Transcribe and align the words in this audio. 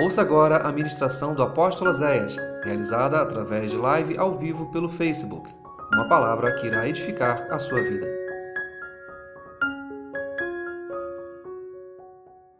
Ouça 0.00 0.22
agora 0.22 0.58
a 0.58 0.70
ministração 0.70 1.34
do 1.34 1.42
apóstolo 1.42 1.92
Zéias, 1.92 2.36
realizada 2.62 3.20
através 3.20 3.72
de 3.72 3.76
live 3.76 4.16
ao 4.16 4.32
vivo 4.32 4.70
pelo 4.70 4.88
Facebook. 4.88 5.52
Uma 5.92 6.08
palavra 6.08 6.54
que 6.54 6.68
irá 6.68 6.88
edificar 6.88 7.52
a 7.52 7.58
sua 7.58 7.82
vida. 7.82 8.06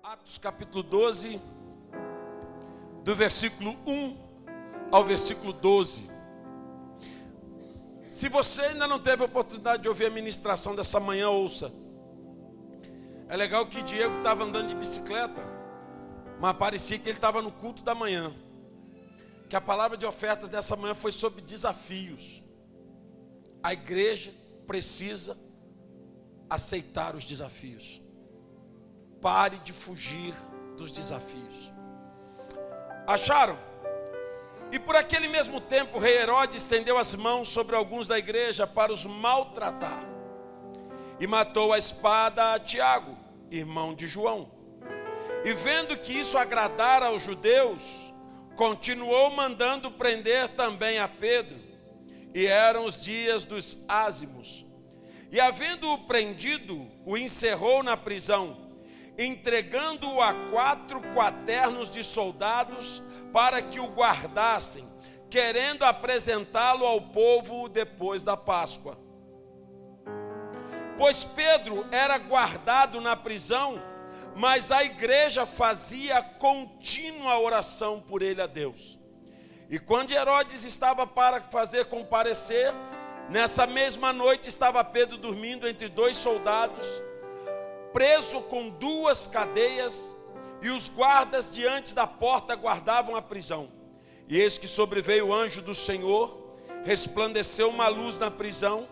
Atos 0.03 0.37
capítulo 0.39 0.83
12, 0.83 1.41
do 3.05 3.15
versículo 3.15 3.77
1 3.87 4.17
ao 4.91 5.05
versículo 5.05 5.53
12. 5.53 6.11
Se 8.09 8.29
você 8.29 8.63
ainda 8.63 8.89
não 8.89 8.99
teve 8.99 9.23
a 9.23 9.27
oportunidade 9.27 9.85
de 9.85 9.89
ouvir 9.89 10.07
a 10.07 10.11
ministração 10.11 10.75
dessa 10.75 10.99
manhã, 10.99 11.31
ouça. 11.31 11.71
É 13.29 13.37
legal 13.37 13.65
que 13.67 13.81
Diego 13.85 14.17
estava 14.17 14.43
andando 14.43 14.71
de 14.71 14.75
bicicleta 14.75 15.58
mas 16.39 16.57
parecia 16.57 16.99
que 16.99 17.09
ele 17.09 17.19
estava 17.19 17.43
no 17.43 17.51
culto 17.51 17.83
da 17.83 17.95
manhã. 17.95 18.35
Que 19.49 19.57
a 19.57 19.61
palavra 19.61 19.97
de 19.97 20.07
ofertas 20.07 20.49
dessa 20.49 20.77
manhã 20.77 20.95
foi 20.95 21.11
sobre 21.11 21.41
desafios. 21.41 22.43
A 23.63 23.73
igreja 23.73 24.33
precisa 24.67 25.37
aceitar 26.49 27.17
os 27.17 27.25
desafios. 27.25 28.01
Pare 29.21 29.59
de 29.59 29.73
fugir 29.73 30.35
dos 30.77 30.91
desafios. 30.91 31.73
Acharam? 33.07 33.59
E 34.71 34.79
por 34.79 34.95
aquele 34.95 35.29
mesmo 35.29 35.61
tempo, 35.61 35.97
o 35.97 36.01
rei 36.01 36.19
Herodes 36.19 36.63
estendeu 36.63 36.99
as 36.99 37.15
mãos 37.15 37.49
sobre 37.49 37.75
alguns 37.75 38.07
da 38.07 38.19
igreja 38.19 38.67
para 38.67 38.93
os 38.93 39.05
maltratar. 39.07 40.05
E 41.19 41.27
matou 41.27 41.73
a 41.73 41.79
espada 41.79 42.53
a 42.53 42.59
Tiago, 42.59 43.17
irmão 43.51 43.95
de 43.95 44.07
João. 44.07 44.58
E 45.45 45.53
vendo 45.53 45.97
que 45.97 46.13
isso 46.13 46.37
agradara 46.37 47.07
aos 47.07 47.23
judeus, 47.23 48.13
continuou 48.57 49.31
mandando 49.31 49.91
prender 49.91 50.49
também 50.49 50.99
a 50.99 51.09
Pedro. 51.09 51.59
E 52.35 52.47
eram 52.47 52.85
os 52.85 53.01
dias 53.03 53.45
dos 53.45 53.79
ázimos. 53.89 54.67
E 55.31 55.41
havendo-o 55.41 55.99
prendido, 56.07 56.91
o 57.05 57.17
encerrou 57.17 57.83
na 57.83 57.97
prisão, 57.97 58.69
entregando-o 59.17 60.21
a 60.21 60.33
quatro 60.51 61.01
quaternos 61.15 61.91
de 61.91 62.03
soldados 62.03 63.03
para 63.33 63.61
que 63.61 63.79
o 63.79 63.89
guardassem, 63.89 64.89
querendo 65.29 65.85
apresentá-lo 65.85 66.87
ao 66.87 67.01
povo 67.01 67.69
depois 67.69 68.25
da 68.25 68.37
Páscoa. 68.37 68.99
Pois 70.97 71.25
Pedro 71.25 71.87
era 71.93 72.19
guardado 72.19 73.01
na 73.01 73.15
prisão, 73.15 73.81
mas 74.39 74.71
a 74.71 74.85
igreja 74.85 75.45
fazia 75.45 76.23
contínua 76.23 77.41
oração 77.41 78.01
por 78.01 78.23
ele 78.23 78.41
a 78.41 78.47
Deus. 78.47 78.97
E 79.69 79.81
quando 79.81 80.13
Herodes 80.13 80.63
estava 80.63 81.05
para 81.09 81.43
fazer 81.43 81.87
comparecer, 81.87 82.73
nessa 83.29 83.67
mesma 83.67 84.13
noite 84.13 84.49
estava 84.49 84.85
Pedro 84.85 85.17
dormindo 85.17 85.67
entre 85.67 85.89
dois 85.89 86.17
soldados, 86.17 86.87
preso 87.93 88.41
com 88.43 88.69
duas 88.69 89.27
cadeias, 89.27 90.17
e 90.63 90.71
os 90.71 90.89
guardas 90.89 91.53
diante 91.53 91.93
da 91.93 92.07
porta 92.07 92.55
guardavam 92.55 93.17
a 93.17 93.23
prisão. 93.23 93.69
E 94.29 94.39
eis 94.41 94.57
que 94.57 94.69
sobreveio 94.69 95.27
o 95.27 95.35
anjo 95.35 95.61
do 95.61 95.75
Senhor, 95.75 96.55
resplandeceu 96.85 97.71
uma 97.71 97.89
luz 97.89 98.21
na 98.21 98.31
prisão, 98.31 98.89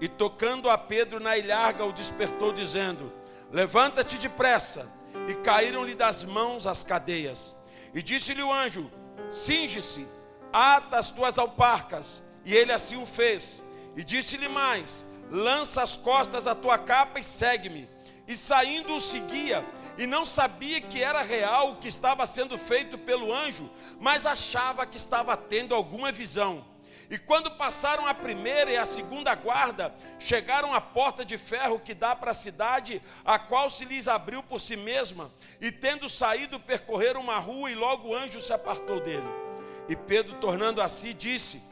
e 0.00 0.08
tocando 0.08 0.70
a 0.70 0.78
Pedro 0.78 1.20
na 1.20 1.36
ilharga, 1.36 1.84
o 1.84 1.92
despertou, 1.92 2.50
dizendo: 2.50 3.12
Levanta-te 3.52 4.18
depressa. 4.18 4.86
E 5.28 5.34
caíram-lhe 5.34 5.94
das 5.94 6.24
mãos 6.24 6.66
as 6.66 6.84
cadeias. 6.84 7.54
E 7.94 8.02
disse-lhe 8.02 8.42
o 8.42 8.52
anjo: 8.52 8.90
Cinge-se, 9.28 10.06
ata 10.52 10.98
as 10.98 11.10
tuas 11.10 11.38
alparcas. 11.38 12.22
E 12.44 12.54
ele 12.54 12.72
assim 12.72 12.96
o 12.96 13.06
fez. 13.06 13.64
E 13.96 14.04
disse-lhe 14.04 14.48
mais: 14.48 15.04
Lança 15.30 15.82
as 15.82 15.96
costas 15.96 16.46
a 16.46 16.54
tua 16.54 16.78
capa 16.78 17.18
e 17.18 17.24
segue-me. 17.24 17.88
E 18.28 18.36
saindo 18.36 18.96
o 18.96 19.00
seguia, 19.00 19.64
e 19.96 20.06
não 20.06 20.24
sabia 20.24 20.80
que 20.80 21.02
era 21.02 21.22
real 21.22 21.70
o 21.70 21.76
que 21.76 21.86
estava 21.86 22.26
sendo 22.26 22.58
feito 22.58 22.98
pelo 22.98 23.32
anjo, 23.32 23.70
mas 24.00 24.26
achava 24.26 24.84
que 24.84 24.96
estava 24.96 25.36
tendo 25.36 25.74
alguma 25.74 26.10
visão. 26.10 26.64
E 27.08 27.18
quando 27.18 27.50
passaram 27.52 28.06
a 28.06 28.14
primeira 28.14 28.70
e 28.70 28.76
a 28.76 28.84
segunda 28.84 29.34
guarda, 29.34 29.94
chegaram 30.18 30.74
à 30.74 30.80
porta 30.80 31.24
de 31.24 31.38
ferro 31.38 31.78
que 31.78 31.94
dá 31.94 32.16
para 32.16 32.32
a 32.32 32.34
cidade, 32.34 33.00
a 33.24 33.38
qual 33.38 33.70
se 33.70 33.84
lhes 33.84 34.08
abriu 34.08 34.42
por 34.42 34.60
si 34.60 34.76
mesma, 34.76 35.30
e 35.60 35.70
tendo 35.70 36.08
saído, 36.08 36.58
percorreram 36.58 37.20
uma 37.20 37.38
rua, 37.38 37.70
e 37.70 37.74
logo 37.74 38.08
o 38.08 38.14
anjo 38.14 38.40
se 38.40 38.52
apartou 38.52 39.00
dele. 39.00 39.28
E 39.88 39.94
Pedro, 39.94 40.34
tornando 40.36 40.82
a 40.82 40.88
si, 40.88 41.14
disse: 41.14 41.62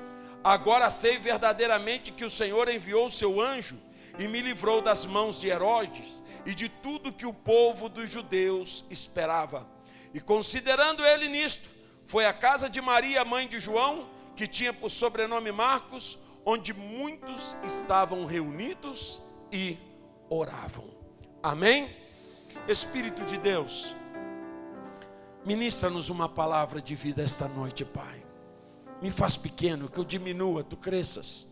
Agora 0.43 0.89
sei 0.91 1.19
verdadeiramente 1.19 2.13
que 2.13 2.25
o 2.25 2.31
Senhor 2.31 2.69
enviou 2.69 3.07
o 3.07 3.11
seu 3.11 3.41
anjo 3.41 3.77
e 4.19 4.29
me 4.29 4.41
livrou 4.41 4.81
das 4.81 5.05
mãos 5.05 5.41
de 5.41 5.49
Herodes 5.49 6.23
e 6.47 6.55
de 6.55 6.69
tudo 6.69 7.13
que 7.13 7.27
o 7.27 7.33
povo 7.33 7.89
dos 7.89 8.09
judeus 8.09 8.85
esperava. 8.89 9.67
E 10.13 10.21
considerando 10.21 11.05
ele 11.05 11.29
nisto, 11.29 11.69
foi 12.05 12.27
à 12.27 12.33
casa 12.33 12.69
de 12.69 12.81
Maria, 12.81 13.25
mãe 13.25 13.49
de 13.49 13.59
João, 13.59 14.09
que 14.37 14.47
tinha 14.47 14.73
por 14.73 14.91
sobrenome 14.91 15.53
Marcos, 15.53 16.19
onde 16.45 16.73
muitos 16.75 17.57
estavam 17.65 18.25
reunidos 18.27 19.23
e 19.51 19.79
oravam. 20.29 20.85
Amém? 21.43 21.97
Espírito 22.69 23.25
de 23.25 23.37
Deus, 23.37 23.97
ministra-nos 25.45 26.09
uma 26.09 26.29
palavra 26.29 26.81
de 26.81 26.95
vida 26.95 27.23
esta 27.23 27.47
noite, 27.47 27.85
Pai. 27.85 28.25
Me 29.03 29.11
faz 29.11 29.37
pequeno, 29.37 29.89
que 29.89 29.99
eu 29.99 30.05
diminua, 30.05 30.65
tu 30.65 30.77
cresças. 30.77 31.47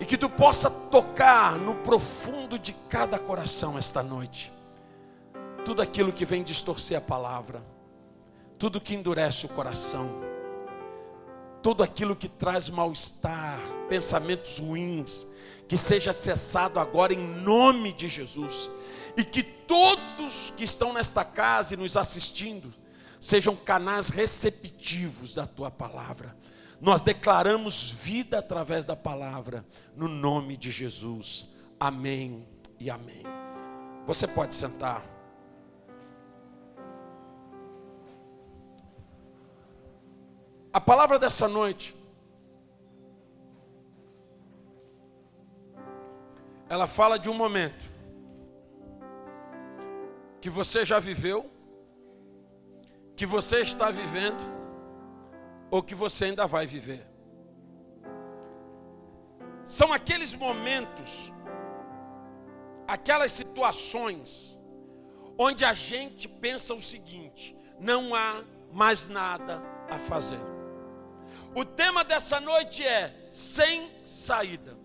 E 0.00 0.04
que 0.04 0.16
tu 0.16 0.28
possa 0.28 0.70
tocar 0.70 1.56
no 1.56 1.74
profundo 1.76 2.58
de 2.58 2.72
cada 2.88 3.18
coração 3.18 3.76
esta 3.76 4.02
noite. 4.02 4.52
Tudo 5.64 5.82
aquilo 5.82 6.12
que 6.12 6.24
vem 6.24 6.42
distorcer 6.42 6.96
a 6.96 7.00
palavra, 7.00 7.62
tudo 8.58 8.80
que 8.80 8.94
endurece 8.94 9.46
o 9.46 9.48
coração 9.48 10.37
tudo 11.62 11.82
aquilo 11.82 12.16
que 12.16 12.28
traz 12.28 12.70
mal-estar, 12.70 13.58
pensamentos 13.88 14.58
ruins, 14.58 15.26
que 15.66 15.76
seja 15.76 16.12
cessado 16.12 16.78
agora 16.78 17.12
em 17.12 17.18
nome 17.18 17.92
de 17.92 18.08
Jesus. 18.08 18.70
E 19.16 19.24
que 19.24 19.42
todos 19.42 20.52
que 20.56 20.64
estão 20.64 20.92
nesta 20.92 21.24
casa 21.24 21.74
e 21.74 21.76
nos 21.76 21.96
assistindo 21.96 22.72
sejam 23.20 23.56
canais 23.56 24.08
receptivos 24.08 25.34
da 25.34 25.46
tua 25.46 25.70
palavra. 25.70 26.36
Nós 26.80 27.02
declaramos 27.02 27.90
vida 27.90 28.38
através 28.38 28.86
da 28.86 28.94
palavra, 28.94 29.66
no 29.96 30.06
nome 30.06 30.56
de 30.56 30.70
Jesus. 30.70 31.48
Amém 31.78 32.46
e 32.78 32.88
amém. 32.88 33.24
Você 34.06 34.26
pode 34.26 34.54
sentar. 34.54 35.17
A 40.78 40.80
palavra 40.80 41.18
dessa 41.18 41.48
noite, 41.48 41.92
ela 46.68 46.86
fala 46.86 47.18
de 47.18 47.28
um 47.28 47.34
momento 47.34 47.84
que 50.40 50.48
você 50.48 50.84
já 50.84 51.00
viveu, 51.00 51.50
que 53.16 53.26
você 53.26 53.60
está 53.60 53.90
vivendo, 53.90 54.38
ou 55.68 55.82
que 55.82 55.96
você 55.96 56.26
ainda 56.26 56.46
vai 56.46 56.64
viver. 56.64 57.04
São 59.64 59.92
aqueles 59.92 60.32
momentos, 60.32 61.32
aquelas 62.86 63.32
situações, 63.32 64.62
onde 65.36 65.64
a 65.64 65.74
gente 65.74 66.28
pensa 66.28 66.72
o 66.72 66.80
seguinte: 66.80 67.56
não 67.80 68.14
há 68.14 68.44
mais 68.72 69.08
nada 69.08 69.60
a 69.90 69.98
fazer. 69.98 70.57
O 71.54 71.64
tema 71.64 72.04
dessa 72.04 72.40
noite 72.40 72.84
é 72.84 73.14
sem 73.30 73.90
saída. 74.04 74.76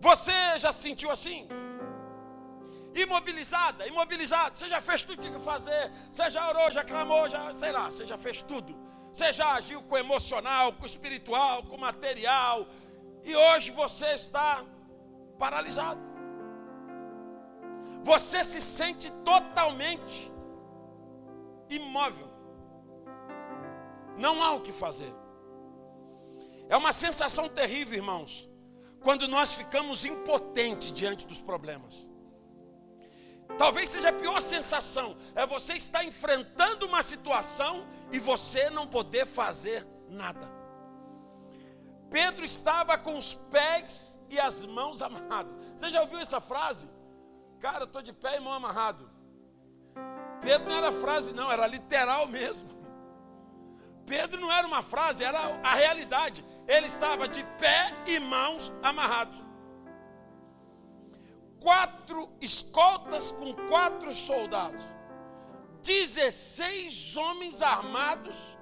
Você 0.00 0.58
já 0.58 0.70
se 0.70 0.82
sentiu 0.82 1.10
assim? 1.10 1.48
Imobilizada, 2.94 3.86
imobilizado. 3.86 4.56
Você 4.56 4.68
já 4.68 4.80
fez 4.80 5.02
tudo 5.02 5.16
que 5.16 5.26
tinha 5.26 5.38
que 5.38 5.44
fazer. 5.44 5.90
Você 6.12 6.30
já 6.30 6.48
orou, 6.48 6.70
já 6.70 6.84
clamou, 6.84 7.28
já, 7.28 7.52
sei 7.54 7.72
lá, 7.72 7.86
você 7.86 8.06
já 8.06 8.16
fez 8.16 8.42
tudo. 8.42 8.76
Você 9.12 9.32
já 9.32 9.54
agiu 9.54 9.82
com 9.82 9.96
emocional, 9.96 10.72
com 10.72 10.84
espiritual, 10.84 11.62
com 11.64 11.76
material. 11.76 12.66
E 13.24 13.34
hoje 13.34 13.70
você 13.72 14.06
está 14.14 14.64
paralisado. 15.38 16.00
Você 18.02 18.44
se 18.44 18.60
sente 18.60 19.10
totalmente 19.24 20.30
imóvel. 21.70 22.33
Não 24.16 24.42
há 24.42 24.52
o 24.52 24.60
que 24.60 24.72
fazer. 24.72 25.12
É 26.68 26.76
uma 26.76 26.92
sensação 26.92 27.48
terrível, 27.48 27.98
irmãos, 27.98 28.48
quando 29.00 29.28
nós 29.28 29.54
ficamos 29.54 30.04
impotentes 30.04 30.92
diante 30.92 31.26
dos 31.26 31.40
problemas. 31.40 32.08
Talvez 33.58 33.90
seja 33.90 34.08
a 34.08 34.12
pior 34.12 34.40
sensação, 34.40 35.16
é 35.34 35.46
você 35.46 35.74
estar 35.74 36.02
enfrentando 36.02 36.86
uma 36.86 37.02
situação 37.02 37.86
e 38.10 38.18
você 38.18 38.70
não 38.70 38.86
poder 38.86 39.26
fazer 39.26 39.86
nada. 40.08 40.50
Pedro 42.10 42.44
estava 42.44 42.96
com 42.96 43.16
os 43.16 43.34
pés 43.50 44.18
e 44.30 44.38
as 44.38 44.64
mãos 44.64 45.02
amarradas. 45.02 45.56
Você 45.74 45.90
já 45.90 46.00
ouviu 46.00 46.18
essa 46.18 46.40
frase? 46.40 46.88
Cara, 47.60 47.84
estou 47.84 48.02
de 48.02 48.12
pé 48.12 48.36
e 48.36 48.40
mão 48.40 48.52
amarrado. 48.52 49.10
Pedro 50.40 50.68
não 50.68 50.76
era 50.76 50.92
frase, 50.92 51.32
não, 51.32 51.50
era 51.50 51.66
literal 51.66 52.26
mesmo. 52.26 52.68
Pedro 54.06 54.40
não 54.40 54.52
era 54.52 54.66
uma 54.66 54.82
frase, 54.82 55.24
era 55.24 55.38
a 55.62 55.74
realidade. 55.74 56.44
Ele 56.66 56.86
estava 56.86 57.26
de 57.28 57.42
pé 57.58 57.92
e 58.06 58.18
mãos 58.18 58.72
amarrados. 58.82 59.36
Quatro 61.60 62.30
escoltas 62.40 63.32
com 63.32 63.54
quatro 63.68 64.12
soldados. 64.14 64.82
Dezesseis 65.82 67.16
homens 67.16 67.62
armados 67.62 68.58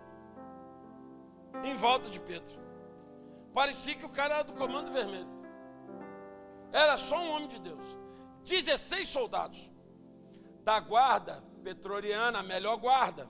em 1.65 1.75
volta 1.77 2.09
de 2.09 2.21
Pedro. 2.21 2.61
Parecia 3.53 3.95
que 3.95 4.07
o 4.07 4.09
cara 4.09 4.35
era 4.35 4.45
do 4.45 4.53
comando 4.53 4.91
vermelho. 4.93 5.29
Era 6.73 6.97
só 6.97 7.19
um 7.19 7.31
homem 7.33 7.49
de 7.49 7.59
Deus. 7.59 7.85
16 8.45 9.09
soldados 9.09 9.71
da 10.65 10.81
guarda 10.81 11.43
petroliana, 11.63 12.39
a 12.39 12.43
melhor 12.43 12.77
guarda. 12.77 13.29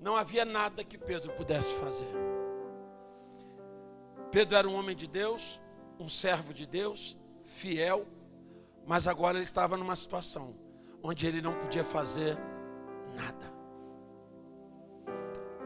Não 0.00 0.16
havia 0.16 0.44
nada 0.44 0.84
que 0.84 0.96
Pedro 0.96 1.32
pudesse 1.32 1.74
fazer. 1.74 2.08
Pedro 4.30 4.56
era 4.56 4.68
um 4.68 4.74
homem 4.74 4.94
de 4.94 5.08
Deus, 5.08 5.60
um 5.98 6.08
servo 6.08 6.52
de 6.52 6.66
Deus, 6.66 7.16
fiel, 7.42 8.06
mas 8.86 9.06
agora 9.06 9.36
ele 9.36 9.44
estava 9.44 9.76
numa 9.76 9.96
situação 9.96 10.54
onde 11.02 11.26
ele 11.26 11.40
não 11.40 11.54
podia 11.54 11.84
fazer 11.84 12.38
nada. 13.14 13.52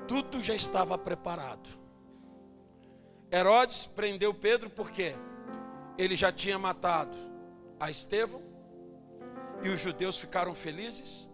Tudo 0.07 0.41
já 0.43 0.55
estava 0.55 0.97
preparado. 0.97 1.69
Herodes 3.31 3.87
prendeu 3.87 4.35
Pedro 4.35 4.69
porque 4.69 5.15
ele 5.97 6.17
já 6.17 6.31
tinha 6.31 6.59
matado 6.59 7.17
a 7.81 7.91
Estevão 7.91 8.43
e 9.63 9.69
os 9.69 9.81
judeus 9.81 10.19
ficaram 10.19 10.55
felizes. 10.55 11.29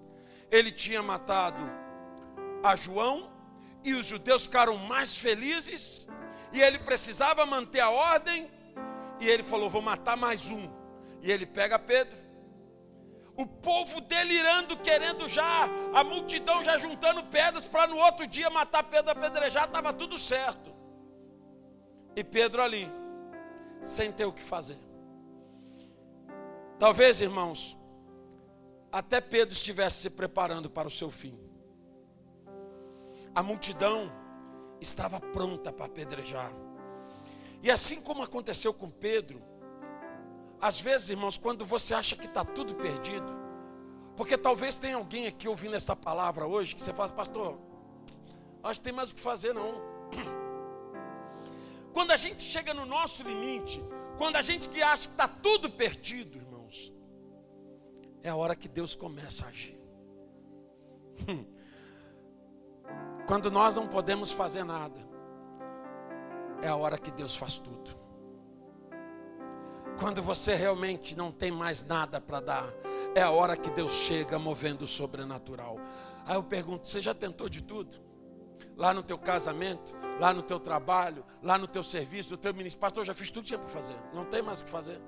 Ele 0.51 0.71
tinha 0.71 1.03
matado 1.03 1.59
a 2.69 2.77
João 2.77 3.31
e 3.83 3.95
os 3.95 4.07
judeus 4.07 4.45
ficaram 4.45 4.77
mais 4.77 5.17
felizes. 5.17 6.07
E 6.53 6.61
ele 6.61 6.79
precisava 6.79 7.45
manter 7.47 7.81
a 7.81 7.91
ordem. 7.91 8.51
E 9.21 9.29
ele 9.29 9.43
falou: 9.43 9.69
Vou 9.69 9.83
matar 9.83 10.17
mais 10.17 10.51
um. 10.51 10.71
E 11.23 11.31
ele 11.31 11.47
pega 11.47 11.79
Pedro. 11.79 12.17
O 13.37 13.47
povo 13.47 14.01
delirando, 14.01 14.77
querendo 14.79 15.29
já, 15.29 15.69
a 15.95 16.03
multidão 16.03 16.63
já 16.63 16.77
juntando 16.77 17.23
pedras 17.25 17.67
para 17.67 17.87
no 17.87 17.97
outro 17.97 18.27
dia 18.27 18.51
matar 18.51 18.83
Pedro 18.83 19.13
apedrejar, 19.13 19.67
estava 19.67 19.93
tudo 19.93 20.19
certo. 20.19 20.75
E 22.17 22.25
Pedro 22.25 22.61
ali, 22.61 22.91
sem 23.81 24.11
ter 24.11 24.25
o 24.25 24.33
que 24.33 24.43
fazer. 24.43 24.79
Talvez, 26.81 27.21
irmãos, 27.21 27.79
até 28.91 29.21
Pedro 29.21 29.55
estivesse 29.55 29.99
se 29.99 30.11
preparando 30.11 30.69
para 30.69 30.89
o 30.89 30.91
seu 30.91 31.11
fim. 31.11 31.48
A 33.39 33.43
multidão 33.43 34.11
estava 34.81 35.21
pronta 35.21 35.73
para 35.73 35.87
apedrejar. 35.87 36.51
E 37.63 37.71
assim 37.71 38.01
como 38.01 38.21
aconteceu 38.21 38.75
com 38.75 38.91
Pedro, 38.91 39.41
às 40.61 40.81
vezes, 40.81 41.11
irmãos, 41.11 41.39
quando 41.39 41.65
você 41.65 41.95
acha 41.95 42.17
que 42.17 42.27
está 42.27 42.45
tudo 42.45 42.75
perdido, 42.75 43.33
porque 44.17 44.37
talvez 44.37 44.77
tenha 44.77 44.97
alguém 44.97 45.29
aqui 45.29 45.47
ouvindo 45.47 45.77
essa 45.77 45.95
palavra 45.95 46.49
hoje 46.49 46.75
que 46.75 46.83
você 46.83 46.93
fala, 46.93 47.13
pastor, 47.13 47.61
acho 48.61 48.81
que 48.81 48.85
tem 48.85 48.93
mais 48.93 49.13
o 49.13 49.15
que 49.15 49.21
fazer 49.21 49.53
não. 49.53 49.83
Quando 51.95 52.11
a 52.11 52.17
gente 52.17 52.43
chega 52.43 52.75
no 52.75 52.85
nosso 52.85 53.23
limite, 53.23 53.81
quando 54.17 54.35
a 54.35 54.43
gente 54.43 54.69
que 54.69 54.83
acha 54.83 55.05
que 55.07 55.15
está 55.15 55.29
tudo 55.29 55.71
perdido, 55.71 56.39
irmãos, 56.39 56.93
é 58.21 58.31
a 58.31 58.35
hora 58.35 58.57
que 58.57 58.69
Deus 58.69 58.97
começa 58.97 59.45
a 59.45 59.49
agir. 59.49 59.79
Quando 63.29 63.51
nós 63.51 63.77
não 63.77 63.87
podemos 63.87 64.33
fazer 64.33 64.65
nada, 64.65 64.99
é 66.63 66.69
a 66.69 66.75
hora 66.75 66.97
que 66.97 67.11
Deus 67.11 67.37
faz 67.37 67.59
tudo. 67.59 67.95
Quando 70.01 70.23
você 70.23 70.55
realmente 70.55 71.15
não 71.15 71.31
tem 71.31 71.51
mais 71.51 71.85
nada 71.85 72.23
para 72.23 72.41
dar, 72.41 72.73
é 73.15 73.21
a 73.21 73.31
hora 73.31 73.55
que 73.55 73.69
Deus 73.69 73.93
chega 73.93 74.39
movendo 74.39 74.83
o 74.83 74.87
sobrenatural. 74.87 75.77
Aí 76.25 76.37
eu 76.37 76.43
pergunto: 76.43 76.89
você 76.89 77.03
já 77.03 77.13
tentou 77.13 77.51
de 77.51 77.63
tudo? 77.63 78.01
Lá 78.75 78.95
no 78.95 79.03
teu 79.03 79.19
casamento, 79.19 79.95
lá 80.19 80.33
no 80.33 80.43
teu 80.43 80.59
trabalho, 80.59 81.23
lá 81.43 81.59
no 81.59 81.69
teu 81.69 81.83
serviço, 81.83 82.31
no 82.31 82.39
teu 82.39 82.55
ministério. 82.55 82.81
Pastor, 82.81 83.03
eu 83.03 83.07
já 83.07 83.15
fiz 83.15 83.31
tudo 83.31 83.43
que 83.43 83.49
tinha 83.49 83.59
para 83.59 83.69
fazer. 83.69 83.97
Não 84.15 84.25
tem 84.25 84.41
mais 84.41 84.63
o 84.63 84.65
que 84.65 84.71
fazer. 84.71 85.03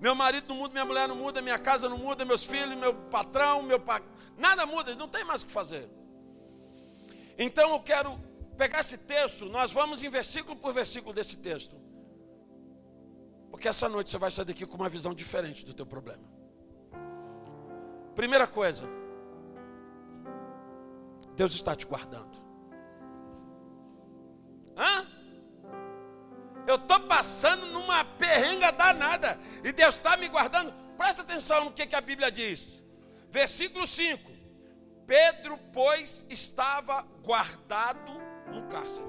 Meu 0.00 0.16
marido 0.16 0.48
não 0.48 0.56
muda, 0.56 0.72
minha 0.72 0.84
mulher 0.84 1.06
não 1.06 1.14
muda, 1.14 1.40
minha 1.40 1.58
casa 1.58 1.88
não 1.88 1.98
muda, 1.98 2.24
meus 2.24 2.44
filhos, 2.44 2.76
meu 2.76 2.94
patrão, 2.94 3.62
meu 3.62 3.78
pa... 3.78 4.02
nada 4.36 4.66
muda, 4.66 4.92
não 4.96 5.06
tem 5.06 5.22
mais 5.22 5.42
o 5.42 5.46
que 5.46 5.52
fazer. 5.52 5.88
Então 7.42 7.70
eu 7.70 7.80
quero 7.80 8.20
pegar 8.58 8.80
esse 8.80 8.98
texto, 8.98 9.46
nós 9.46 9.72
vamos 9.72 10.02
em 10.02 10.10
versículo 10.10 10.54
por 10.54 10.74
versículo 10.74 11.14
desse 11.14 11.38
texto. 11.38 11.74
Porque 13.50 13.66
essa 13.66 13.88
noite 13.88 14.10
você 14.10 14.18
vai 14.18 14.30
sair 14.30 14.44
daqui 14.44 14.66
com 14.66 14.76
uma 14.76 14.90
visão 14.90 15.14
diferente 15.14 15.64
do 15.64 15.72
teu 15.72 15.86
problema. 15.86 16.22
Primeira 18.14 18.46
coisa, 18.46 18.84
Deus 21.34 21.54
está 21.54 21.74
te 21.74 21.86
guardando. 21.86 22.36
Hã? 24.76 25.06
Eu 26.66 26.74
estou 26.74 27.00
passando 27.00 27.64
numa 27.68 28.04
perrenga 28.04 28.70
danada 28.70 29.40
e 29.64 29.72
Deus 29.72 29.94
está 29.94 30.14
me 30.14 30.28
guardando. 30.28 30.74
Presta 30.98 31.22
atenção 31.22 31.64
no 31.64 31.72
que, 31.72 31.86
que 31.86 31.96
a 31.96 32.02
Bíblia 32.02 32.30
diz. 32.30 32.82
Versículo 33.30 33.86
5. 33.86 34.39
Pedro, 35.10 35.58
pois, 35.72 36.24
estava 36.30 37.02
guardado 37.24 38.12
no 38.46 38.68
cárcere. 38.68 39.08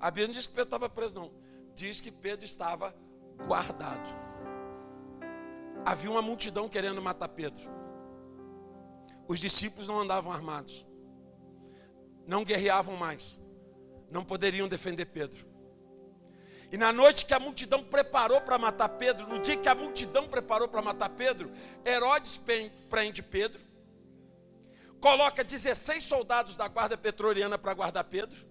A 0.00 0.10
Bíblia 0.10 0.26
não 0.26 0.32
diz 0.34 0.48
que 0.48 0.52
Pedro 0.52 0.66
estava 0.66 0.88
preso, 0.88 1.14
não. 1.14 1.30
Diz 1.72 2.00
que 2.00 2.10
Pedro 2.10 2.44
estava 2.44 2.92
guardado. 3.46 4.08
Havia 5.84 6.10
uma 6.10 6.20
multidão 6.20 6.68
querendo 6.68 7.00
matar 7.00 7.28
Pedro. 7.28 7.70
Os 9.28 9.38
discípulos 9.38 9.86
não 9.86 10.00
andavam 10.00 10.32
armados. 10.32 10.84
Não 12.26 12.42
guerreavam 12.42 12.96
mais. 12.96 13.38
Não 14.10 14.24
poderiam 14.24 14.66
defender 14.66 15.06
Pedro. 15.06 15.46
E 16.70 16.76
na 16.76 16.92
noite 16.92 17.24
que 17.24 17.32
a 17.32 17.38
multidão 17.38 17.82
preparou 17.82 18.40
para 18.40 18.58
matar 18.58 18.88
Pedro, 18.88 19.26
no 19.26 19.38
dia 19.38 19.56
que 19.56 19.68
a 19.68 19.74
multidão 19.74 20.28
preparou 20.28 20.68
para 20.68 20.82
matar 20.82 21.08
Pedro, 21.10 21.50
Herodes 21.84 22.40
prende 22.90 23.22
Pedro, 23.22 23.64
coloca 25.00 25.44
16 25.44 26.02
soldados 26.02 26.56
da 26.56 26.66
guarda 26.66 26.96
petroliana 26.96 27.56
para 27.56 27.72
guardar 27.72 28.04
Pedro, 28.04 28.44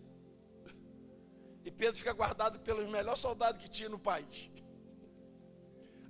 e 1.65 1.71
Pedro 1.71 1.97
fica 1.97 2.13
guardado 2.13 2.59
pelos 2.59 2.87
melhores 2.87 3.19
soldados 3.19 3.61
que 3.61 3.67
tinha 3.67 3.89
no 3.89 3.99
país. 3.99 4.49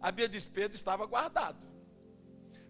A 0.01 0.11
Bíblia 0.11 0.29
diz: 0.29 0.45
Pedro 0.45 0.75
estava 0.75 1.05
guardado. 1.05 1.65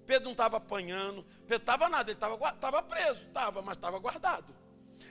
Pedro 0.06 0.26
não 0.26 0.34
estava 0.34 0.58
apanhando, 0.58 1.26
Pedro 1.48 1.64
estava 1.64 1.90
nada, 1.90 2.12
ele 2.12 2.20
estava 2.20 2.84
preso, 2.84 3.26
estava, 3.26 3.62
mas 3.64 3.76
estava 3.76 3.98
guardado. 3.98 4.56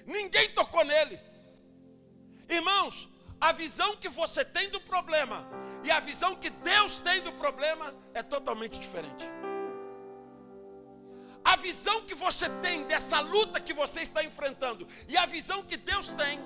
Ninguém 0.06 0.54
tocou 0.54 0.84
nele. 0.84 1.18
Irmãos, 2.48 3.08
a 3.44 3.52
visão 3.52 3.94
que 3.94 4.08
você 4.08 4.42
tem 4.42 4.70
do 4.70 4.80
problema 4.80 5.46
e 5.82 5.90
a 5.90 6.00
visão 6.00 6.34
que 6.34 6.48
Deus 6.48 6.98
tem 6.98 7.20
do 7.20 7.30
problema 7.32 7.94
é 8.14 8.22
totalmente 8.22 8.80
diferente. 8.80 9.24
A 11.44 11.54
visão 11.56 12.00
que 12.06 12.14
você 12.14 12.48
tem 12.66 12.84
dessa 12.84 13.20
luta 13.20 13.60
que 13.60 13.74
você 13.74 14.00
está 14.00 14.24
enfrentando 14.24 14.88
e 15.06 15.14
a 15.14 15.26
visão 15.26 15.62
que 15.62 15.76
Deus 15.76 16.08
tem 16.14 16.40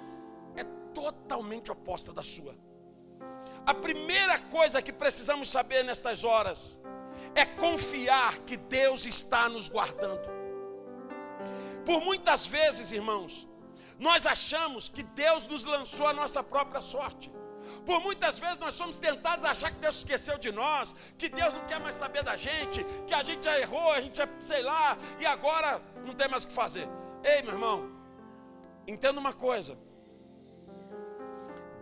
é 0.57 0.65
totalmente 0.93 1.71
oposta 1.71 2.13
da 2.13 2.25
sua. 2.25 2.57
A 3.65 3.73
primeira 3.73 4.37
coisa 4.57 4.83
que 4.83 4.93
precisamos 4.93 5.49
saber 5.49 5.85
nestas 5.85 6.25
horas 6.25 6.81
é 7.33 7.47
confiar 7.47 8.39
que 8.39 8.57
Deus 8.57 9.07
está 9.07 9.49
nos 9.49 9.69
guardando. 9.69 10.29
Por 11.87 12.01
muitas 12.01 12.49
vezes, 12.49 12.91
irmãos, 12.91 13.49
nós 13.99 14.27
achamos 14.27 14.89
que 14.89 15.03
Deus 15.03 15.47
nos 15.47 15.65
lançou 15.65 16.07
a 16.07 16.13
nossa 16.13 16.43
própria 16.43 16.81
sorte. 16.81 17.33
Por 17.85 18.01
muitas 18.01 18.39
vezes 18.39 18.59
nós 18.59 18.75
somos 18.75 18.99
tentados 18.99 19.45
a 19.45 19.51
achar 19.51 19.71
que 19.71 19.79
Deus 19.79 19.97
esqueceu 19.97 20.39
de 20.39 20.51
nós, 20.53 20.95
que 21.17 21.29
Deus 21.29 21.53
não 21.53 21.65
quer 21.67 21.81
mais 21.81 21.95
saber 21.95 22.23
da 22.23 22.37
gente, 22.37 22.85
que 23.07 23.15
a 23.15 23.23
gente 23.23 23.45
já 23.45 23.59
errou, 23.59 23.93
a 23.93 24.01
gente 24.01 24.17
já, 24.17 24.29
sei 24.41 24.63
lá, 24.63 24.97
e 25.19 25.27
agora 25.27 25.83
não 26.05 26.15
tem 26.15 26.29
mais 26.29 26.45
o 26.45 26.49
que 26.49 26.53
fazer. 26.53 26.89
Ei, 27.25 27.43
meu 27.43 27.53
irmão, 27.53 27.91
entenda 28.87 29.19
uma 29.19 29.33
coisa: 29.33 29.77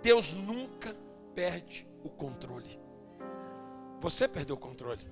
Deus 0.03 0.33
nunca 0.35 0.97
perde 1.35 1.87
o 2.03 2.09
controle. 2.09 2.81
Você 4.01 4.27
perdeu 4.27 4.57
o 4.57 4.59
controle. 4.59 5.07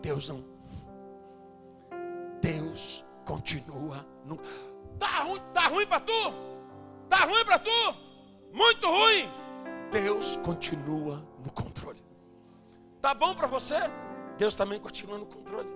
Deus 0.00 0.28
não. 0.28 0.44
Deus 2.40 3.04
continua. 3.30 4.04
No... 4.24 4.36
Tá 4.98 5.22
ruim, 5.22 5.40
tá 5.54 5.68
ruim 5.68 5.86
para 5.86 6.00
tu? 6.00 6.34
Tá 7.08 7.18
ruim 7.18 7.44
para 7.44 7.58
tu? 7.60 7.96
Muito 8.52 8.86
ruim. 8.88 9.30
Deus 9.92 10.36
continua 10.38 11.24
no 11.44 11.50
controle. 11.52 12.02
Tá 13.00 13.14
bom 13.14 13.34
para 13.34 13.46
você? 13.46 13.76
Deus 14.36 14.54
também 14.54 14.80
continua 14.80 15.16
no 15.16 15.26
controle. 15.26 15.68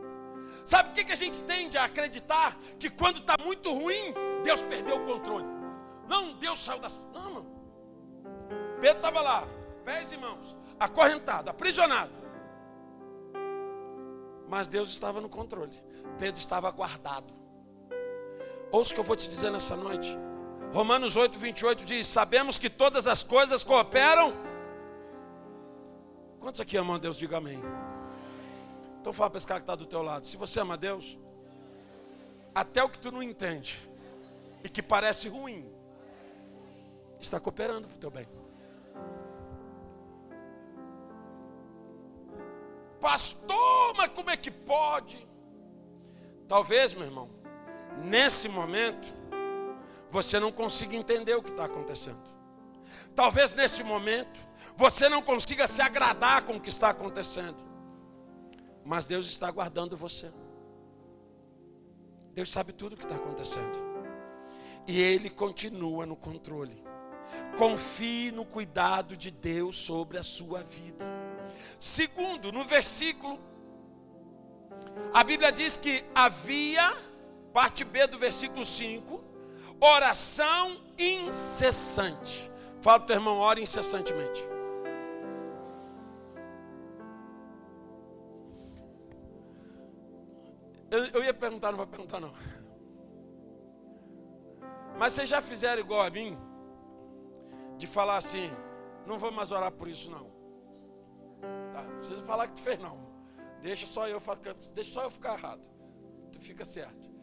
Sabe 0.64 0.90
o 0.90 0.92
que, 0.92 1.04
que 1.04 1.12
a 1.12 1.16
gente 1.16 1.42
tende 1.44 1.78
a 1.78 1.84
acreditar? 1.84 2.56
Que 2.78 2.90
quando 2.90 3.18
está 3.18 3.36
muito 3.42 3.72
ruim, 3.72 4.12
Deus 4.42 4.60
perdeu 4.62 4.96
o 4.96 5.04
controle. 5.04 5.46
Não, 6.08 6.34
Deus 6.34 6.62
saiu 6.62 6.80
das. 6.80 7.06
Não, 7.12 7.34
não. 7.34 7.46
Pedro 8.80 8.96
estava 8.96 9.20
lá, 9.20 9.48
pés 9.84 10.12
e 10.12 10.16
mãos, 10.16 10.56
acorrentado, 10.78 11.50
aprisionado. 11.50 12.12
Mas 14.48 14.68
Deus 14.68 14.90
estava 14.90 15.20
no 15.20 15.28
controle. 15.28 15.76
Pedro 16.18 16.38
estava 16.38 16.70
guardado. 16.70 17.43
Ouça 18.76 18.90
o 18.90 18.94
que 18.94 19.00
eu 19.00 19.04
vou 19.04 19.14
te 19.14 19.28
dizer 19.28 19.52
nessa 19.52 19.76
noite. 19.76 20.18
Romanos 20.72 21.14
8, 21.14 21.38
28 21.38 21.84
diz: 21.84 22.08
Sabemos 22.08 22.58
que 22.58 22.68
todas 22.68 23.06
as 23.06 23.22
coisas 23.22 23.62
cooperam. 23.62 24.34
Quantos 26.40 26.60
aqui 26.60 26.76
amam 26.76 26.96
a 26.96 26.98
Deus? 26.98 27.16
Diga 27.16 27.36
amém. 27.36 27.62
Então 29.00 29.12
fala 29.12 29.30
para 29.30 29.38
esse 29.38 29.46
cara 29.46 29.60
que 29.60 29.62
está 29.62 29.76
do 29.76 29.86
teu 29.86 30.02
lado. 30.02 30.26
Se 30.26 30.36
você 30.36 30.58
ama 30.58 30.76
Deus, 30.76 31.16
até 32.52 32.82
o 32.82 32.88
que 32.88 32.98
tu 32.98 33.12
não 33.12 33.22
entende 33.22 33.78
e 34.64 34.68
que 34.68 34.82
parece 34.82 35.28
ruim, 35.28 35.64
está 37.20 37.38
cooperando 37.38 37.86
para 37.86 37.96
o 37.96 38.00
teu 38.00 38.10
bem. 38.10 38.26
Pastor, 43.00 43.94
mas 43.96 44.08
como 44.08 44.30
é 44.30 44.36
que 44.36 44.50
pode? 44.50 45.24
Talvez, 46.48 46.92
meu 46.92 47.04
irmão, 47.04 47.43
nesse 48.02 48.48
momento, 48.48 49.14
você 50.10 50.38
não 50.38 50.52
consiga 50.52 50.96
entender 50.96 51.34
o 51.34 51.42
que 51.42 51.50
está 51.50 51.64
acontecendo. 51.64 52.22
Talvez 53.14 53.54
nesse 53.54 53.82
momento, 53.82 54.40
você 54.76 55.08
não 55.08 55.22
consiga 55.22 55.66
se 55.66 55.82
agradar 55.82 56.42
com 56.42 56.56
o 56.56 56.60
que 56.60 56.68
está 56.68 56.90
acontecendo. 56.90 57.56
Mas 58.84 59.06
Deus 59.06 59.26
está 59.26 59.50
guardando 59.50 59.96
você. 59.96 60.30
Deus 62.32 62.50
sabe 62.50 62.72
tudo 62.72 62.94
o 62.94 62.96
que 62.96 63.04
está 63.04 63.16
acontecendo. 63.16 63.78
E 64.86 65.00
Ele 65.00 65.30
continua 65.30 66.04
no 66.04 66.16
controle. 66.16 66.82
Confie 67.56 68.30
no 68.32 68.44
cuidado 68.44 69.16
de 69.16 69.30
Deus 69.30 69.76
sobre 69.76 70.18
a 70.18 70.22
sua 70.22 70.62
vida. 70.62 71.04
Segundo, 71.78 72.52
no 72.52 72.64
versículo, 72.64 73.38
a 75.12 75.22
Bíblia 75.24 75.50
diz 75.52 75.76
que 75.76 76.04
havia, 76.14 76.96
parte 77.54 77.84
B 77.84 78.04
do 78.08 78.18
versículo 78.18 78.66
5, 78.66 79.22
oração 79.80 80.82
incessante. 80.98 82.50
Fala 82.82 82.98
para 82.98 83.04
o 83.04 83.06
teu 83.06 83.16
irmão, 83.16 83.38
ora 83.38 83.60
incessantemente. 83.60 84.42
Eu, 90.90 91.06
eu 91.06 91.24
ia 91.24 91.32
perguntar, 91.32 91.70
não 91.70 91.78
vou 91.78 91.86
perguntar 91.86 92.18
não. 92.18 92.34
Mas 94.98 95.12
vocês 95.12 95.28
já 95.28 95.40
fizeram 95.40 95.80
igual 95.80 96.02
a 96.02 96.10
mim? 96.10 96.36
De 97.78 97.86
falar 97.86 98.16
assim, 98.16 98.50
não 99.06 99.16
vou 99.16 99.30
mais 99.30 99.52
orar 99.52 99.70
por 99.70 99.86
isso 99.86 100.10
não. 100.10 100.26
Tá? 101.72 101.82
Não 101.82 101.98
precisa 101.98 102.22
falar 102.24 102.48
que 102.48 102.54
tu 102.54 102.62
fez 102.62 102.80
não. 102.80 102.98
Deixa 103.62 103.86
só 103.86 104.08
eu 104.08 104.20
deixa 104.74 104.90
só 104.92 105.04
eu 105.04 105.10
ficar 105.10 105.38
errado. 105.38 105.62
Tu 106.32 106.40
fica 106.40 106.64
certo. 106.64 107.13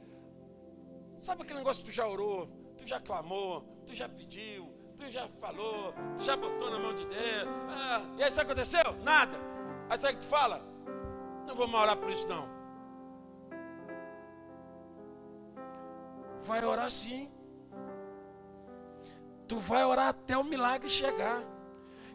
Sabe 1.21 1.43
aquele 1.43 1.59
negócio 1.59 1.83
que 1.83 1.91
tu 1.91 1.93
já 1.95 2.07
orou, 2.07 2.47
tu 2.75 2.87
já 2.87 2.99
clamou, 2.99 3.61
tu 3.85 3.93
já 3.93 4.09
pediu, 4.09 4.73
tu 4.97 5.07
já 5.07 5.27
falou, 5.39 5.93
tu 6.17 6.23
já 6.23 6.35
botou 6.35 6.71
na 6.71 6.79
mão 6.79 6.95
de 6.95 7.05
Deus. 7.05 7.47
Ah, 7.69 8.01
e 8.17 8.23
aí 8.23 8.29
isso 8.29 8.41
aconteceu? 8.41 8.81
Nada. 9.03 9.37
Aí 9.87 9.99
sabe 9.99 10.15
que 10.15 10.21
tu 10.21 10.25
fala? 10.25 10.65
Não 11.45 11.53
vou 11.53 11.67
mais 11.67 11.83
orar 11.83 11.97
por 11.97 12.09
isso 12.09 12.27
não. 12.27 12.49
Vai 16.41 16.65
orar 16.65 16.89
sim. 16.89 17.31
Tu 19.47 19.59
vai 19.59 19.85
orar 19.85 20.07
até 20.07 20.35
o 20.35 20.43
milagre 20.43 20.89
chegar. 20.89 21.43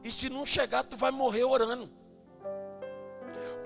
E 0.03 0.11
se 0.11 0.29
não 0.29 0.45
chegar, 0.45 0.83
tu 0.83 0.97
vai 0.97 1.13
morrer 1.13 1.45
orando. 1.45 1.89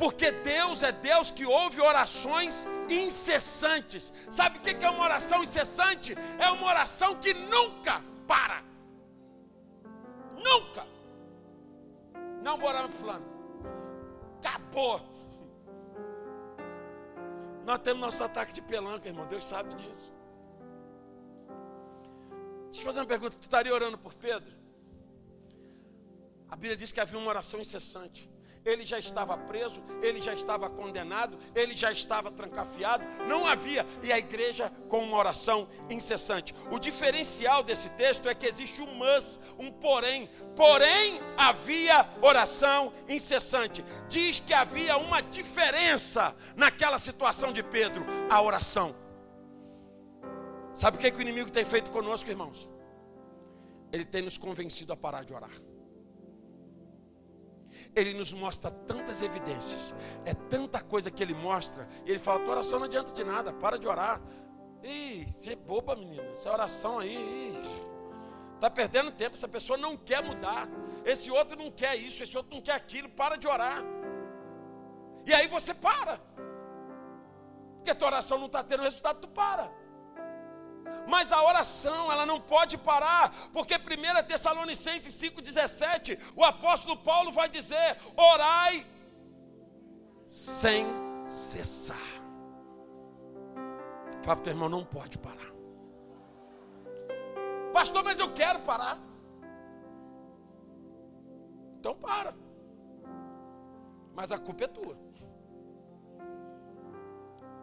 Porque 0.00 0.28
Deus 0.32 0.82
é 0.82 0.90
Deus 0.92 1.30
que 1.30 1.44
ouve 1.44 1.78
orações 1.92 2.66
incessantes. 2.88 4.10
Sabe 4.30 4.56
o 4.56 4.62
que 4.62 4.84
é 4.84 4.88
uma 4.88 5.04
oração 5.04 5.42
incessante? 5.42 6.14
É 6.38 6.48
uma 6.48 6.66
oração 6.68 7.10
que 7.16 7.34
nunca 7.34 8.02
para. 8.26 8.62
Nunca. 10.48 10.86
Não 12.42 12.56
vou 12.56 12.70
orar 12.70 12.88
para 12.88 12.98
fulano. 12.98 13.26
Acabou. 14.38 15.02
Nós 17.66 17.78
temos 17.80 18.00
nosso 18.00 18.24
ataque 18.24 18.54
de 18.54 18.62
pelanca, 18.62 19.06
irmão. 19.06 19.26
Deus 19.26 19.44
sabe 19.44 19.74
disso. 19.74 20.10
Deixa 22.70 22.80
eu 22.80 22.84
fazer 22.86 23.00
uma 23.00 23.06
pergunta: 23.06 23.36
tu 23.36 23.42
estaria 23.42 23.74
orando 23.74 23.98
por 23.98 24.14
Pedro? 24.14 24.54
A 26.48 26.56
Bíblia 26.56 26.76
diz 26.76 26.90
que 26.90 27.00
havia 27.00 27.18
uma 27.18 27.28
oração 27.28 27.60
incessante. 27.60 28.30
Ele 28.64 28.84
já 28.84 28.98
estava 28.98 29.36
preso, 29.36 29.82
ele 30.02 30.20
já 30.20 30.34
estava 30.34 30.68
condenado, 30.68 31.38
ele 31.54 31.74
já 31.74 31.90
estava 31.90 32.30
trancafiado, 32.30 33.04
não 33.26 33.46
havia, 33.46 33.86
e 34.02 34.12
a 34.12 34.18
igreja 34.18 34.70
com 34.88 35.02
uma 35.02 35.16
oração 35.16 35.68
incessante. 35.88 36.54
O 36.70 36.78
diferencial 36.78 37.62
desse 37.62 37.88
texto 37.90 38.28
é 38.28 38.34
que 38.34 38.46
existe 38.46 38.82
um 38.82 38.94
mas, 38.96 39.40
um 39.58 39.70
porém, 39.72 40.28
porém 40.54 41.20
havia 41.36 42.06
oração 42.20 42.92
incessante. 43.08 43.82
Diz 44.08 44.40
que 44.40 44.52
havia 44.52 44.98
uma 44.98 45.22
diferença 45.22 46.36
naquela 46.54 46.98
situação 46.98 47.52
de 47.52 47.62
Pedro, 47.62 48.04
a 48.28 48.42
oração. 48.42 48.94
Sabe 50.74 50.96
o 50.96 51.00
que, 51.00 51.06
é 51.06 51.10
que 51.10 51.18
o 51.18 51.22
inimigo 51.22 51.50
tem 51.50 51.64
feito 51.64 51.90
conosco, 51.90 52.28
irmãos? 52.28 52.68
Ele 53.92 54.04
tem 54.04 54.22
nos 54.22 54.38
convencido 54.38 54.92
a 54.92 54.96
parar 54.96 55.24
de 55.24 55.32
orar. 55.32 55.50
Ele 57.94 58.14
nos 58.14 58.32
mostra 58.32 58.70
tantas 58.70 59.22
evidências, 59.22 59.94
é 60.24 60.34
tanta 60.34 60.80
coisa 60.80 61.10
que 61.10 61.22
ele 61.22 61.34
mostra, 61.34 61.88
ele 62.06 62.18
fala: 62.18 62.40
tua 62.40 62.52
oração 62.52 62.78
não 62.78 62.86
adianta 62.86 63.12
de 63.12 63.24
nada, 63.24 63.52
para 63.52 63.78
de 63.78 63.86
orar. 63.86 64.20
Ih, 64.82 65.26
você 65.28 65.52
é 65.52 65.56
boba, 65.56 65.94
menina, 65.94 66.22
essa 66.30 66.50
oração 66.50 66.98
aí, 66.98 67.52
está 68.54 68.70
perdendo 68.70 69.12
tempo, 69.12 69.36
essa 69.36 69.48
pessoa 69.48 69.76
não 69.76 69.96
quer 69.96 70.22
mudar, 70.22 70.68
esse 71.04 71.30
outro 71.30 71.56
não 71.56 71.70
quer 71.70 71.96
isso, 71.96 72.22
esse 72.22 72.36
outro 72.36 72.54
não 72.54 72.62
quer 72.62 72.74
aquilo, 72.74 73.08
para 73.08 73.36
de 73.36 73.46
orar. 73.46 73.82
E 75.26 75.34
aí 75.34 75.48
você 75.48 75.74
para, 75.74 76.18
porque 77.76 77.90
a 77.90 77.94
tua 77.94 78.08
oração 78.08 78.38
não 78.38 78.46
está 78.46 78.62
tendo 78.62 78.82
resultado, 78.82 79.20
tu 79.20 79.28
para. 79.28 79.79
Mas 81.06 81.32
a 81.32 81.42
oração, 81.42 82.10
ela 82.12 82.24
não 82.24 82.40
pode 82.40 82.78
parar, 82.78 83.32
porque 83.52 83.74
1 83.74 84.26
Tessalonicenses 84.26 85.14
5,17, 85.14 86.18
o 86.36 86.44
apóstolo 86.44 86.96
Paulo 86.96 87.32
vai 87.32 87.48
dizer: 87.48 87.98
orai 88.16 88.86
sem 90.26 90.86
cessar. 91.26 91.96
Fala 94.22 94.36
para 94.36 94.36
teu 94.36 94.52
irmão, 94.52 94.68
não 94.68 94.84
pode 94.84 95.18
parar. 95.18 95.50
Pastor, 97.72 98.04
mas 98.04 98.18
eu 98.18 98.32
quero 98.32 98.60
parar. 98.60 98.98
Então 101.78 101.94
para. 101.94 102.34
Mas 104.14 104.30
a 104.30 104.38
culpa 104.38 104.64
é 104.64 104.68
tua. 104.68 105.09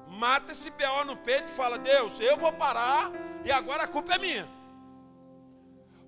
Mata 0.09 0.51
esse 0.51 0.69
BO 0.71 1.03
no 1.05 1.17
peito 1.17 1.51
e 1.51 1.55
fala: 1.55 1.77
Deus, 1.77 2.19
eu 2.19 2.37
vou 2.37 2.51
parar 2.53 3.11
e 3.43 3.51
agora 3.51 3.83
a 3.83 3.87
culpa 3.87 4.15
é 4.15 4.17
minha. 4.17 4.47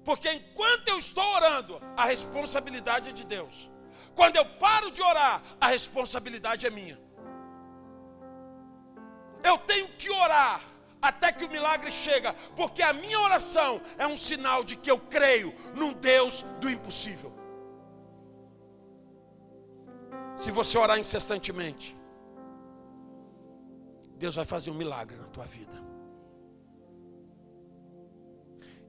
Porque 0.03 0.31
enquanto 0.31 0.87
eu 0.87 0.97
estou 0.97 1.23
orando, 1.35 1.81
a 1.95 2.05
responsabilidade 2.05 3.09
é 3.09 3.13
de 3.13 3.25
Deus. 3.25 3.69
Quando 4.15 4.37
eu 4.37 4.45
paro 4.45 4.91
de 4.91 5.01
orar, 5.01 5.41
a 5.59 5.67
responsabilidade 5.67 6.65
é 6.65 6.69
minha. 6.69 6.99
Eu 9.43 9.57
tenho 9.57 9.87
que 9.89 10.09
orar 10.09 10.61
até 11.01 11.31
que 11.31 11.45
o 11.45 11.49
milagre 11.49 11.91
chega, 11.91 12.33
porque 12.55 12.81
a 12.81 12.91
minha 12.91 13.19
oração 13.19 13.81
é 13.97 14.05
um 14.05 14.17
sinal 14.17 14.63
de 14.63 14.75
que 14.75 14.91
eu 14.91 14.99
creio 14.99 15.53
num 15.75 15.93
Deus 15.93 16.43
do 16.59 16.69
impossível. 16.69 17.31
Se 20.35 20.51
você 20.51 20.77
orar 20.77 20.97
incessantemente, 20.97 21.97
Deus 24.19 24.35
vai 24.35 24.43
fazer 24.43 24.69
um 24.69 24.73
milagre 24.73 25.15
na 25.15 25.27
tua 25.27 25.45
vida. 25.45 25.81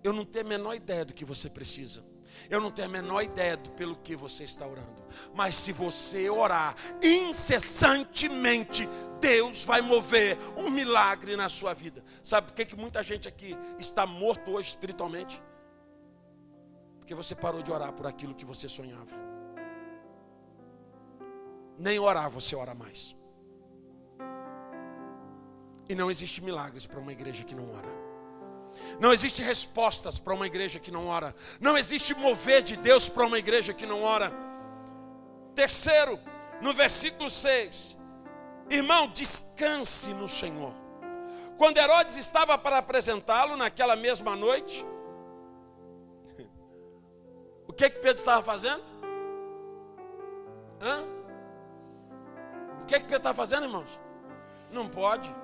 Eu 0.02 0.12
não 0.12 0.24
tenho 0.24 0.44
a 0.44 0.48
menor 0.48 0.74
ideia 0.74 1.04
do 1.04 1.14
que 1.14 1.24
você 1.24 1.48
precisa. 1.48 2.04
Eu 2.48 2.60
não 2.60 2.70
tenho 2.70 2.88
a 2.88 2.90
menor 2.90 3.22
ideia 3.22 3.56
do 3.56 3.70
pelo 3.70 3.94
que 3.96 4.16
você 4.16 4.42
está 4.42 4.66
orando. 4.66 5.04
Mas 5.32 5.54
se 5.54 5.72
você 5.72 6.28
orar 6.28 6.74
incessantemente, 7.00 8.88
Deus 9.20 9.64
vai 9.64 9.80
mover 9.80 10.36
um 10.56 10.68
milagre 10.68 11.36
na 11.36 11.48
sua 11.48 11.74
vida. 11.74 12.02
Sabe 12.24 12.48
por 12.48 12.54
que, 12.54 12.66
que 12.66 12.76
muita 12.76 13.02
gente 13.02 13.28
aqui 13.28 13.56
está 13.78 14.04
morto 14.04 14.50
hoje 14.50 14.70
espiritualmente? 14.70 15.40
Porque 16.98 17.14
você 17.14 17.36
parou 17.36 17.62
de 17.62 17.70
orar 17.70 17.92
por 17.92 18.06
aquilo 18.06 18.34
que 18.34 18.44
você 18.44 18.68
sonhava. 18.68 19.16
Nem 21.78 22.00
orar 22.00 22.28
você 22.28 22.56
ora 22.56 22.74
mais. 22.74 23.19
E 25.90 25.94
não 25.96 26.08
existe 26.08 26.40
milagres 26.40 26.86
para 26.86 27.00
uma 27.00 27.10
igreja 27.10 27.42
que 27.42 27.52
não 27.52 27.68
ora. 27.68 27.88
Não 29.00 29.12
existe 29.12 29.42
respostas 29.42 30.20
para 30.20 30.32
uma 30.32 30.46
igreja 30.46 30.78
que 30.78 30.88
não 30.88 31.08
ora. 31.08 31.34
Não 31.60 31.76
existe 31.76 32.14
mover 32.14 32.62
de 32.62 32.76
Deus 32.76 33.08
para 33.08 33.26
uma 33.26 33.40
igreja 33.40 33.74
que 33.74 33.84
não 33.84 34.04
ora. 34.04 34.32
Terceiro, 35.52 36.16
no 36.60 36.72
versículo 36.72 37.28
6. 37.28 37.98
Irmão, 38.70 39.08
descanse 39.08 40.14
no 40.14 40.28
Senhor. 40.28 40.72
Quando 41.58 41.78
Herodes 41.78 42.16
estava 42.16 42.56
para 42.56 42.78
apresentá-lo 42.78 43.56
naquela 43.56 43.96
mesma 43.96 44.36
noite, 44.36 44.86
o 47.66 47.72
que 47.72 47.90
que 47.90 47.98
Pedro 47.98 48.20
estava 48.20 48.44
fazendo? 48.44 48.84
Hã? 50.80 51.04
O 52.80 52.84
que 52.86 52.94
que 52.94 53.06
Pedro 53.06 53.16
estava 53.16 53.34
fazendo, 53.34 53.64
irmãos? 53.64 54.00
Não 54.70 54.88
pode. 54.88 55.39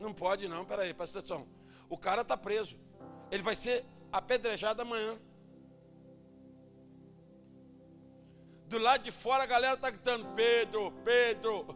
Não 0.00 0.14
pode 0.14 0.48
não, 0.48 0.64
peraí, 0.64 0.94
presta 0.94 1.18
atenção. 1.18 1.46
O 1.88 1.98
cara 1.98 2.22
está 2.22 2.36
preso. 2.36 2.76
Ele 3.30 3.42
vai 3.42 3.54
ser 3.54 3.84
apedrejado 4.10 4.80
amanhã. 4.80 5.18
Do 8.66 8.78
lado 8.78 9.02
de 9.02 9.12
fora 9.12 9.42
a 9.42 9.46
galera 9.46 9.74
está 9.74 9.90
gritando: 9.90 10.26
Pedro, 10.34 10.92
Pedro. 11.04 11.66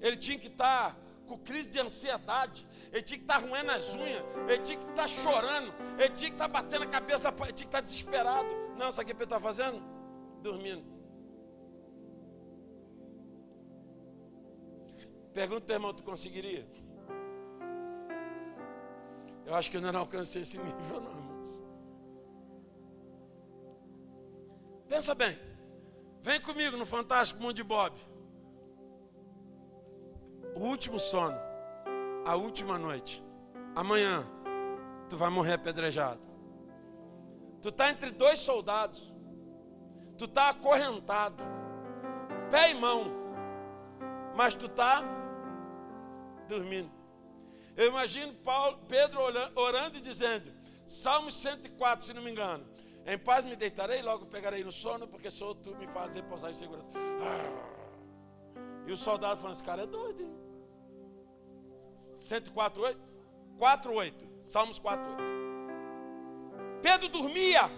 Ele 0.00 0.16
tinha 0.16 0.38
que 0.38 0.46
estar 0.46 0.94
tá 0.94 0.96
com 1.26 1.38
crise 1.38 1.70
de 1.70 1.80
ansiedade. 1.80 2.66
Ele 2.92 3.02
tinha 3.02 3.18
que 3.18 3.24
estar 3.24 3.40
tá 3.40 3.46
roendo 3.46 3.72
as 3.72 3.94
unhas. 3.94 4.24
Ele 4.48 4.62
tinha 4.62 4.78
que 4.78 4.84
estar 4.84 5.02
tá 5.02 5.08
chorando. 5.08 5.74
Ele 5.98 6.14
tinha 6.14 6.30
que 6.30 6.36
estar 6.36 6.48
tá 6.48 6.62
batendo 6.62 6.84
a 6.84 6.86
cabeça. 6.86 7.28
Ele 7.28 7.36
tinha 7.36 7.52
que 7.52 7.62
estar 7.64 7.78
tá 7.78 7.80
desesperado. 7.82 8.48
Não, 8.78 8.90
sabe 8.90 9.04
o 9.04 9.06
que 9.08 9.14
Pedro 9.14 9.36
está 9.36 9.40
fazendo? 9.40 9.82
Dormindo. 10.40 10.95
Pergunta 15.36 15.70
irmão: 15.70 15.92
tu 15.92 16.02
conseguiria? 16.02 16.66
Eu 19.44 19.54
acho 19.54 19.70
que 19.70 19.76
eu 19.76 19.82
não 19.82 20.00
alcancei 20.00 20.40
esse 20.40 20.56
nível, 20.64 20.98
não, 20.98 21.10
irmãos. 21.10 21.62
Pensa 24.88 25.14
bem. 25.14 25.38
Vem 26.22 26.40
comigo 26.40 26.78
no 26.78 26.86
Fantástico 26.86 27.38
Mundo 27.38 27.52
de 27.52 27.62
Bob. 27.62 27.94
O 30.54 30.60
último 30.60 30.98
sono, 30.98 31.36
a 32.24 32.34
última 32.34 32.78
noite. 32.78 33.22
Amanhã, 33.74 34.26
tu 35.10 35.18
vai 35.18 35.28
morrer 35.28 35.52
apedrejado. 35.52 36.20
Tu 37.60 37.68
está 37.68 37.90
entre 37.90 38.10
dois 38.10 38.38
soldados. 38.38 39.14
Tu 40.16 40.24
está 40.24 40.48
acorrentado, 40.48 41.44
pé 42.50 42.70
e 42.70 42.74
mão. 42.74 43.12
Mas 44.34 44.54
tu 44.54 44.64
está 44.64 45.04
dormindo. 46.46 46.90
Eu 47.76 47.88
imagino 47.88 48.32
Paulo, 48.34 48.78
Pedro 48.88 49.20
orando 49.54 49.98
e 49.98 50.00
dizendo, 50.00 50.50
Salmos 50.86 51.34
104, 51.34 52.06
se 52.06 52.14
não 52.14 52.22
me 52.22 52.30
engano. 52.30 52.66
Em 53.04 53.18
paz 53.18 53.44
me 53.44 53.54
deitarei, 53.54 54.02
logo 54.02 54.26
pegarei 54.26 54.64
no 54.64 54.72
sono, 54.72 55.06
porque 55.06 55.30
sou 55.30 55.54
tu 55.54 55.76
me 55.76 55.86
faz 55.88 56.14
repousar 56.14 56.50
em 56.50 56.54
segurança. 56.54 56.88
Ah. 56.96 57.66
E 58.86 58.92
o 58.92 58.96
soldado 58.96 59.40
falando, 59.40 59.54
esse 59.54 59.64
cara 59.64 59.82
é 59.82 59.86
doido, 59.86 60.22
hein? 60.22 60.34
104, 62.16 62.82
8? 62.82 63.00
4, 63.58 63.94
8. 63.94 64.28
Salmos 64.44 64.78
4, 64.78 65.04
8. 65.04 65.22
Pedro 66.82 67.08
dormia. 67.08 67.70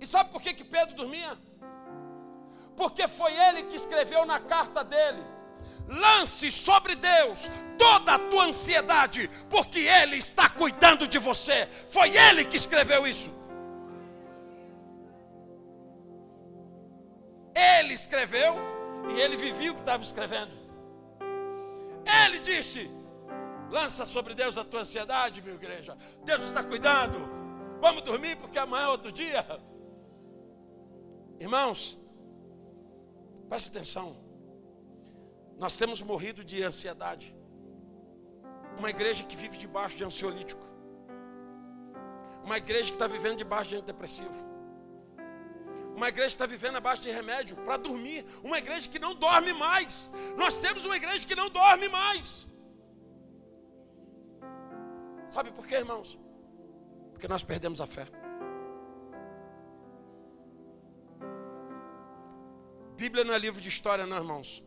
E 0.00 0.06
sabe 0.06 0.30
por 0.30 0.42
que, 0.42 0.54
que 0.54 0.64
Pedro 0.64 0.94
dormia? 0.94 1.38
Porque 2.76 3.08
foi 3.08 3.32
ele 3.32 3.64
que 3.64 3.76
escreveu 3.76 4.24
na 4.26 4.38
carta 4.38 4.84
dele 4.84 5.24
lance 5.88 6.50
sobre 6.50 6.96
Deus 6.96 7.48
toda 7.78 8.14
a 8.14 8.18
tua 8.18 8.46
ansiedade, 8.46 9.30
porque 9.48 9.78
Ele 9.78 10.16
está 10.16 10.48
cuidando 10.48 11.06
de 11.06 11.18
você. 11.18 11.68
Foi 11.88 12.16
Ele 12.16 12.44
que 12.44 12.56
escreveu 12.56 13.06
isso. 13.06 13.32
Ele 17.54 17.94
escreveu 17.94 18.54
e 19.08 19.18
ele 19.18 19.34
vivia 19.34 19.72
o 19.72 19.74
que 19.74 19.80
estava 19.80 20.02
escrevendo. 20.02 20.52
Ele 22.04 22.38
disse: 22.38 22.90
lança 23.70 24.04
sobre 24.04 24.34
Deus 24.34 24.58
a 24.58 24.64
tua 24.64 24.80
ansiedade, 24.80 25.40
minha 25.40 25.54
igreja. 25.54 25.96
Deus 26.22 26.42
está 26.42 26.62
cuidando. 26.62 27.18
Vamos 27.80 28.02
dormir 28.02 28.36
porque 28.36 28.58
amanhã 28.58 28.84
é 28.84 28.88
outro 28.88 29.10
dia. 29.10 29.44
Irmãos, 31.40 31.98
preste 33.48 33.68
atenção. 33.68 34.16
Nós 35.58 35.76
temos 35.76 36.02
morrido 36.02 36.44
de 36.44 36.62
ansiedade. 36.62 37.34
Uma 38.78 38.90
igreja 38.90 39.24
que 39.24 39.36
vive 39.36 39.56
debaixo 39.56 39.96
de 39.96 40.04
ansiolítico. 40.04 40.64
Uma 42.44 42.58
igreja 42.58 42.90
que 42.90 42.96
está 42.96 43.06
vivendo 43.06 43.38
debaixo 43.38 43.70
de 43.70 43.76
antidepressivo. 43.76 44.44
Uma 45.94 46.08
igreja 46.10 46.28
que 46.28 46.34
está 46.34 46.46
vivendo 46.46 46.76
abaixo 46.76 47.00
de 47.02 47.10
remédio 47.10 47.56
para 47.64 47.78
dormir. 47.78 48.26
Uma 48.44 48.58
igreja 48.58 48.88
que 48.88 48.98
não 48.98 49.14
dorme 49.14 49.52
mais. 49.54 50.10
Nós 50.36 50.58
temos 50.58 50.84
uma 50.84 50.96
igreja 50.96 51.26
que 51.26 51.34
não 51.34 51.48
dorme 51.48 51.88
mais. 51.88 52.46
Sabe 55.28 55.50
por 55.52 55.66
quê, 55.66 55.76
irmãos? 55.76 56.18
Porque 57.12 57.26
nós 57.26 57.42
perdemos 57.42 57.80
a 57.80 57.86
fé. 57.86 58.06
Bíblia 62.96 63.24
não 63.24 63.34
é 63.34 63.38
livro 63.38 63.60
de 63.60 63.68
história, 63.68 64.06
não, 64.06 64.16
irmãos. 64.16 64.62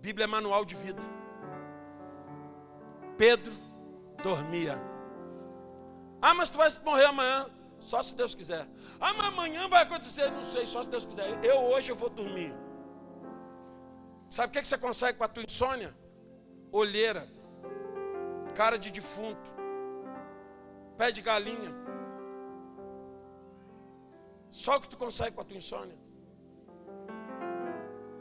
Bíblia 0.00 0.24
é 0.24 0.26
manual 0.26 0.64
de 0.64 0.74
vida. 0.74 1.00
Pedro 3.16 3.52
dormia. 4.22 4.78
Ah, 6.20 6.34
mas 6.34 6.50
tu 6.50 6.58
vai 6.58 6.68
morrer 6.84 7.06
amanhã. 7.06 7.48
Só 7.80 8.00
se 8.00 8.14
Deus 8.14 8.34
quiser. 8.34 8.68
Ah, 9.00 9.12
mas 9.14 9.26
amanhã 9.26 9.68
vai 9.68 9.82
acontecer. 9.82 10.30
Não 10.30 10.42
sei, 10.42 10.64
só 10.66 10.82
se 10.82 10.88
Deus 10.88 11.04
quiser. 11.04 11.44
Eu 11.44 11.58
hoje 11.70 11.90
eu 11.90 11.96
vou 11.96 12.08
dormir. 12.08 12.54
Sabe 14.30 14.48
o 14.48 14.52
que 14.52 14.66
você 14.66 14.78
consegue 14.78 15.18
com 15.18 15.24
a 15.24 15.28
tua 15.28 15.42
insônia? 15.42 15.94
Olheira, 16.70 17.28
cara 18.54 18.78
de 18.78 18.90
defunto, 18.90 19.48
pé 20.96 21.10
de 21.10 21.20
galinha. 21.20 21.72
Só 24.48 24.76
o 24.76 24.80
que 24.80 24.88
tu 24.88 24.96
consegue 24.96 25.32
com 25.34 25.42
a 25.42 25.44
tua 25.44 25.56
insônia. 25.56 25.98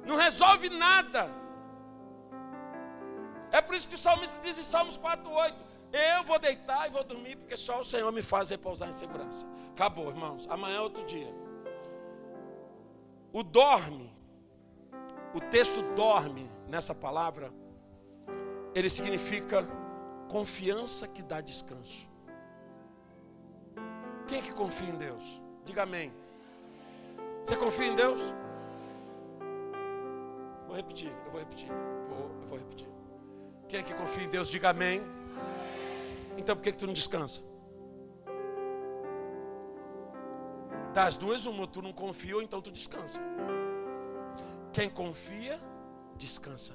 Não 0.06 0.16
resolve 0.16 0.70
nada. 0.70 1.30
É 3.52 3.62
por 3.62 3.76
isso 3.76 3.88
que 3.88 3.96
o 3.96 3.98
salmista 3.98 4.40
diz 4.40 4.58
em 4.58 4.64
Salmos 4.64 4.98
4,8: 4.98 5.56
Eu 5.92 6.24
vou 6.24 6.40
deitar 6.40 6.88
e 6.88 6.90
vou 6.92 7.04
dormir, 7.04 7.36
porque 7.36 7.58
só 7.58 7.82
o 7.82 7.84
Senhor 7.84 8.12
me 8.12 8.24
faz 8.24 8.50
repousar 8.50 8.90
em 8.90 8.94
segurança. 8.94 9.46
Acabou, 9.72 10.10
irmãos. 10.10 10.48
Amanhã 10.50 10.78
é 10.78 10.82
outro 10.82 11.04
dia. 11.04 11.34
O 13.34 13.44
dorme, 13.44 14.14
o 15.34 15.40
texto 15.40 15.82
dorme 15.96 16.50
nessa 16.68 16.96
palavra, 16.96 17.52
ele 18.74 18.90
significa 18.90 19.68
confiança 20.30 21.08
que 21.08 21.22
dá 21.22 21.42
descanso. 21.42 22.10
Quem 24.28 24.40
é 24.40 24.42
que 24.42 24.54
confia 24.54 24.90
em 24.90 24.96
Deus? 24.96 25.42
Diga 25.66 25.84
amém. 25.84 26.14
Você 27.44 27.56
confia 27.56 27.88
em 27.88 27.96
Deus? 27.96 28.20
Vou 30.72 30.78
repetir, 30.78 31.12
eu 31.26 31.32
vou 31.32 31.40
repetir. 31.42 31.68
Vou, 32.08 32.32
eu 32.44 32.48
vou 32.48 32.58
repetir. 32.58 32.88
Quem 33.68 33.82
é 33.82 33.84
que 33.84 33.94
confia 33.94 34.24
em 34.24 34.30
Deus, 34.30 34.50
diga 34.50 34.70
amém. 34.70 35.02
Então 36.38 36.56
por 36.56 36.62
que, 36.62 36.72
que 36.72 36.78
tu 36.78 36.88
não 36.88 36.94
descansa? 36.94 37.44
Das 40.94 41.18
duas, 41.18 41.46
uma, 41.46 41.68
tu 41.68 41.82
não 41.82 41.92
confia 41.92 42.38
ou 42.38 42.42
então 42.42 42.62
tu 42.62 42.72
descansa. 42.72 43.20
Quem 44.72 44.90
confia, 44.90 45.60
descansa. 46.16 46.72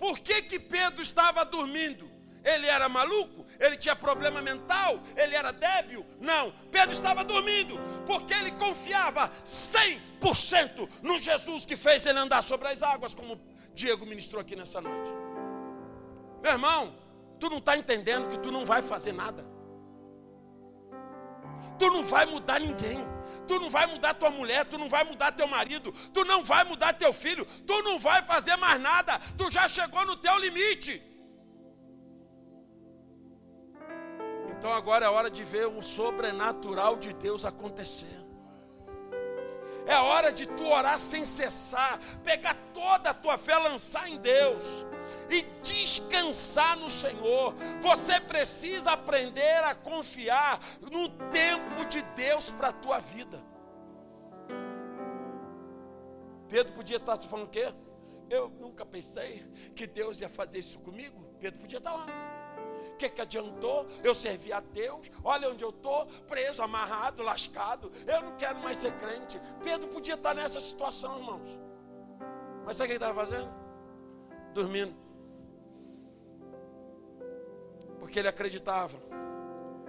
Por 0.00 0.18
que, 0.18 0.42
que 0.42 0.58
Pedro 0.58 1.00
estava 1.00 1.44
dormindo? 1.44 2.10
Ele 2.52 2.66
era 2.66 2.88
maluco? 2.88 3.44
Ele 3.58 3.76
tinha 3.76 3.96
problema 3.96 4.40
mental? 4.40 5.00
Ele 5.16 5.34
era 5.34 5.52
débil? 5.52 6.06
Não. 6.20 6.52
Pedro 6.70 6.92
estava 6.92 7.24
dormindo 7.24 7.74
porque 8.06 8.32
ele 8.32 8.52
confiava 8.52 9.28
100% 9.44 10.88
no 11.02 11.20
Jesus 11.20 11.66
que 11.66 11.76
fez 11.76 12.06
ele 12.06 12.20
andar 12.20 12.42
sobre 12.42 12.68
as 12.68 12.82
águas, 12.82 13.14
como 13.14 13.40
Diego 13.74 14.06
ministrou 14.06 14.40
aqui 14.40 14.54
nessa 14.54 14.80
noite. 14.80 15.10
Meu 16.42 16.52
irmão, 16.52 16.94
Tu 17.38 17.50
não 17.50 17.58
está 17.58 17.76
entendendo 17.76 18.28
que 18.28 18.38
tu 18.38 18.50
não 18.50 18.64
vai 18.64 18.82
fazer 18.82 19.12
nada. 19.12 19.44
Tu 21.78 21.90
não 21.90 22.04
vai 22.04 22.24
mudar 22.24 22.58
ninguém. 22.58 23.06
Tu 23.46 23.60
não 23.60 23.68
vai 23.68 23.86
mudar 23.86 24.14
tua 24.14 24.30
mulher, 24.30 24.64
tu 24.64 24.78
não 24.78 24.88
vai 24.88 25.04
mudar 25.04 25.30
teu 25.30 25.46
marido, 25.46 25.92
tu 26.12 26.24
não 26.24 26.42
vai 26.42 26.64
mudar 26.64 26.94
teu 26.94 27.12
filho, 27.12 27.44
tu 27.66 27.82
não 27.82 27.98
vai 27.98 28.22
fazer 28.22 28.56
mais 28.56 28.80
nada. 28.80 29.20
Tu 29.36 29.50
já 29.50 29.68
chegou 29.68 30.04
no 30.06 30.16
teu 30.16 30.36
limite. 30.38 31.02
Então 34.58 34.72
agora 34.72 35.06
é 35.06 35.08
hora 35.08 35.30
de 35.30 35.44
ver 35.44 35.66
o 35.66 35.82
sobrenatural 35.82 36.96
de 36.96 37.12
Deus 37.12 37.44
acontecer. 37.44 38.26
É 39.86 39.96
hora 39.96 40.32
de 40.32 40.46
tu 40.46 40.66
orar 40.66 40.98
sem 40.98 41.24
cessar, 41.24 42.00
pegar 42.24 42.56
toda 42.74 43.10
a 43.10 43.14
tua 43.14 43.38
fé, 43.38 43.56
lançar 43.56 44.08
em 44.08 44.16
Deus 44.16 44.84
e 45.30 45.42
descansar 45.62 46.76
no 46.76 46.90
Senhor. 46.90 47.54
Você 47.80 48.20
precisa 48.20 48.92
aprender 48.92 49.62
a 49.62 49.74
confiar 49.76 50.58
no 50.90 51.08
tempo 51.30 51.84
de 51.84 52.02
Deus 52.16 52.50
para 52.50 52.68
a 52.68 52.72
tua 52.72 52.98
vida. 52.98 53.40
Pedro 56.48 56.72
podia 56.72 56.96
estar 56.96 57.20
falando 57.22 57.46
o 57.46 57.50
quê? 57.50 57.72
Eu 58.28 58.48
nunca 58.48 58.84
pensei 58.84 59.46
que 59.76 59.86
Deus 59.86 60.20
ia 60.20 60.28
fazer 60.28 60.58
isso 60.58 60.80
comigo. 60.80 61.24
Pedro 61.38 61.60
podia 61.60 61.78
estar 61.78 61.92
lá. 61.92 62.06
O 62.96 62.98
que, 62.98 63.10
que 63.10 63.20
adiantou? 63.20 63.86
Eu 64.02 64.14
servi 64.14 64.54
a 64.54 64.60
Deus, 64.60 65.10
olha 65.22 65.50
onde 65.50 65.62
eu 65.62 65.68
estou, 65.68 66.06
preso, 66.26 66.62
amarrado, 66.62 67.22
lascado. 67.22 67.92
Eu 68.06 68.22
não 68.22 68.36
quero 68.36 68.58
mais 68.60 68.78
ser 68.78 68.96
crente. 68.96 69.38
Pedro 69.62 69.86
podia 69.88 70.14
estar 70.14 70.32
nessa 70.32 70.58
situação, 70.58 71.18
irmãos. 71.18 71.60
Mas 72.64 72.78
sabe 72.78 72.86
o 72.86 72.88
que 72.88 72.92
ele 72.96 73.04
estava 73.04 73.20
fazendo? 73.20 73.50
Dormindo. 74.54 74.96
Porque 78.00 78.18
ele 78.18 78.28
acreditava 78.28 78.96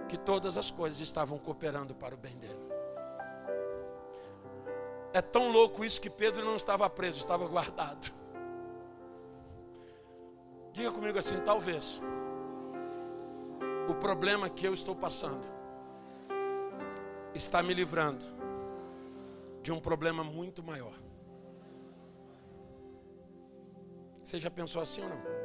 que 0.06 0.18
todas 0.18 0.58
as 0.58 0.70
coisas 0.70 1.00
estavam 1.00 1.38
cooperando 1.38 1.94
para 1.94 2.14
o 2.14 2.18
bem 2.18 2.36
dele. 2.36 2.60
É 5.14 5.22
tão 5.22 5.50
louco 5.50 5.82
isso 5.82 5.98
que 5.98 6.10
Pedro 6.10 6.44
não 6.44 6.56
estava 6.56 6.90
preso, 6.90 7.18
estava 7.18 7.46
guardado. 7.46 8.12
Diga 10.74 10.92
comigo 10.92 11.18
assim, 11.18 11.40
talvez 11.40 12.02
o 13.88 13.94
problema 13.94 14.50
que 14.50 14.66
eu 14.66 14.74
estou 14.74 14.94
passando 14.94 15.46
está 17.34 17.62
me 17.62 17.72
livrando 17.72 18.24
de 19.62 19.72
um 19.72 19.80
problema 19.80 20.22
muito 20.22 20.62
maior. 20.62 20.92
Você 24.22 24.38
já 24.38 24.50
pensou 24.50 24.82
assim 24.82 25.02
ou 25.02 25.08
não? 25.08 25.38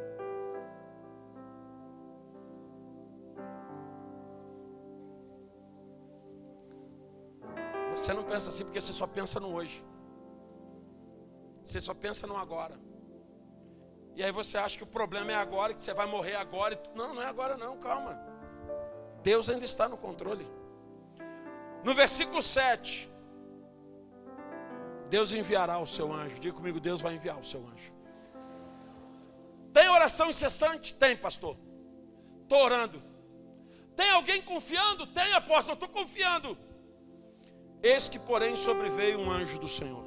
Você 7.95 8.11
não 8.13 8.23
pensa 8.23 8.49
assim 8.49 8.65
porque 8.65 8.81
você 8.81 8.91
só 8.91 9.07
pensa 9.07 9.39
no 9.39 9.53
hoje. 9.53 9.85
Você 11.63 11.79
só 11.79 11.93
pensa 11.93 12.27
no 12.27 12.35
agora. 12.35 12.77
E 14.15 14.23
aí 14.23 14.31
você 14.31 14.57
acha 14.57 14.77
que 14.77 14.83
o 14.83 14.87
problema 14.87 15.31
é 15.31 15.35
agora, 15.35 15.73
que 15.73 15.81
você 15.81 15.93
vai 15.93 16.05
morrer 16.05 16.35
agora. 16.35 16.81
Não, 16.93 17.13
não 17.13 17.21
é 17.21 17.25
agora 17.25 17.55
não, 17.55 17.77
calma. 17.77 18.32
Deus 19.23 19.49
ainda 19.49 19.65
está 19.65 19.87
no 19.87 19.97
controle. 19.97 20.45
No 21.83 21.93
versículo 21.93 22.41
7, 22.41 23.09
Deus 25.09 25.31
enviará 25.31 25.79
o 25.79 25.87
seu 25.87 26.13
anjo. 26.13 26.39
Diga 26.39 26.55
comigo, 26.55 26.79
Deus 26.79 27.01
vai 27.01 27.15
enviar 27.15 27.39
o 27.39 27.43
seu 27.43 27.65
anjo. 27.65 27.93
Tem 29.71 29.89
oração 29.89 30.29
incessante? 30.29 30.93
Tem, 30.93 31.15
pastor. 31.15 31.57
Estou 32.43 32.59
orando. 32.59 33.01
Tem 33.95 34.09
alguém 34.11 34.41
confiando? 34.41 35.07
Tem, 35.07 35.33
apóstolo, 35.33 35.73
estou 35.73 35.89
confiando. 35.89 36.57
Eis 37.81 38.07
que, 38.09 38.19
porém, 38.19 38.55
sobreveio 38.55 39.19
um 39.19 39.31
anjo 39.31 39.57
do 39.59 39.67
Senhor. 39.67 40.05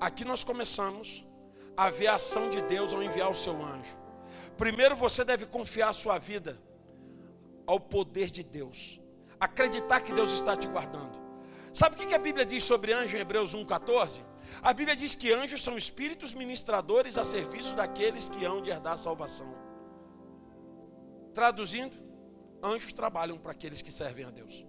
Aqui 0.00 0.24
nós 0.24 0.44
começamos 0.44 1.24
a 1.76 1.90
ver 1.90 2.08
a 2.08 2.16
ação 2.16 2.48
de 2.48 2.60
Deus 2.62 2.92
ao 2.92 3.02
enviar 3.02 3.30
o 3.30 3.34
seu 3.34 3.54
anjo. 3.64 3.98
Primeiro 4.56 4.96
você 4.96 5.24
deve 5.24 5.46
confiar 5.46 5.90
a 5.90 5.92
sua 5.92 6.18
vida 6.18 6.58
ao 7.66 7.80
poder 7.80 8.30
de 8.30 8.42
Deus. 8.42 9.00
Acreditar 9.38 10.00
que 10.00 10.12
Deus 10.12 10.30
está 10.30 10.56
te 10.56 10.68
guardando. 10.68 11.18
Sabe 11.72 11.94
o 11.94 12.08
que 12.08 12.14
a 12.14 12.18
Bíblia 12.18 12.46
diz 12.46 12.64
sobre 12.64 12.92
anjo 12.92 13.16
em 13.16 13.20
Hebreus 13.20 13.54
1,14? 13.54 14.22
A 14.62 14.72
Bíblia 14.72 14.96
diz 14.96 15.14
que 15.14 15.32
anjos 15.32 15.62
são 15.62 15.76
espíritos 15.76 16.32
ministradores 16.32 17.18
a 17.18 17.24
serviço 17.24 17.74
daqueles 17.74 18.28
que 18.28 18.44
hão 18.44 18.62
de 18.62 18.70
herdar 18.70 18.94
a 18.94 18.96
salvação. 18.96 19.54
Traduzindo, 21.34 21.96
anjos 22.62 22.92
trabalham 22.94 23.36
para 23.36 23.52
aqueles 23.52 23.82
que 23.82 23.92
servem 23.92 24.24
a 24.24 24.30
Deus. 24.30 24.64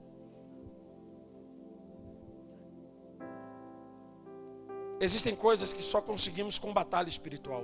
Existem 4.99 5.36
coisas 5.36 5.71
que 5.71 5.83
só 5.83 6.01
conseguimos 6.01 6.57
com 6.57 6.73
batalha 6.73 7.07
espiritual. 7.07 7.63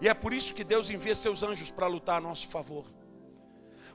E 0.00 0.08
é 0.08 0.14
por 0.14 0.34
isso 0.34 0.54
que 0.54 0.64
Deus 0.64 0.90
envia 0.90 1.14
seus 1.14 1.42
anjos 1.42 1.70
para 1.70 1.86
lutar 1.86 2.18
a 2.18 2.20
nosso 2.20 2.48
favor. 2.48 2.84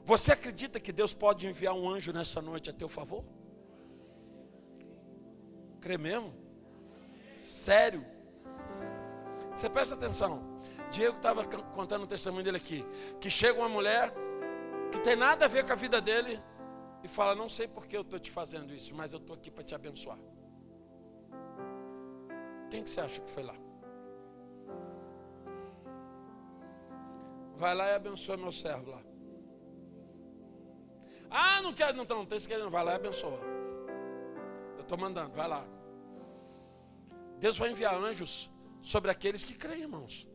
Você 0.04 0.32
acredita 0.32 0.80
que 0.80 0.92
Deus 0.92 1.12
pode 1.12 1.46
enviar 1.46 1.74
um 1.74 1.88
anjo 1.88 2.12
nessa 2.12 2.40
noite 2.40 2.70
a 2.70 2.72
teu 2.72 2.88
favor? 2.88 3.24
Crê 5.80 5.96
mesmo? 5.96 6.34
Sério? 7.36 8.04
Você 9.52 9.68
presta 9.68 9.94
atenção. 9.94 10.42
Diego 10.90 11.16
estava 11.16 11.44
contando 11.44 12.04
o 12.04 12.06
testemunho 12.06 12.44
dele 12.44 12.56
aqui. 12.56 12.84
Que 13.20 13.30
chega 13.30 13.58
uma 13.58 13.68
mulher 13.68 14.12
que 14.90 14.98
tem 15.00 15.16
nada 15.16 15.44
a 15.44 15.48
ver 15.48 15.64
com 15.64 15.72
a 15.72 15.76
vida 15.76 16.00
dele 16.00 16.40
e 17.02 17.08
fala: 17.08 17.34
Não 17.34 17.48
sei 17.48 17.68
por 17.68 17.86
que 17.86 17.96
eu 17.96 18.02
estou 18.02 18.18
te 18.18 18.30
fazendo 18.30 18.74
isso, 18.74 18.94
mas 18.94 19.12
eu 19.12 19.18
estou 19.18 19.36
aqui 19.36 19.50
para 19.50 19.62
te 19.62 19.74
abençoar. 19.74 20.18
Quem 22.70 22.84
que 22.84 22.90
você 22.90 23.00
acha 23.00 23.20
que 23.20 23.30
foi 23.30 23.42
lá? 23.42 23.54
Vai 27.56 27.74
lá 27.74 27.90
e 27.90 27.94
abençoa 27.94 28.36
meu 28.36 28.52
servo 28.52 28.90
lá. 28.90 29.09
Ah, 31.30 31.62
não 31.62 31.72
quero, 31.72 31.96
não 31.96 32.04
não 32.04 32.26
tem 32.26 32.38
querendo, 32.40 32.70
vai 32.70 32.84
lá 32.84 32.92
e 32.92 32.96
abençoa. 32.96 33.40
Eu 34.76 34.82
estou 34.82 34.98
mandando, 34.98 35.34
vai 35.34 35.46
lá. 35.46 35.64
Deus 37.38 37.56
vai 37.56 37.70
enviar 37.70 37.94
anjos 37.94 38.50
sobre 38.82 39.10
aqueles 39.10 39.44
que 39.44 39.54
creem, 39.54 39.82
irmãos. 39.82 40.28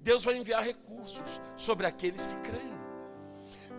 Deus 0.00 0.24
vai 0.24 0.36
enviar 0.36 0.62
recursos 0.62 1.40
sobre 1.56 1.86
aqueles 1.86 2.26
que 2.26 2.36
creem. 2.40 2.76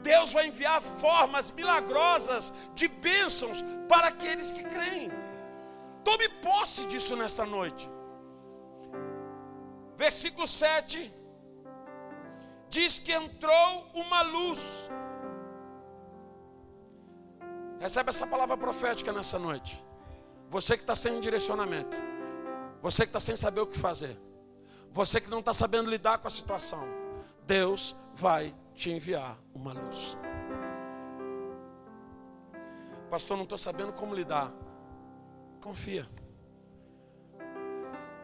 Deus 0.02 0.32
vai 0.32 0.48
enviar 0.48 0.82
formas 0.82 1.52
milagrosas 1.52 2.54
de 2.74 2.88
bênçãos 2.88 3.64
para 3.90 4.08
aqueles 4.08 4.52
que 4.52 4.64
creem. 4.64 5.10
Tome 6.04 6.30
posse 6.48 6.86
disso 6.86 7.16
nesta 7.16 7.46
noite. 7.46 7.90
Versículo 9.98 10.48
7 10.48 11.12
diz 12.70 13.00
que 13.00 13.12
entrou 13.12 13.90
uma 13.94 14.22
luz 14.22 14.90
Recebe 17.80 18.10
essa 18.10 18.26
palavra 18.26 18.58
profética 18.58 19.14
nessa 19.14 19.38
noite. 19.38 19.84
Você 20.50 20.76
que 20.76 20.84
está 20.84 20.96
sem 20.96 21.20
direcionamento. 21.20 21.96
Você 22.82 23.04
que 23.04 23.10
está 23.10 23.20
sem 23.20 23.36
saber 23.36 23.62
o 23.62 23.68
que 23.68 23.78
fazer. 23.78 24.20
Você 24.92 25.22
que 25.22 25.30
não 25.30 25.40
está 25.40 25.54
sabendo 25.54 25.90
lidar 25.90 26.18
com 26.18 26.28
a 26.28 26.32
situação. 26.32 26.88
Deus 27.46 27.96
vai 28.16 28.56
te 28.74 28.90
enviar 28.90 29.38
uma 29.54 29.74
luz. 29.74 30.18
Pastor, 33.10 33.38
não 33.38 33.44
estou 33.44 33.58
sabendo 33.58 33.94
como 33.94 34.16
lidar. 34.16 34.52
Confia. 35.62 36.10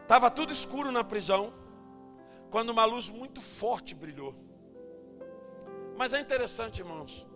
Estava 0.02 0.30
tudo 0.30 0.52
escuro 0.52 0.90
na 0.90 1.04
prisão. 1.04 1.52
Quando 2.50 2.70
uma 2.70 2.84
luz 2.84 3.08
muito 3.08 3.40
forte 3.40 3.94
brilhou. 3.94 4.34
Mas 5.96 6.12
é 6.12 6.18
interessante, 6.18 6.80
irmãos 6.80 7.26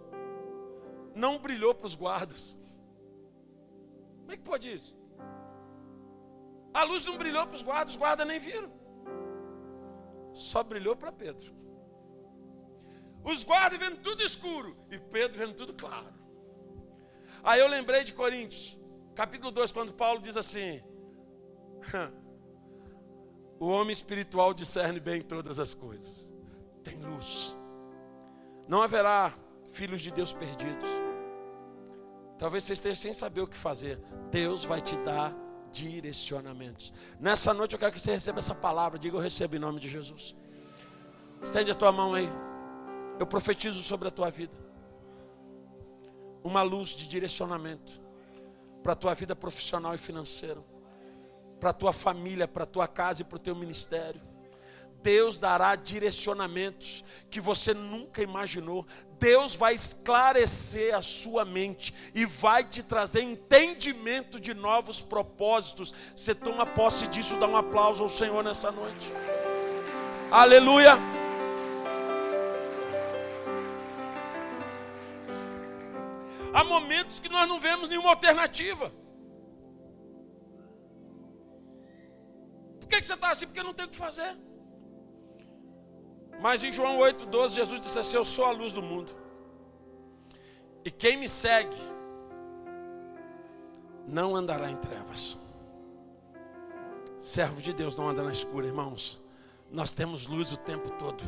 não 1.15 1.39
brilhou 1.39 1.75
para 1.75 1.87
os 1.87 1.95
guardas. 1.95 2.59
Como 4.21 4.33
é 4.33 4.37
que 4.37 4.43
pode 4.43 4.73
isso? 4.73 4.97
A 6.73 6.85
luz 6.85 7.05
não 7.05 7.17
brilhou 7.17 7.47
para 7.47 7.57
os 7.57 7.63
guardas, 7.63 7.95
os 7.95 7.97
guardas 7.97 8.27
nem 8.27 8.39
viram. 8.39 8.71
Só 10.33 10.63
brilhou 10.63 10.95
para 10.95 11.11
Pedro. 11.11 11.53
Os 13.25 13.43
guardas 13.43 13.79
vendo 13.79 13.99
tudo 13.99 14.23
escuro 14.23 14.77
e 14.91 14.99
Pedro 14.99 15.39
vendo 15.39 15.55
tudo 15.55 15.75
claro. 15.75 16.15
Aí 17.43 17.61
eu 17.61 17.69
lembrei 17.69 18.05
de 18.05 18.13
Coríntios, 18.13 18.79
capítulo 19.15 19.51
2, 19.51 19.73
quando 19.73 19.93
Paulo 19.93 20.21
diz 20.21 20.37
assim: 20.37 20.83
O 23.59 23.67
homem 23.67 23.93
espiritual 23.93 24.55
discerne 24.55 25.01
bem 25.01 25.23
todas 25.23 25.59
as 25.59 25.75
coisas, 25.75 26.35
tem 26.83 26.97
luz. 27.01 27.57
Não 28.69 28.83
haverá 28.83 29.35
filhos 29.73 30.01
de 30.01 30.11
Deus 30.11 30.33
perdidos. 30.33 30.87
Talvez 32.39 32.65
você 32.65 32.73
esteja 32.73 32.95
sem 32.95 33.13
saber 33.13 33.41
o 33.41 33.47
que 33.47 33.57
fazer. 33.57 34.01
Deus 34.31 34.65
vai 34.65 34.81
te 34.81 34.97
dar 34.99 35.35
direcionamentos. 35.73 36.93
Nessa 37.21 37.53
noite 37.53 37.73
eu 37.73 37.79
quero 37.79 37.93
que 37.93 38.01
você 38.01 38.13
receba 38.13 38.39
essa 38.39 38.55
palavra. 38.55 38.99
Diga 38.99 39.17
eu 39.17 39.21
recebo 39.21 39.57
em 39.57 39.59
nome 39.59 39.81
de 39.81 39.89
Jesus. 39.89 40.37
Estende 41.43 41.71
a 41.71 41.75
tua 41.75 41.91
mão 41.91 42.15
aí. 42.15 42.29
Eu 43.19 43.27
profetizo 43.27 43.83
sobre 43.83 44.09
a 44.09 44.11
tua 44.11 44.31
vida. 44.31 44.57
Uma 46.45 46.63
luz 46.63 46.91
de 46.91 47.09
direcionamento 47.09 48.01
para 48.83 48.93
a 48.93 48.97
tua 48.97 49.15
vida 49.15 49.35
profissional 49.35 49.95
e 49.95 49.99
financeira, 49.99 50.63
para 51.59 51.71
a 51.71 51.73
tua 51.73 51.93
família, 51.93 52.47
para 52.47 52.63
a 52.63 52.67
tua 52.67 52.87
casa 52.87 53.23
e 53.23 53.25
para 53.25 53.37
o 53.37 53.41
teu 53.41 53.55
ministério. 53.55 54.21
Deus 55.03 55.39
dará 55.39 55.77
direcionamentos 55.77 57.05
que 57.31 57.41
você 57.41 57.73
nunca 57.73 58.23
imaginou. 58.23 58.87
Deus 59.19 59.55
vai 59.55 59.75
esclarecer 59.75 60.95
a 60.95 61.03
sua 61.03 61.45
mente 61.45 61.95
e 62.15 62.25
vai 62.25 62.65
te 62.65 62.83
trazer 62.83 63.23
entendimento 63.23 64.41
de 64.41 64.55
novos 64.55 65.01
propósitos. 65.01 65.95
Você 66.15 66.35
toma 66.35 66.67
posse 66.67 67.07
disso, 67.07 67.37
dá 67.37 67.47
um 67.47 67.57
aplauso 67.57 68.03
ao 68.03 68.09
Senhor 68.09 68.43
nessa 68.43 68.71
noite. 68.71 69.13
Aleluia. 70.31 70.99
Há 76.53 76.65
momentos 76.65 77.21
que 77.21 77.29
nós 77.29 77.47
não 77.47 77.61
vemos 77.61 77.89
nenhuma 77.89 78.11
alternativa. 78.11 78.93
Por 82.81 82.89
que, 82.89 83.01
que 83.01 83.07
você 83.07 83.15
está 83.15 83.31
assim? 83.31 83.47
Porque 83.47 83.63
não 83.63 83.75
tem 83.75 83.87
o 83.87 83.89
que 83.89 83.97
fazer. 83.97 84.37
Mas 86.41 86.63
em 86.63 86.73
João 86.73 86.99
8,12, 86.99 87.51
Jesus 87.51 87.81
disse 87.81 87.99
assim: 87.99 88.17
Eu 88.17 88.25
sou 88.25 88.45
a 88.45 88.51
luz 88.51 88.73
do 88.73 88.83
mundo. 88.83 89.15
E 90.85 90.91
quem 90.91 91.17
me 91.17 91.29
segue 91.29 91.77
não 94.07 94.35
andará 94.35 94.71
em 94.71 94.77
trevas. 94.77 95.37
Servo 97.19 97.61
de 97.61 97.73
Deus 97.73 97.97
não 97.97 98.09
anda 98.09 98.23
na 98.23 98.33
escura, 98.33 98.67
irmãos. 98.67 99.21
Nós 99.71 99.93
temos 99.93 100.27
luz 100.27 100.53
o 100.53 100.57
tempo 100.57 100.91
todo. 100.93 101.23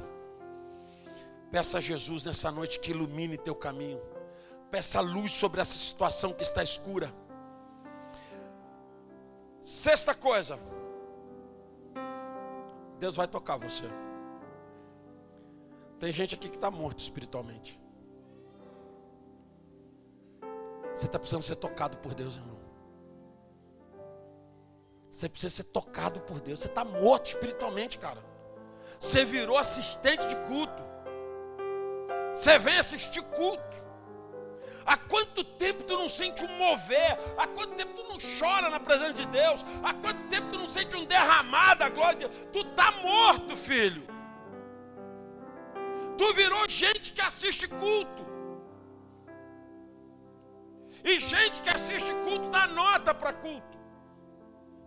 Peça 1.51 1.79
a 1.79 1.81
Jesus 1.81 2.25
nessa 2.25 2.51
noite 2.51 2.79
que 2.79 2.93
ilumine 2.93 3.37
teu 3.37 3.55
caminho. 3.55 4.01
Peça 4.71 5.01
luz 5.01 5.33
sobre 5.33 5.61
essa 5.61 5.77
situação 5.77 6.33
que 6.33 6.45
está 6.45 6.63
escura. 6.63 7.13
Sexta 9.61 10.15
coisa. 10.15 10.59
Deus 12.99 13.17
vai 13.17 13.27
tocar 13.27 13.57
você. 13.57 13.85
Tem 16.01 16.11
gente 16.11 16.35
aqui 16.35 16.49
que 16.49 16.57
está 16.57 16.71
morto 16.71 17.01
espiritualmente. 17.01 17.79
Você 20.95 21.05
está 21.05 21.19
precisando 21.19 21.43
ser 21.43 21.57
tocado 21.57 21.99
por 21.99 22.15
Deus, 22.15 22.37
irmão. 22.37 22.59
Você 25.11 25.29
precisa 25.29 25.55
ser 25.57 25.65
tocado 25.65 26.21
por 26.21 26.41
Deus. 26.41 26.61
Você 26.61 26.69
está 26.69 26.85
morto 26.87 27.27
espiritualmente, 27.27 27.99
cara. 27.99 28.25
Você 28.99 29.27
virou 29.27 29.59
assistente 29.59 30.27
de 30.27 30.37
culto. 30.49 30.83
Você 32.33 32.59
vem 32.59 32.79
assistir 32.79 33.23
culto. 33.23 33.91
Há 34.87 34.97
quanto 34.97 35.45
tempo 35.45 35.85
tu 35.85 35.99
não 35.99 36.09
sente 36.09 36.43
um 36.47 36.57
mover? 36.57 37.19
Há 37.37 37.47
quanto 37.47 37.75
tempo 37.75 37.93
tu 37.93 38.09
não 38.09 38.17
chora 38.39 38.71
na 38.71 38.81
presença 38.81 39.13
de 39.13 39.27
Deus? 39.27 39.65
Há 39.83 39.93
quanto 39.93 40.29
tempo 40.29 40.51
tu 40.51 40.59
não 40.59 40.67
sente 40.67 40.97
um 40.97 41.05
derramar 41.05 41.75
da 41.75 41.91
glória 41.91 42.15
de 42.21 42.29
Deus? 42.29 42.49
Tu 42.51 42.61
está 42.61 42.91
morto, 43.03 43.55
filho. 43.55 44.10
Tu 46.21 46.35
virou 46.35 46.69
gente 46.69 47.13
que 47.13 47.23
assiste 47.23 47.67
culto. 47.67 48.23
E 51.03 51.19
gente 51.19 51.63
que 51.63 51.71
assiste 51.71 52.13
culto 52.25 52.51
dá 52.51 52.67
nota 52.67 53.15
para 53.15 53.33
culto. 53.33 53.79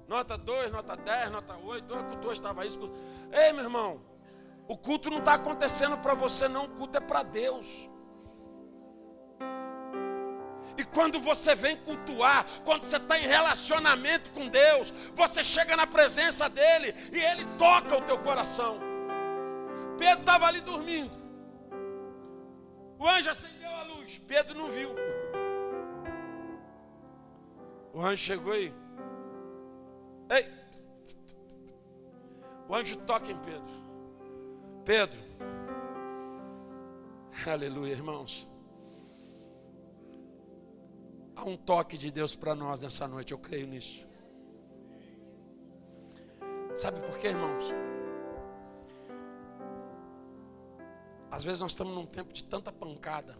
Nota 0.07 0.37
2, 0.37 0.71
nota 0.71 0.95
10, 0.95 1.31
nota 1.31 1.57
8. 1.57 1.91
O 1.91 2.03
culto 2.03 2.31
estava 2.31 2.67
isso. 2.67 2.79
Ei, 3.31 3.51
meu 3.51 3.63
irmão. 3.63 3.99
O 4.67 4.77
culto 4.77 5.09
não 5.09 5.17
está 5.17 5.33
acontecendo 5.33 5.97
para 5.97 6.13
você, 6.13 6.47
não. 6.47 6.65
O 6.65 6.69
culto 6.69 6.99
é 6.99 7.01
para 7.01 7.23
Deus. 7.23 7.89
E 10.77 10.85
quando 10.85 11.19
você 11.19 11.55
vem 11.55 11.77
cultuar, 11.77 12.45
quando 12.63 12.83
você 12.83 12.97
está 12.97 13.17
em 13.17 13.25
relacionamento 13.25 14.29
com 14.33 14.47
Deus, 14.49 14.93
você 15.15 15.43
chega 15.43 15.75
na 15.75 15.87
presença 15.87 16.47
dEle 16.47 16.93
e 17.11 17.17
Ele 17.17 17.43
toca 17.57 17.97
o 17.97 18.01
teu 18.01 18.19
coração. 18.19 18.79
Pedro 19.97 20.19
estava 20.19 20.45
ali 20.45 20.61
dormindo. 20.61 21.22
O 23.03 23.07
anjo 23.09 23.29
acendeu 23.29 23.69
a 23.69 23.83
luz. 23.83 24.17
Pedro 24.25 24.57
não 24.57 24.69
viu. 24.71 24.91
O 27.93 27.99
anjo 28.01 28.23
chegou 28.23 28.53
aí. 28.53 28.73
Ei! 30.29 30.49
O 32.69 32.73
anjo 32.73 32.95
toca 32.99 33.29
em 33.29 33.37
Pedro. 33.39 33.73
Pedro. 34.85 35.19
Aleluia, 37.45 37.91
irmãos. 37.91 38.47
Há 41.35 41.43
um 41.43 41.57
toque 41.57 41.97
de 41.97 42.09
Deus 42.09 42.37
para 42.37 42.55
nós 42.55 42.83
nessa 42.83 43.05
noite, 43.05 43.33
eu 43.33 43.37
creio 43.37 43.67
nisso. 43.67 44.07
Sabe 46.73 47.01
por 47.01 47.17
quê, 47.17 47.27
irmãos? 47.27 47.65
Às 51.33 51.43
vezes 51.43 51.61
nós 51.61 51.71
estamos 51.71 51.95
num 51.95 52.05
tempo 52.05 52.31
de 52.31 52.43
tanta 52.43 52.71
pancada 52.71 53.35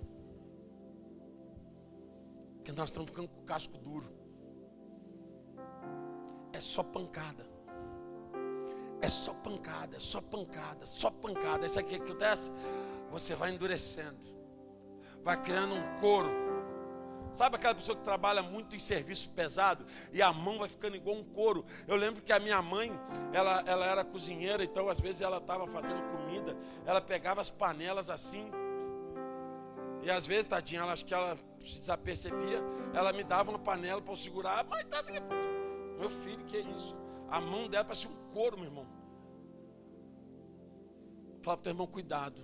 que 2.65 2.71
nós 2.71 2.89
estamos 2.89 3.11
ficando 3.11 3.27
com 3.27 3.41
o 3.41 3.43
casco 3.43 3.77
duro. 3.77 4.11
É 6.51 6.59
só 6.59 6.81
pancada. 6.81 7.45
É 8.99 9.07
só 9.07 9.31
pancada, 9.35 9.95
é 9.97 9.99
só 9.99 10.19
pancada, 10.21 10.87
só 10.87 11.11
pancada. 11.11 11.67
Isso 11.67 11.77
aqui 11.77 11.99
que 11.99 12.03
acontece, 12.03 12.51
você 13.11 13.35
vai 13.35 13.51
endurecendo, 13.51 14.17
vai 15.23 15.39
criando 15.39 15.75
um 15.75 15.95
couro 16.01 16.29
Sabe 17.33 17.55
aquela 17.55 17.73
pessoa 17.73 17.97
que 17.97 18.03
trabalha 18.03 18.43
muito 18.43 18.75
em 18.75 18.79
serviço 18.79 19.29
pesado 19.31 19.85
e 20.11 20.21
a 20.21 20.31
mão 20.31 20.59
vai 20.59 20.69
ficando 20.69 20.95
igual 20.95 21.17
um 21.17 21.23
couro? 21.23 21.65
Eu 21.87 21.95
lembro 21.95 22.21
que 22.21 22.31
a 22.31 22.39
minha 22.39 22.61
mãe, 22.61 22.91
ela, 23.33 23.63
ela 23.65 23.85
era 23.85 24.05
cozinheira, 24.05 24.63
então 24.63 24.87
às 24.87 24.99
vezes 24.99 25.21
ela 25.21 25.37
estava 25.37 25.65
fazendo 25.65 26.01
comida, 26.11 26.55
ela 26.85 27.01
pegava 27.01 27.41
as 27.41 27.49
panelas 27.49 28.09
assim, 28.09 28.51
e 30.03 30.11
às 30.11 30.25
vezes, 30.25 30.45
tadinha, 30.45 30.81
ela, 30.81 30.91
acho 30.91 31.05
que 31.05 31.13
ela 31.13 31.37
se 31.61 31.79
desapercebia, 31.79 32.61
ela 32.93 33.13
me 33.13 33.23
dava 33.23 33.51
uma 33.51 33.59
panela 33.59 34.01
para 34.01 34.11
eu 34.11 34.17
segurar. 34.17 34.65
Mas 34.65 34.83
tá, 34.83 35.01
meu 35.97 36.09
filho, 36.09 36.43
que 36.45 36.57
é 36.57 36.59
isso? 36.59 36.93
A 37.29 37.39
mão 37.39 37.69
dela 37.69 37.85
parecia 37.85 38.09
um 38.09 38.31
couro, 38.33 38.57
meu 38.57 38.65
irmão. 38.65 38.85
Fala 41.41 41.55
para 41.55 41.61
o 41.61 41.63
teu 41.63 41.71
irmão, 41.71 41.87
cuidado. 41.87 42.41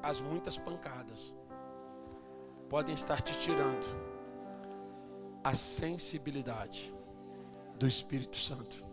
As 0.00 0.20
muitas 0.20 0.56
pancadas 0.56 1.34
podem 2.70 2.94
estar 2.94 3.20
te 3.20 3.36
tirando 3.36 3.84
a 5.42 5.54
sensibilidade 5.54 6.94
do 7.74 7.86
Espírito 7.86 8.36
Santo. 8.36 8.84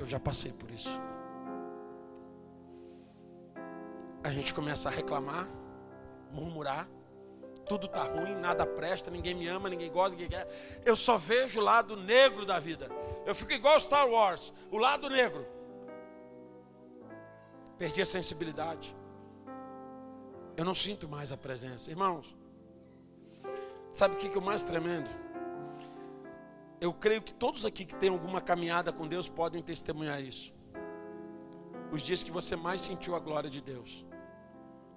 Eu 0.00 0.04
já 0.04 0.18
passei 0.18 0.52
por 0.52 0.68
isso. 0.72 0.90
A 4.24 4.30
gente 4.30 4.52
começa 4.52 4.88
a 4.88 4.92
reclamar, 4.92 5.48
murmurar, 6.32 6.88
tudo 7.68 7.86
tá 7.86 8.02
ruim, 8.02 8.34
nada 8.34 8.66
presta, 8.66 9.08
ninguém 9.08 9.34
me 9.34 9.46
ama, 9.46 9.70
ninguém 9.70 9.90
gosta, 9.90 10.16
ninguém 10.16 10.30
quer. 10.30 10.82
Eu 10.84 10.96
só 10.96 11.16
vejo 11.16 11.60
o 11.60 11.62
lado 11.62 11.96
negro 11.96 12.44
da 12.44 12.58
vida. 12.58 12.88
Eu 13.24 13.36
fico 13.36 13.52
igual 13.52 13.78
Star 13.78 14.08
Wars, 14.08 14.52
o 14.68 14.78
lado 14.78 15.08
negro. 15.08 15.46
Perdi 17.78 18.02
a 18.02 18.06
sensibilidade. 18.06 18.96
Eu 20.56 20.64
não 20.64 20.74
sinto 20.74 21.08
mais 21.08 21.32
a 21.32 21.36
presença. 21.36 21.90
Irmãos, 21.90 22.36
sabe 23.92 24.14
o 24.14 24.18
que 24.18 24.26
é 24.26 24.38
o 24.38 24.42
mais 24.42 24.62
tremendo? 24.64 25.08
Eu 26.80 26.92
creio 26.92 27.22
que 27.22 27.32
todos 27.32 27.64
aqui 27.64 27.84
que 27.84 27.94
têm 27.94 28.10
alguma 28.10 28.40
caminhada 28.40 28.92
com 28.92 29.06
Deus 29.06 29.28
podem 29.28 29.62
testemunhar 29.62 30.20
isso. 30.20 30.52
Os 31.92 32.02
dias 32.02 32.22
que 32.22 32.30
você 32.30 32.56
mais 32.56 32.80
sentiu 32.80 33.14
a 33.14 33.20
glória 33.20 33.48
de 33.48 33.62
Deus 33.62 34.04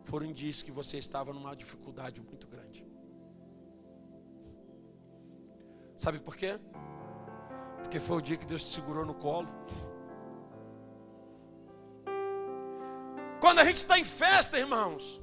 foram 0.04 0.32
dias 0.32 0.62
que 0.62 0.72
você 0.72 0.98
estava 0.98 1.34
numa 1.34 1.56
dificuldade 1.56 2.22
muito 2.22 2.48
grande. 2.48 2.86
Sabe 5.96 6.20
por 6.20 6.36
quê? 6.36 6.60
Porque 7.82 8.00
foi 8.00 8.18
o 8.18 8.22
dia 8.22 8.38
que 8.38 8.46
Deus 8.46 8.64
te 8.64 8.70
segurou 8.70 9.06
no 9.06 9.14
colo. 9.14 9.48
Quando 13.40 13.60
a 13.60 13.64
gente 13.64 13.78
está 13.78 13.98
em 13.98 14.06
festa, 14.06 14.58
irmãos, 14.58 15.22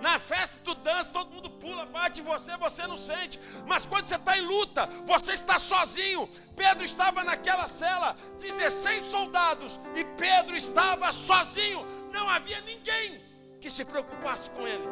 na 0.00 0.18
festa 0.18 0.58
tu 0.64 0.74
dança, 0.74 1.12
todo 1.12 1.30
mundo 1.30 1.50
pula, 1.50 1.84
bate 1.84 2.20
em 2.20 2.24
você, 2.24 2.56
você 2.56 2.86
não 2.86 2.96
sente. 2.96 3.38
Mas 3.66 3.84
quando 3.84 4.06
você 4.06 4.16
está 4.16 4.36
em 4.36 4.40
luta, 4.40 4.86
você 5.06 5.32
está 5.32 5.58
sozinho. 5.58 6.28
Pedro 6.56 6.84
estava 6.84 7.22
naquela 7.22 7.68
cela, 7.68 8.16
16 8.38 9.04
soldados, 9.04 9.78
e 9.94 10.04
Pedro 10.04 10.56
estava 10.56 11.12
sozinho. 11.12 11.84
Não 12.10 12.28
havia 12.28 12.60
ninguém 12.62 13.20
que 13.60 13.70
se 13.70 13.84
preocupasse 13.84 14.50
com 14.50 14.66
ele 14.66 14.88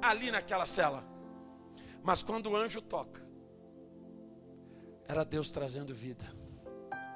ali 0.00 0.30
naquela 0.30 0.66
cela. 0.66 1.04
Mas 2.02 2.22
quando 2.22 2.46
o 2.46 2.56
anjo 2.56 2.80
toca, 2.80 3.22
era 5.06 5.24
Deus 5.24 5.50
trazendo 5.50 5.92
vida. 5.92 6.24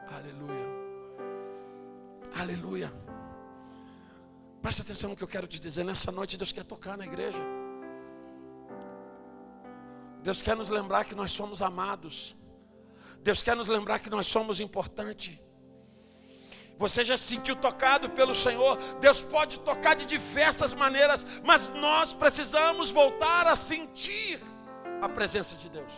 Aleluia. 0.09 0.75
Aleluia. 2.39 3.14
Presta 4.65 4.81
atenção 4.81 5.11
no 5.11 5.17
que 5.17 5.23
eu 5.23 5.29
quero 5.29 5.47
te 5.47 5.61
dizer. 5.61 5.85
Nessa 5.85 6.11
noite, 6.11 6.39
Deus 6.39 6.51
quer 6.51 6.65
tocar 6.65 6.97
na 6.97 7.05
igreja. 7.05 7.39
Deus 10.23 10.41
quer 10.41 10.57
nos 10.57 10.71
lembrar 10.71 11.05
que 11.05 11.15
nós 11.15 11.33
somos 11.33 11.61
amados. 11.61 12.35
Deus 13.21 13.43
quer 13.43 13.55
nos 13.55 13.69
lembrar 13.69 13.99
que 13.99 14.09
nós 14.09 14.27
somos 14.27 14.61
importantes. 14.61 15.39
Você 16.79 17.05
já 17.05 17.15
se 17.15 17.25
sentiu 17.25 17.55
tocado 17.55 18.09
pelo 18.09 18.35
Senhor? 18.35 18.79
Deus 19.03 19.21
pode 19.21 19.61
tocar 19.61 19.95
de 19.95 20.07
diversas 20.07 20.73
maneiras, 20.73 21.27
mas 21.45 21.69
nós 21.69 22.15
precisamos 22.15 22.91
voltar 22.91 23.47
a 23.47 23.55
sentir 23.55 24.41
a 25.03 25.11
presença 25.11 25.57
de 25.57 25.69
Deus. 25.69 25.93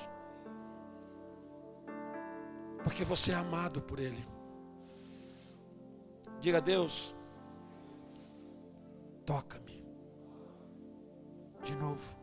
Porque 2.83 3.05
você 3.05 3.31
é 3.31 3.37
amado 3.37 3.81
por 3.81 4.01
Ele. 4.01 4.27
Diga 6.41 6.59
a 6.59 6.61
Deus, 6.61 7.16
toca-me. 9.27 9.85
De 11.65 11.75
novo. 11.75 12.17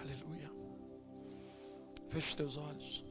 Aleluia. 0.00 0.50
Feche 2.08 2.28
os 2.28 2.34
teus 2.34 2.56
olhos. 2.56 3.04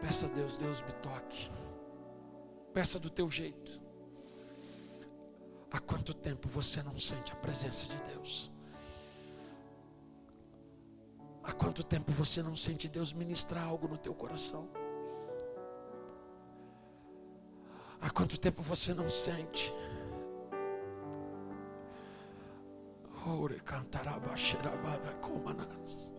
Peça 0.00 0.26
a 0.26 0.28
Deus, 0.28 0.56
Deus 0.58 0.82
me 0.82 0.92
toque. 0.92 1.50
Peça 2.74 2.98
do 2.98 3.08
teu 3.08 3.30
jeito. 3.30 3.80
Há 5.70 5.80
quanto 5.80 6.14
tempo 6.14 6.48
você 6.48 6.82
não 6.82 6.98
sente 6.98 7.32
a 7.32 7.36
presença 7.36 7.86
de 7.86 8.02
Deus? 8.02 8.52
Há 11.42 11.52
quanto 11.52 11.82
tempo 11.82 12.12
você 12.12 12.42
não 12.42 12.56
sente 12.56 12.88
Deus 12.88 13.12
ministrar 13.12 13.64
algo 13.64 13.88
no 13.88 13.96
teu 13.96 14.14
coração? 14.14 14.68
Há 18.06 18.10
quanto 18.10 18.38
tempo 18.38 18.62
você 18.62 18.94
não 18.94 19.10
sente? 19.10 19.74
Ore 23.26 23.58
cantaraba 23.58 24.36
xerabada 24.36 25.12
comanas. 25.14 26.14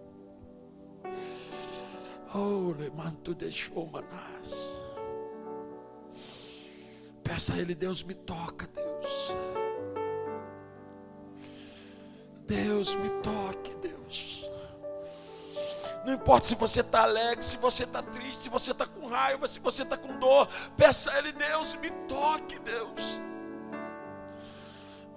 Oh, 2.35 2.73
lemanto 2.77 3.33
deixou 3.33 3.87
manás. 3.87 4.77
Peça 7.23 7.53
a 7.53 7.57
Ele, 7.57 7.73
Deus 7.73 8.03
me 8.03 8.15
toca, 8.15 8.67
Deus. 8.67 9.33
Deus 12.45 12.95
me 12.95 13.09
toque, 13.21 13.73
Deus. 13.75 14.51
Não 16.07 16.13
importa 16.13 16.45
se 16.45 16.55
você 16.55 16.79
está 16.79 17.01
alegre, 17.01 17.43
se 17.43 17.57
você 17.57 17.83
está 17.83 18.01
triste, 18.01 18.37
se 18.37 18.47
você 18.47 18.71
está 18.71 18.85
com 18.85 19.07
raiva, 19.07 19.45
se 19.45 19.59
você 19.59 19.83
está 19.83 19.97
com 19.97 20.17
dor. 20.17 20.47
Peça 20.77 21.11
a 21.11 21.19
Ele, 21.19 21.33
Deus 21.33 21.75
me 21.75 21.91
toque, 22.07 22.57
Deus. 22.59 23.21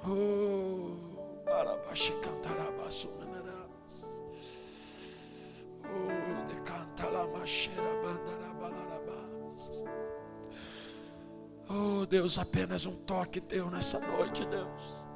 Oh, 0.05 0.97
baixo. 1.87 2.13
Oh 11.69 12.05
Deus, 12.05 12.37
apenas 12.37 12.85
um 12.85 12.97
toque 12.97 13.41
teu 13.41 13.71
nessa 13.71 14.01
noite, 14.01 14.45
Deus. 14.45 15.07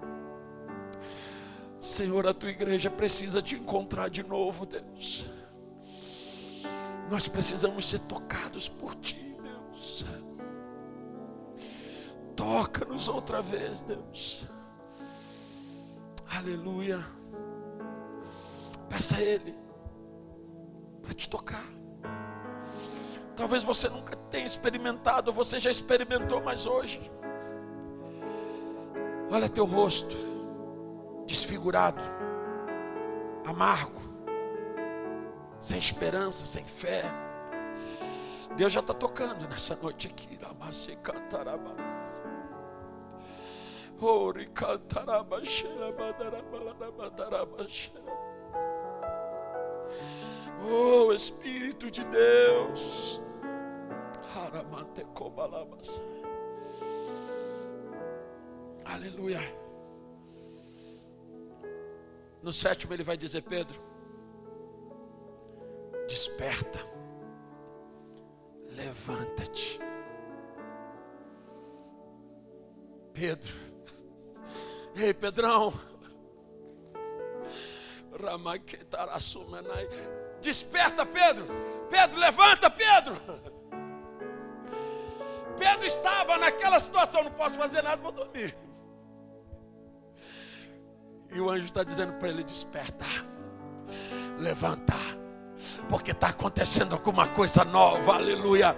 Senhor, 1.80 2.28
a 2.28 2.32
tua 2.32 2.50
igreja 2.50 2.88
precisa 2.88 3.42
te 3.42 3.56
encontrar 3.56 4.08
de 4.08 4.22
novo, 4.22 4.64
Deus. 4.64 5.34
Nós 7.10 7.28
precisamos 7.28 7.88
ser 7.88 8.00
tocados 8.00 8.68
por 8.68 8.94
ti, 8.96 9.36
Deus. 9.42 10.04
Toca-nos 12.34 13.08
outra 13.08 13.40
vez, 13.40 13.82
Deus. 13.82 14.46
Aleluia. 16.36 16.98
Peça 18.88 19.16
a 19.16 19.22
Ele 19.22 19.54
para 21.02 21.12
te 21.12 21.28
tocar. 21.28 21.64
Talvez 23.36 23.62
você 23.62 23.88
nunca 23.88 24.16
tenha 24.30 24.46
experimentado, 24.46 25.32
você 25.32 25.58
já 25.58 25.70
experimentou, 25.70 26.40
mas 26.40 26.66
hoje, 26.66 27.10
olha 29.30 29.48
teu 29.48 29.64
rosto 29.64 30.16
desfigurado, 31.26 32.02
amargo, 33.44 34.00
sem 35.64 35.79
esperança, 35.79 36.44
sem 36.44 36.62
fé. 36.62 37.05
Deus 38.55 38.70
já 38.70 38.81
está 38.81 38.92
tocando 38.92 39.48
nessa 39.48 39.74
noite 39.77 40.09
aqui. 40.09 40.38
Lamase 40.42 40.94
cantarabas. 40.96 41.72
Ori. 43.98 44.46
Oh 50.70 51.12
Espírito 51.14 51.90
de 51.90 52.05
Deus. 52.05 53.22
Aleluia. 58.85 59.40
No 62.42 62.53
sétimo 62.53 62.92
ele 62.92 63.03
vai 63.03 63.16
dizer: 63.16 63.40
Pedro, 63.42 63.93
desperta, 66.06 66.80
levanta-te. 68.70 69.80
Pedro, 73.12 73.54
ei 74.96 75.14
Pedrão, 75.14 75.72
Desperta, 80.40 81.06
Pedro. 81.06 81.46
Pedro, 81.88 82.18
levanta, 82.18 82.70
Pedro. 82.70 83.20
Pedro 85.58 85.86
estava 85.86 86.36
naquela 86.38 86.78
situação, 86.80 87.24
não 87.24 87.30
posso 87.30 87.56
fazer 87.56 87.82
nada, 87.82 88.02
vou 88.02 88.12
dormir. 88.12 88.56
E 91.32 91.40
o 91.40 91.48
anjo 91.48 91.66
está 91.66 91.82
dizendo 91.82 92.12
para 92.14 92.28
ele: 92.28 92.44
desperta, 92.44 93.06
levanta 94.38 95.03
porque 95.88 96.11
está 96.12 96.29
acontecendo 96.29 96.94
alguma 96.94 97.29
coisa 97.29 97.64
nova, 97.64 98.16
aleluia. 98.16 98.77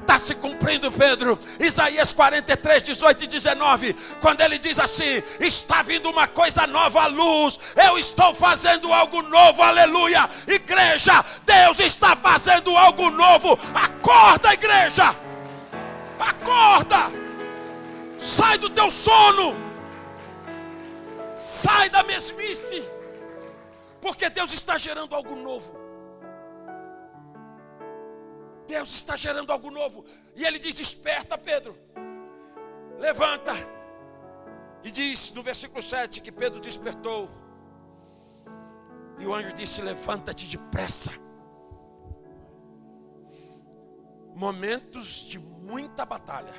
Está 0.00 0.18
se 0.18 0.34
cumprindo, 0.34 0.90
Pedro, 0.90 1.38
Isaías 1.58 2.12
43, 2.12 2.82
18 2.82 3.24
e 3.24 3.26
19, 3.26 3.96
quando 4.20 4.40
ele 4.40 4.58
diz 4.58 4.78
assim: 4.78 5.22
Está 5.40 5.82
vindo 5.82 6.10
uma 6.10 6.26
coisa 6.26 6.66
nova 6.66 7.02
à 7.02 7.06
luz, 7.06 7.58
eu 7.76 7.98
estou 7.98 8.34
fazendo 8.34 8.92
algo 8.92 9.22
novo, 9.22 9.62
aleluia. 9.62 10.28
Igreja, 10.46 11.24
Deus 11.44 11.78
está 11.80 12.16
fazendo 12.16 12.76
algo 12.76 13.10
novo, 13.10 13.58
acorda, 13.74 14.52
igreja, 14.54 15.14
acorda, 16.18 17.10
sai 18.18 18.58
do 18.58 18.70
teu 18.70 18.90
sono, 18.90 19.56
sai 21.36 21.90
da 21.90 22.02
mesmice, 22.02 22.82
porque 24.00 24.30
Deus 24.30 24.52
está 24.52 24.78
gerando 24.78 25.14
algo 25.14 25.36
novo. 25.36 25.85
Deus 28.66 28.92
está 28.92 29.16
gerando 29.16 29.52
algo 29.52 29.70
novo. 29.70 30.04
E 30.34 30.44
ele 30.44 30.58
diz: 30.58 30.74
Desperta, 30.74 31.38
Pedro. 31.38 31.76
Levanta. 32.98 33.52
E 34.82 34.90
diz 34.90 35.32
no 35.32 35.42
versículo 35.42 35.82
7 35.82 36.20
que 36.20 36.32
Pedro 36.32 36.60
despertou. 36.60 37.28
E 39.18 39.26
o 39.26 39.34
anjo 39.34 39.52
disse: 39.52 39.80
Levanta-te 39.80 40.46
depressa. 40.46 41.10
Momentos 44.34 45.24
de 45.24 45.38
muita 45.38 46.04
batalha, 46.04 46.52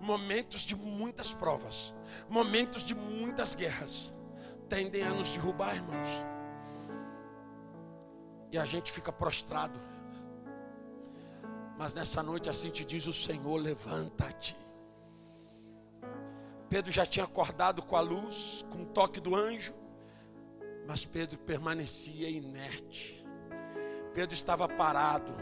momentos 0.00 0.60
de 0.60 0.76
muitas 0.76 1.34
provas, 1.34 1.92
momentos 2.28 2.84
de 2.84 2.94
muitas 2.94 3.56
guerras, 3.56 4.14
tendem 4.68 5.02
a 5.02 5.10
nos 5.10 5.32
derrubar, 5.32 5.74
irmãos. 5.74 6.06
E 8.52 8.56
a 8.56 8.64
gente 8.64 8.92
fica 8.92 9.12
prostrado 9.12 9.80
mas 11.78 11.94
nessa 11.94 12.22
noite 12.22 12.48
assim 12.48 12.70
te 12.70 12.84
diz 12.84 13.06
o 13.06 13.12
Senhor: 13.12 13.56
levanta-te. 13.56 14.56
Pedro 16.68 16.90
já 16.90 17.06
tinha 17.06 17.24
acordado 17.24 17.82
com 17.82 17.96
a 17.96 18.00
luz, 18.00 18.64
com 18.70 18.82
o 18.82 18.86
toque 18.86 19.20
do 19.20 19.36
anjo, 19.36 19.74
mas 20.86 21.04
Pedro 21.04 21.38
permanecia 21.38 22.28
inerte. 22.28 23.24
Pedro 24.12 24.34
estava 24.34 24.68
parado. 24.68 25.34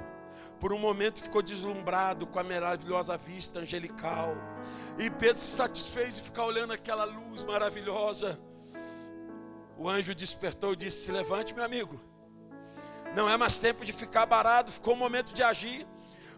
Por 0.60 0.72
um 0.72 0.78
momento 0.78 1.22
ficou 1.22 1.42
deslumbrado 1.42 2.26
com 2.26 2.38
a 2.38 2.44
maravilhosa 2.44 3.16
vista 3.16 3.60
angelical. 3.60 4.34
E 4.98 5.10
Pedro 5.10 5.40
se 5.40 5.50
satisfez 5.50 6.18
em 6.18 6.22
ficar 6.22 6.44
olhando 6.44 6.72
aquela 6.72 7.04
luz 7.04 7.44
maravilhosa. 7.44 8.38
O 9.76 9.88
anjo 9.88 10.14
despertou 10.14 10.72
e 10.72 10.76
disse: 10.76 11.04
Se 11.04 11.12
levante, 11.12 11.54
meu 11.54 11.64
amigo. 11.64 12.00
Não 13.14 13.30
é 13.30 13.36
mais 13.36 13.58
tempo 13.58 13.84
de 13.84 13.92
ficar 13.92 14.26
barado, 14.26 14.72
ficou 14.72 14.94
o 14.94 14.96
momento 14.96 15.32
de 15.32 15.42
agir. 15.42 15.86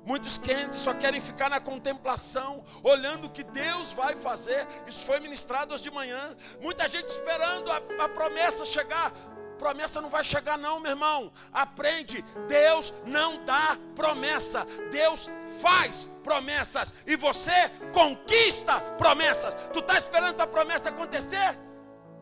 Muitos 0.06 0.38
crentes 0.38 0.78
só 0.78 0.94
querem 0.94 1.20
ficar 1.20 1.50
na 1.50 1.58
contemplação, 1.58 2.64
olhando 2.80 3.24
o 3.24 3.30
que 3.30 3.42
Deus 3.42 3.92
vai 3.92 4.14
fazer. 4.14 4.64
Isso 4.86 5.04
foi 5.04 5.18
ministrado 5.18 5.74
hoje 5.74 5.82
de 5.82 5.90
manhã. 5.90 6.36
Muita 6.60 6.88
gente 6.88 7.08
esperando 7.08 7.72
a, 7.72 7.78
a 8.04 8.08
promessa 8.08 8.64
chegar. 8.64 9.12
Promessa 9.58 10.00
não 10.00 10.08
vai 10.08 10.22
chegar, 10.22 10.56
não, 10.56 10.78
meu 10.78 10.92
irmão. 10.92 11.32
Aprende. 11.52 12.22
Deus 12.46 12.94
não 13.04 13.44
dá 13.44 13.76
promessa. 13.96 14.64
Deus 14.92 15.28
faz 15.60 16.08
promessas. 16.22 16.94
E 17.04 17.16
você 17.16 17.68
conquista 17.92 18.80
promessas. 18.96 19.56
Tu 19.72 19.80
está 19.80 19.98
esperando 19.98 20.40
a 20.40 20.46
promessa 20.46 20.90
acontecer? 20.90 21.58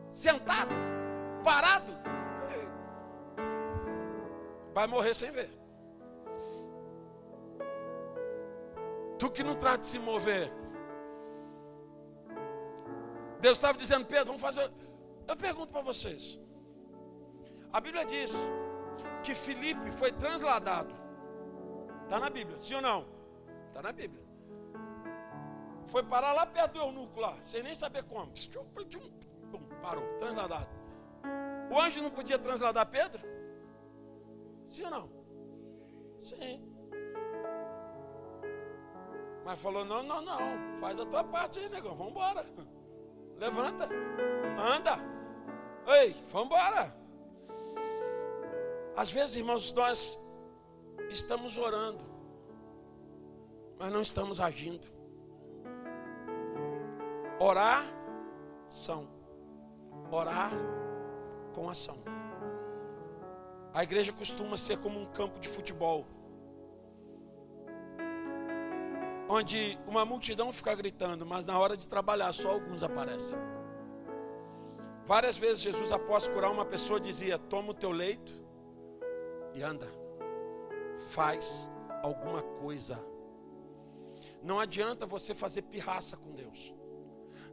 Sentado, 0.09 0.73
parado. 1.43 1.95
Vai 4.73 4.87
morrer 4.87 5.13
sem 5.13 5.29
ver. 5.29 5.64
Tu 9.17 9.29
que 9.31 9.43
não 9.43 9.55
trata 9.55 9.79
de 9.79 9.87
se 9.87 9.99
mover. 9.99 10.51
Deus 13.39 13.57
estava 13.57 13.77
dizendo, 13.77 14.05
Pedro, 14.05 14.25
vamos 14.27 14.41
fazer. 14.41 14.71
Eu 15.27 15.37
pergunto 15.37 15.71
para 15.71 15.81
vocês. 15.81 16.39
A 17.71 17.79
Bíblia 17.79 18.05
diz 18.05 18.33
que 19.23 19.33
Filipe 19.35 19.91
foi 19.91 20.11
transladado. 20.11 20.93
Está 22.03 22.19
na 22.19 22.29
Bíblia, 22.29 22.57
sim 22.57 22.75
ou 22.75 22.81
não? 22.81 23.07
Está 23.67 23.81
na 23.81 23.91
Bíblia. 23.91 24.23
Foi 25.87 26.03
parar 26.03 26.33
lá 26.33 26.45
perto 26.45 26.73
do 26.73 26.79
eunuco 26.79 27.19
lá, 27.19 27.35
sem 27.41 27.63
nem 27.63 27.75
saber 27.75 28.03
como. 28.03 28.31
Parou, 29.81 30.03
transladado. 30.17 30.67
O 31.71 31.79
anjo 31.79 32.01
não 32.01 32.11
podia 32.11 32.37
transladar 32.37 32.85
Pedro? 32.87 33.21
Sim 34.67 34.83
ou 34.83 34.91
não? 34.91 35.09
Sim. 36.21 36.74
Mas 39.45 39.61
falou: 39.61 39.85
não, 39.85 40.01
não, 40.01 40.21
não. 40.21 40.39
Faz 40.81 40.99
a 40.99 41.05
tua 41.05 41.23
parte 41.23 41.59
aí, 41.59 41.69
negão. 41.69 41.95
Vamos 41.95 42.11
embora. 42.11 42.45
Levanta. 43.37 43.87
Anda. 44.59 44.97
Ei, 45.87 46.15
vamos 46.31 46.47
embora. 46.47 46.95
Às 48.95 49.11
vezes, 49.11 49.35
irmãos, 49.35 49.71
nós 49.73 50.19
estamos 51.09 51.57
orando, 51.57 52.03
mas 53.77 53.91
não 53.91 54.01
estamos 54.01 54.39
agindo. 54.39 54.87
Orar 57.39 57.85
são 58.69 59.07
orar 60.09 60.51
com 61.53 61.69
ação. 61.69 61.97
A 63.73 63.83
igreja 63.83 64.13
costuma 64.13 64.55
ser 64.55 64.77
como 64.77 64.97
um 64.97 65.05
campo 65.05 65.37
de 65.39 65.49
futebol, 65.49 66.05
onde 69.27 69.77
uma 69.87 70.05
multidão 70.05 70.51
fica 70.51 70.73
gritando, 70.75 71.25
mas 71.25 71.45
na 71.45 71.57
hora 71.57 71.75
de 71.75 71.87
trabalhar 71.87 72.33
só 72.33 72.51
alguns 72.51 72.83
aparecem. 72.83 73.39
Várias 75.05 75.37
vezes 75.37 75.61
Jesus, 75.61 75.91
após 75.91 76.27
curar 76.27 76.51
uma 76.51 76.65
pessoa, 76.65 76.99
dizia: 76.99 77.37
Toma 77.37 77.71
o 77.71 77.73
teu 77.73 77.91
leito 77.91 78.33
e 79.53 79.61
anda. 79.61 79.87
Faz 81.11 81.69
alguma 82.01 82.41
coisa. 82.41 83.03
Não 84.41 84.59
adianta 84.59 85.05
você 85.05 85.33
fazer 85.33 85.63
pirraça 85.63 86.17
com 86.17 86.31
Deus. 86.33 86.73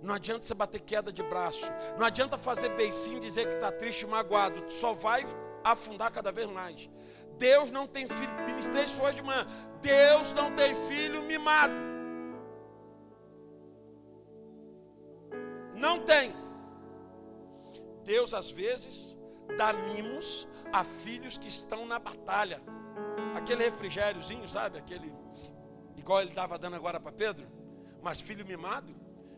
Não 0.03 0.15
adianta 0.15 0.45
você 0.45 0.55
bater 0.55 0.81
queda 0.81 1.13
de 1.13 1.23
braço. 1.23 1.67
Não 1.99 2.07
adianta 2.07 2.37
fazer 2.37 2.71
beicinho 2.71 3.19
e 3.19 3.21
dizer 3.21 3.47
que 3.47 3.55
está 3.55 3.71
triste 3.71 4.03
e 4.03 4.07
magoado. 4.07 4.71
Só 4.71 4.93
vai 4.93 5.25
afundar 5.63 6.11
cada 6.11 6.33
vez 6.33 6.49
mais. 6.51 6.91
Deus 7.39 7.71
não 7.71 7.87
tem 7.87 8.09
filho. 8.09 8.33
Ministrei 8.47 8.85
isso 8.85 9.03
hoje 9.03 9.17
de 9.17 9.23
manhã. 9.23 9.47
Deus 9.81 10.33
não 10.33 10.55
tem 10.55 10.75
filho 10.75 11.23
mimado. 11.23 11.75
Não 15.75 16.01
tem. 16.01 16.35
Deus 18.05 18.35
às 18.35 18.51
vezes 18.51 19.19
dá 19.57 19.73
mimos 19.73 20.47
a 20.73 20.85
filhos 20.85 21.37
que 21.37 21.49
estão 21.49 21.85
na 21.87 21.99
batalha. 21.99 22.61
Aquele 23.35 23.65
refrigériozinho, 23.65 24.49
sabe? 24.49 24.79
Aquele 24.79 25.13
igual 25.97 26.21
ele 26.21 26.33
dava 26.33 26.59
dando 26.59 26.77
agora 26.77 26.99
para 26.99 27.13
Pedro, 27.13 27.47
mas 28.03 28.21
filho 28.21 28.45
mimado, 28.45 28.95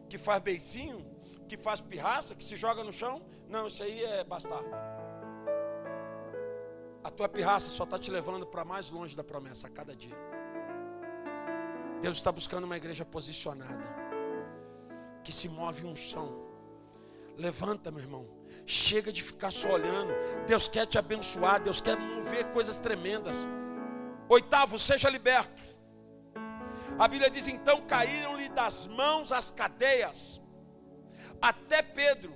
que 0.09 0.17
faz 0.17 0.41
beicinho, 0.43 1.05
que 1.47 1.57
faz 1.57 1.81
pirraça, 1.81 2.35
que 2.35 2.43
se 2.43 2.57
joga 2.57 2.83
no 2.83 2.93
chão, 2.93 3.23
não, 3.49 3.67
isso 3.67 3.83
aí 3.83 4.03
é 4.03 4.25
bastardo. 4.25 4.69
A 7.05 7.11
tua 7.11 7.29
pirraça 7.29 7.69
só 7.69 7.85
está 7.85 7.99
te 7.99 8.11
levando 8.11 8.47
para 8.47 8.65
mais 8.65 8.91
longe 8.91 9.15
da 9.15 9.23
promessa 9.23 9.67
a 9.67 9.71
cada 9.71 9.95
dia. 9.95 10.17
Deus 12.01 12.17
está 12.17 12.33
buscando 12.33 12.65
uma 12.65 12.79
igreja 12.79 13.05
posicionada, 13.05 13.85
que 15.23 15.31
se 15.31 15.47
move 15.47 15.85
um 15.85 15.95
som. 15.95 16.33
Levanta, 17.37 17.91
meu 17.91 18.01
irmão. 18.01 18.27
Chega 18.65 19.13
de 19.13 19.23
ficar 19.23 19.51
só 19.51 19.73
olhando. 19.73 20.13
Deus 20.47 20.69
quer 20.69 20.87
te 20.87 20.99
abençoar. 20.99 21.63
Deus 21.63 21.81
quer 21.81 21.99
mover 21.99 22.47
coisas 22.53 22.79
tremendas. 22.79 23.49
Oitavo, 24.29 24.79
seja 24.79 25.11
liberto. 25.11 25.63
A 26.99 27.07
Bíblia 27.07 27.29
diz: 27.29 27.49
então 27.49 27.83
caíram-lhe 27.87 28.49
das 28.49 28.87
mãos 28.87 29.31
as 29.33 29.51
cadeias, 29.51 30.41
até 31.43 31.83
Pedro. 31.83 32.33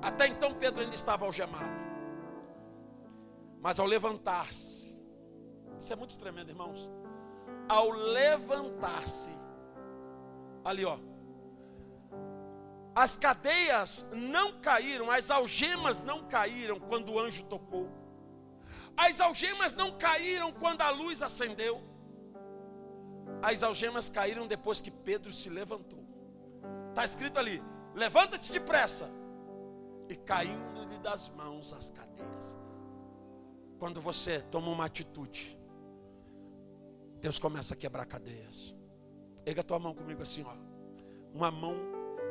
Até 0.00 0.28
então 0.28 0.54
Pedro 0.54 0.80
ainda 0.80 0.94
estava 0.94 1.26
algemado. 1.26 1.81
Mas 3.62 3.78
ao 3.78 3.86
levantar-se, 3.86 5.00
isso 5.78 5.92
é 5.92 5.96
muito 5.96 6.18
tremendo, 6.18 6.50
irmãos. 6.50 6.90
Ao 7.68 7.90
levantar-se, 7.90 9.32
ali 10.64 10.84
ó, 10.84 10.98
as 12.94 13.16
cadeias 13.16 14.04
não 14.12 14.60
caíram, 14.60 15.10
as 15.10 15.30
algemas 15.30 16.02
não 16.02 16.24
caíram 16.24 16.80
quando 16.80 17.12
o 17.12 17.18
anjo 17.18 17.44
tocou. 17.44 17.88
As 18.96 19.20
algemas 19.20 19.76
não 19.76 19.96
caíram 19.96 20.52
quando 20.52 20.82
a 20.82 20.90
luz 20.90 21.22
acendeu. 21.22 21.80
As 23.40 23.62
algemas 23.62 24.10
caíram 24.10 24.46
depois 24.46 24.80
que 24.80 24.90
Pedro 24.90 25.32
se 25.32 25.48
levantou. 25.48 26.04
Está 26.90 27.04
escrito 27.04 27.38
ali: 27.38 27.62
levanta-te 27.94 28.50
depressa. 28.50 29.08
E 30.08 30.16
caindo-lhe 30.16 30.98
das 30.98 31.28
mãos 31.30 31.72
as 31.72 31.90
cadeias. 31.90 32.61
Quando 33.82 34.00
você 34.00 34.40
toma 34.42 34.70
uma 34.70 34.84
atitude, 34.84 35.58
Deus 37.20 37.36
começa 37.40 37.74
a 37.74 37.76
quebrar 37.76 38.06
cadeias. 38.06 38.72
Pega 39.44 39.60
a 39.60 39.64
tua 39.64 39.76
mão 39.76 39.92
comigo 39.92 40.22
assim, 40.22 40.44
ó. 40.44 40.54
Uma 41.34 41.50
mão 41.50 41.74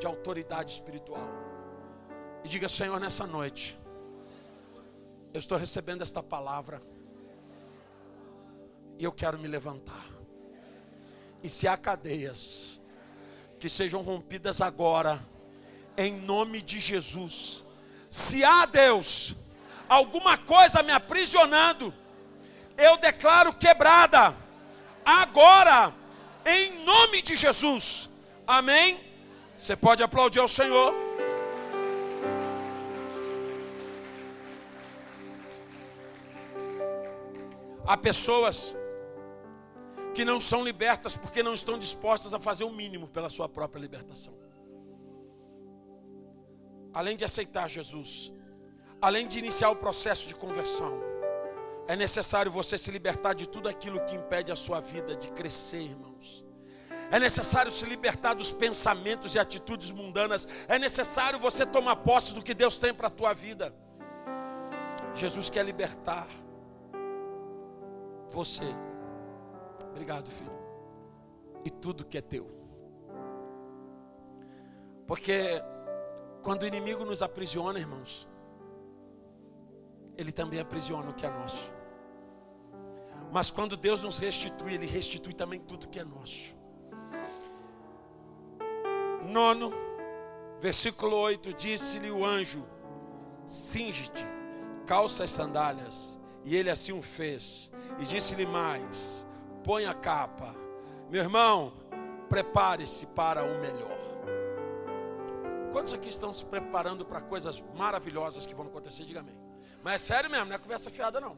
de 0.00 0.06
autoridade 0.06 0.72
espiritual. 0.72 1.28
E 2.42 2.48
diga, 2.48 2.70
Senhor, 2.70 2.98
nessa 2.98 3.26
noite, 3.26 3.78
eu 5.34 5.38
estou 5.38 5.58
recebendo 5.58 6.00
esta 6.00 6.22
palavra. 6.22 6.82
E 8.98 9.04
eu 9.04 9.12
quero 9.12 9.38
me 9.38 9.46
levantar. 9.46 10.06
E 11.42 11.50
se 11.50 11.68
há 11.68 11.76
cadeias 11.76 12.80
que 13.58 13.68
sejam 13.68 14.00
rompidas 14.00 14.62
agora, 14.62 15.22
em 15.98 16.18
nome 16.18 16.62
de 16.62 16.80
Jesus. 16.80 17.62
Se 18.08 18.42
há 18.42 18.64
Deus, 18.64 19.36
alguma 19.92 20.38
coisa 20.38 20.82
me 20.82 20.92
aprisionando, 21.00 21.92
eu 22.78 22.96
declaro 22.96 23.52
quebrada, 23.52 24.34
agora, 25.04 25.92
em 26.46 26.82
nome 26.82 27.20
de 27.20 27.36
Jesus. 27.36 28.08
Amém. 28.46 28.98
Você 29.56 29.76
pode 29.76 30.02
aplaudir 30.02 30.40
ao 30.40 30.48
Senhor. 30.48 30.94
Há 37.86 37.96
pessoas 37.96 38.74
que 40.14 40.24
não 40.24 40.40
são 40.40 40.64
libertas 40.64 41.16
porque 41.16 41.42
não 41.42 41.52
estão 41.52 41.76
dispostas 41.76 42.32
a 42.32 42.40
fazer 42.40 42.64
o 42.64 42.72
mínimo 42.72 43.08
pela 43.08 43.28
sua 43.28 43.48
própria 43.48 43.80
libertação. 43.80 44.34
Além 46.94 47.16
de 47.16 47.24
aceitar 47.26 47.68
Jesus, 47.68 48.32
além 49.02 49.26
de 49.26 49.40
iniciar 49.40 49.70
o 49.70 49.76
processo 49.76 50.28
de 50.28 50.34
conversão, 50.34 51.02
é 51.88 51.96
necessário 51.96 52.52
você 52.52 52.78
se 52.78 52.88
libertar 52.92 53.34
de 53.34 53.48
tudo 53.48 53.68
aquilo 53.68 54.00
que 54.06 54.14
impede 54.14 54.52
a 54.52 54.56
sua 54.56 54.80
vida 54.80 55.16
de 55.16 55.28
crescer, 55.32 55.82
irmãos. 55.82 56.44
É 57.10 57.18
necessário 57.18 57.70
se 57.70 57.84
libertar 57.84 58.34
dos 58.34 58.52
pensamentos 58.52 59.34
e 59.34 59.38
atitudes 59.38 59.90
mundanas. 59.90 60.46
É 60.68 60.78
necessário 60.78 61.38
você 61.38 61.66
tomar 61.66 61.96
posse 61.96 62.32
do 62.32 62.40
que 62.40 62.54
Deus 62.54 62.78
tem 62.78 62.94
para 62.94 63.08
a 63.08 63.10
tua 63.10 63.34
vida. 63.34 63.74
Jesus 65.14 65.50
quer 65.50 65.64
libertar 65.64 66.26
você. 68.30 68.64
Obrigado, 69.90 70.30
filho. 70.30 70.52
E 71.64 71.70
tudo 71.70 72.06
que 72.06 72.16
é 72.16 72.22
teu. 72.22 72.48
Porque 75.06 75.62
quando 76.42 76.62
o 76.62 76.66
inimigo 76.66 77.04
nos 77.04 77.20
aprisiona, 77.20 77.78
irmãos, 77.78 78.26
ele 80.16 80.32
também 80.32 80.60
aprisiona 80.60 81.10
o 81.10 81.14
que 81.14 81.26
é 81.26 81.30
nosso. 81.30 81.72
Mas 83.32 83.50
quando 83.50 83.78
Deus 83.78 84.02
nos 84.02 84.18
restitui, 84.18 84.74
Ele 84.74 84.86
restitui 84.86 85.32
também 85.32 85.58
tudo 85.58 85.88
que 85.88 85.98
é 85.98 86.04
nosso. 86.04 86.54
Nono, 89.26 89.72
versículo 90.60 91.16
8: 91.16 91.54
Disse-lhe 91.54 92.10
o 92.10 92.26
anjo: 92.26 92.62
Singe-te, 93.46 94.26
calça 94.86 95.24
as 95.24 95.30
sandálias. 95.30 96.20
E 96.44 96.56
ele 96.56 96.68
assim 96.68 96.92
o 96.92 97.00
fez. 97.00 97.72
E 97.98 98.04
disse-lhe 98.04 98.44
mais: 98.44 99.26
Põe 99.64 99.86
a 99.86 99.94
capa. 99.94 100.54
Meu 101.08 101.22
irmão, 101.22 101.72
prepare-se 102.28 103.06
para 103.06 103.44
o 103.44 103.60
melhor. 103.60 103.98
Quantos 105.72 105.94
aqui 105.94 106.10
estão 106.10 106.34
se 106.34 106.44
preparando 106.44 107.02
para 107.06 107.22
coisas 107.22 107.62
maravilhosas 107.74 108.44
que 108.44 108.54
vão 108.54 108.66
acontecer? 108.66 109.04
Diga 109.04 109.20
amém. 109.20 109.41
Mas 109.82 109.94
é 109.94 109.98
sério 109.98 110.30
mesmo, 110.30 110.46
não 110.46 110.56
é 110.56 110.58
conversa 110.58 110.90
fiada, 110.90 111.20
não. 111.20 111.36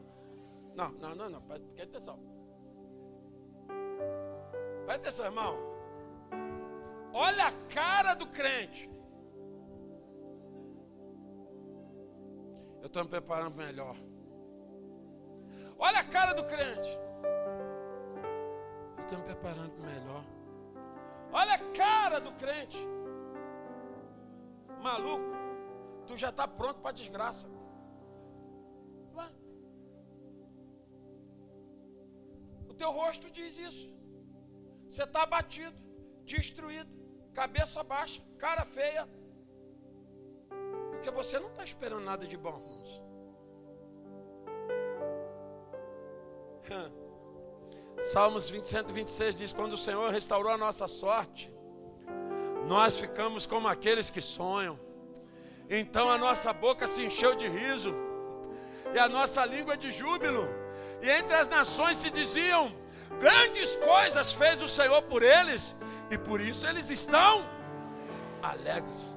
Não, 0.75 0.91
não, 0.91 1.15
não, 1.15 1.29
não. 1.29 1.41
Preste 1.41 1.81
atenção. 1.81 2.19
Preste 4.85 5.01
atenção, 5.01 5.25
irmão. 5.25 5.57
Olha 7.13 7.47
a 7.47 7.51
cara 7.73 8.13
do 8.13 8.27
crente. 8.27 8.89
Eu 12.81 12.87
estou 12.87 13.03
me 13.03 13.09
preparando 13.09 13.55
melhor. 13.55 13.95
Olha 15.79 15.99
a 15.99 16.03
cara 16.03 16.33
do 16.33 16.43
crente. 16.45 16.99
Eu 18.97 19.01
estou 19.01 19.17
me 19.17 19.23
preparando 19.23 19.73
melhor. 19.79 20.23
Olha 21.31 21.53
a 21.53 21.59
cara 21.73 22.19
do 22.19 22.31
crente. 22.33 22.77
Maluco, 24.81 25.25
tu 26.05 26.15
já 26.15 26.29
está 26.29 26.47
pronto 26.47 26.79
para 26.81 26.91
desgraça. 26.91 27.54
Teu 32.85 32.91
rosto 32.91 33.27
diz 33.37 33.57
isso. 33.57 33.85
Você 34.87 35.03
está 35.03 35.23
abatido, 35.23 35.75
destruído, 36.23 36.91
cabeça 37.33 37.83
baixa, 37.83 38.21
cara 38.37 38.63
feia. 38.77 39.03
Porque 40.91 41.09
você 41.19 41.39
não 41.39 41.49
está 41.49 41.63
esperando 41.63 42.05
nada 42.11 42.25
de 42.31 42.37
bom, 42.37 42.57
irmãos. 42.59 42.91
Salmos 48.11 48.49
20, 48.49 48.63
126 48.63 49.37
diz: 49.41 49.53
Quando 49.53 49.73
o 49.73 49.83
Senhor 49.85 50.07
restaurou 50.11 50.51
a 50.51 50.57
nossa 50.65 50.87
sorte, 50.87 51.51
nós 52.67 52.99
ficamos 53.03 53.47
como 53.47 53.67
aqueles 53.67 54.09
que 54.11 54.21
sonham. 54.21 54.79
Então 55.67 56.07
a 56.15 56.17
nossa 56.25 56.53
boca 56.53 56.85
se 56.85 57.03
encheu 57.03 57.33
de 57.41 57.47
riso, 57.47 57.91
e 58.93 58.99
a 58.99 59.07
nossa 59.17 59.43
língua 59.43 59.75
de 59.75 59.89
júbilo, 59.89 60.45
e 61.05 61.09
entre 61.09 61.35
as 61.35 61.47
nações 61.47 61.97
se 61.97 62.09
diziam: 62.09 62.75
Grandes 63.19 63.77
coisas 63.77 64.33
fez 64.33 64.61
o 64.61 64.67
Senhor 64.67 65.01
por 65.03 65.21
eles, 65.21 65.75
e 66.09 66.17
por 66.17 66.41
isso 66.41 66.65
eles 66.65 66.89
estão 66.89 67.47
alegres. 68.41 69.15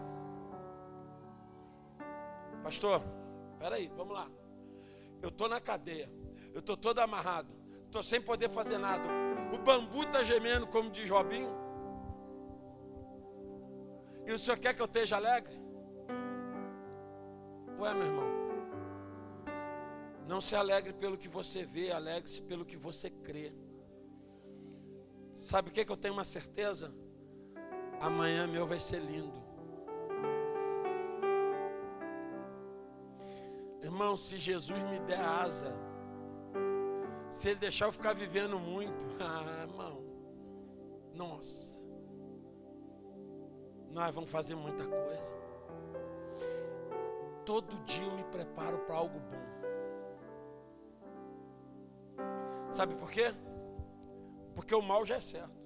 Pastor, 2.63 3.03
peraí, 3.59 3.91
vamos 3.97 4.15
lá. 4.15 4.29
Eu 5.23 5.31
estou 5.31 5.49
na 5.49 5.61
cadeia, 5.61 6.11
eu 6.53 6.61
estou 6.61 6.77
todo 6.77 6.99
amarrado, 6.99 7.49
estou 7.87 8.03
sem 8.03 8.21
poder 8.21 8.51
fazer 8.51 8.77
nada. 8.77 9.05
O 9.53 9.59
bambu 9.59 10.03
está 10.03 10.23
gemendo, 10.23 10.67
como 10.67 10.91
diz 10.91 11.09
Robinho. 11.09 11.57
E 14.27 14.33
o 14.33 14.39
senhor 14.39 14.59
quer 14.59 14.75
que 14.75 14.83
eu 14.83 14.87
esteja 14.87 15.17
alegre? 15.17 15.59
Ué, 17.79 17.95
meu 17.95 18.07
irmão. 18.07 18.38
Não 20.29 20.43
se 20.43 20.55
alegre 20.55 20.93
pelo 20.93 21.17
que 21.17 21.27
você 21.27 21.65
vê, 21.65 21.91
alegre-se 21.91 22.43
pelo 22.43 22.63
que 22.63 22.77
você 22.77 23.09
crê. 23.09 23.51
Sabe 25.33 25.71
o 25.71 25.73
que, 25.73 25.87
que 25.87 25.91
eu 25.91 25.97
tenho 25.97 26.13
uma 26.13 26.23
certeza? 26.23 26.95
Amanhã 27.99 28.47
meu 28.47 28.67
vai 28.67 28.79
ser 28.79 29.01
lindo. 29.01 29.43
Irmão, 33.83 34.19
se 34.19 34.37
Jesus 34.37 34.83
me 34.83 35.01
der 35.01 35.19
asa, 35.19 35.75
se 37.31 37.49
Ele 37.49 37.61
deixar 37.61 37.87
eu 37.87 37.93
ficar 37.93 38.13
vivendo 38.13 38.59
muito, 38.59 39.07
ah, 39.19 39.63
irmão, 39.63 40.05
nossa, 41.15 41.83
nós 43.91 44.15
vamos 44.15 44.31
fazer 44.31 44.55
muita 44.55 44.85
coisa. 44.85 45.33
Todo 47.47 47.83
dia 47.85 48.05
eu 48.05 48.15
me 48.15 48.25
preparo 48.25 48.81
para 48.81 48.95
algo 48.95 49.19
bom. 49.21 49.68
Sabe 52.79 52.95
por 52.95 53.11
quê? 53.11 53.35
Porque 54.55 54.73
o 54.73 54.81
mal 54.81 55.05
já 55.05 55.17
é 55.17 55.21
certo. 55.21 55.61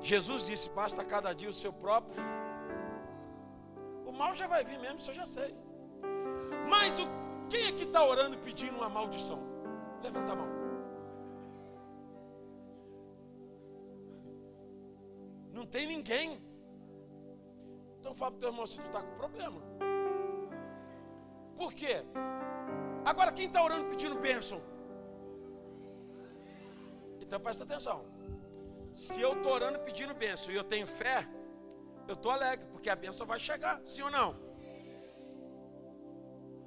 Jesus 0.00 0.46
disse: 0.46 0.68
basta 0.78 1.04
cada 1.04 1.32
dia 1.32 1.48
o 1.48 1.52
seu 1.52 1.72
próprio. 1.72 2.20
O 4.04 4.10
mal 4.10 4.34
já 4.34 4.48
vai 4.48 4.64
vir 4.64 4.80
mesmo, 4.80 4.98
isso 4.98 5.10
eu 5.10 5.14
já 5.14 5.24
sei. 5.24 5.54
Mas 6.68 6.98
o, 6.98 7.04
quem 7.48 7.68
é 7.68 7.72
que 7.72 7.84
está 7.84 8.04
orando 8.04 8.36
pedindo 8.38 8.76
uma 8.78 8.88
maldição? 8.88 9.38
Levanta 10.02 10.32
a 10.32 10.34
mão. 10.34 10.48
Não 15.52 15.64
tem 15.64 15.86
ninguém. 15.86 16.42
Então 18.00 18.12
fala 18.12 18.32
para 18.32 18.38
o 18.38 18.40
teu 18.40 18.48
irmão 18.48 18.66
se 18.66 18.80
tu 18.80 18.86
está 18.86 19.00
com 19.00 19.14
problema. 19.14 19.62
Por 21.56 21.72
quê? 21.72 22.04
Agora 23.04 23.30
quem 23.30 23.46
está 23.46 23.62
orando 23.62 23.88
pedindo 23.88 24.16
bênção? 24.16 24.71
Então 27.32 27.40
presta 27.40 27.64
atenção. 27.64 28.04
Se 28.92 29.18
eu 29.18 29.32
estou 29.32 29.52
orando 29.52 29.78
pedindo 29.80 30.12
bênção 30.12 30.52
e 30.52 30.54
eu 30.54 30.62
tenho 30.62 30.86
fé, 30.86 31.26
eu 32.06 32.12
estou 32.12 32.30
alegre, 32.30 32.66
porque 32.66 32.90
a 32.90 32.94
bênção 32.94 33.26
vai 33.26 33.38
chegar, 33.38 33.80
sim 33.82 34.02
ou 34.02 34.10
não? 34.10 34.38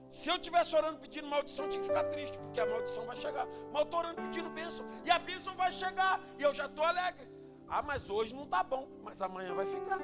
Se 0.10 0.28
eu 0.32 0.38
estivesse 0.38 0.76
orando 0.76 0.98
pedindo 0.98 1.28
maldição, 1.28 1.66
eu 1.66 1.70
tinha 1.70 1.82
que 1.84 1.88
ficar 1.88 2.06
triste, 2.06 2.40
porque 2.40 2.60
a 2.60 2.66
maldição 2.66 3.06
vai 3.06 3.16
chegar. 3.16 3.46
Mas 3.46 3.76
eu 3.76 3.84
estou 3.84 4.00
orando 4.00 4.24
pedindo 4.24 4.50
bênção, 4.50 4.88
e 5.04 5.12
a 5.12 5.20
bênção 5.20 5.56
vai 5.56 5.72
chegar, 5.72 6.20
e 6.40 6.42
eu 6.42 6.52
já 6.52 6.66
estou 6.66 6.84
alegre. 6.84 7.30
Ah, 7.68 7.84
mas 7.84 8.10
hoje 8.10 8.34
não 8.34 8.46
está 8.46 8.64
bom, 8.64 8.88
mas 9.04 9.22
amanhã 9.22 9.54
vai 9.54 9.68
ficar. 9.68 10.00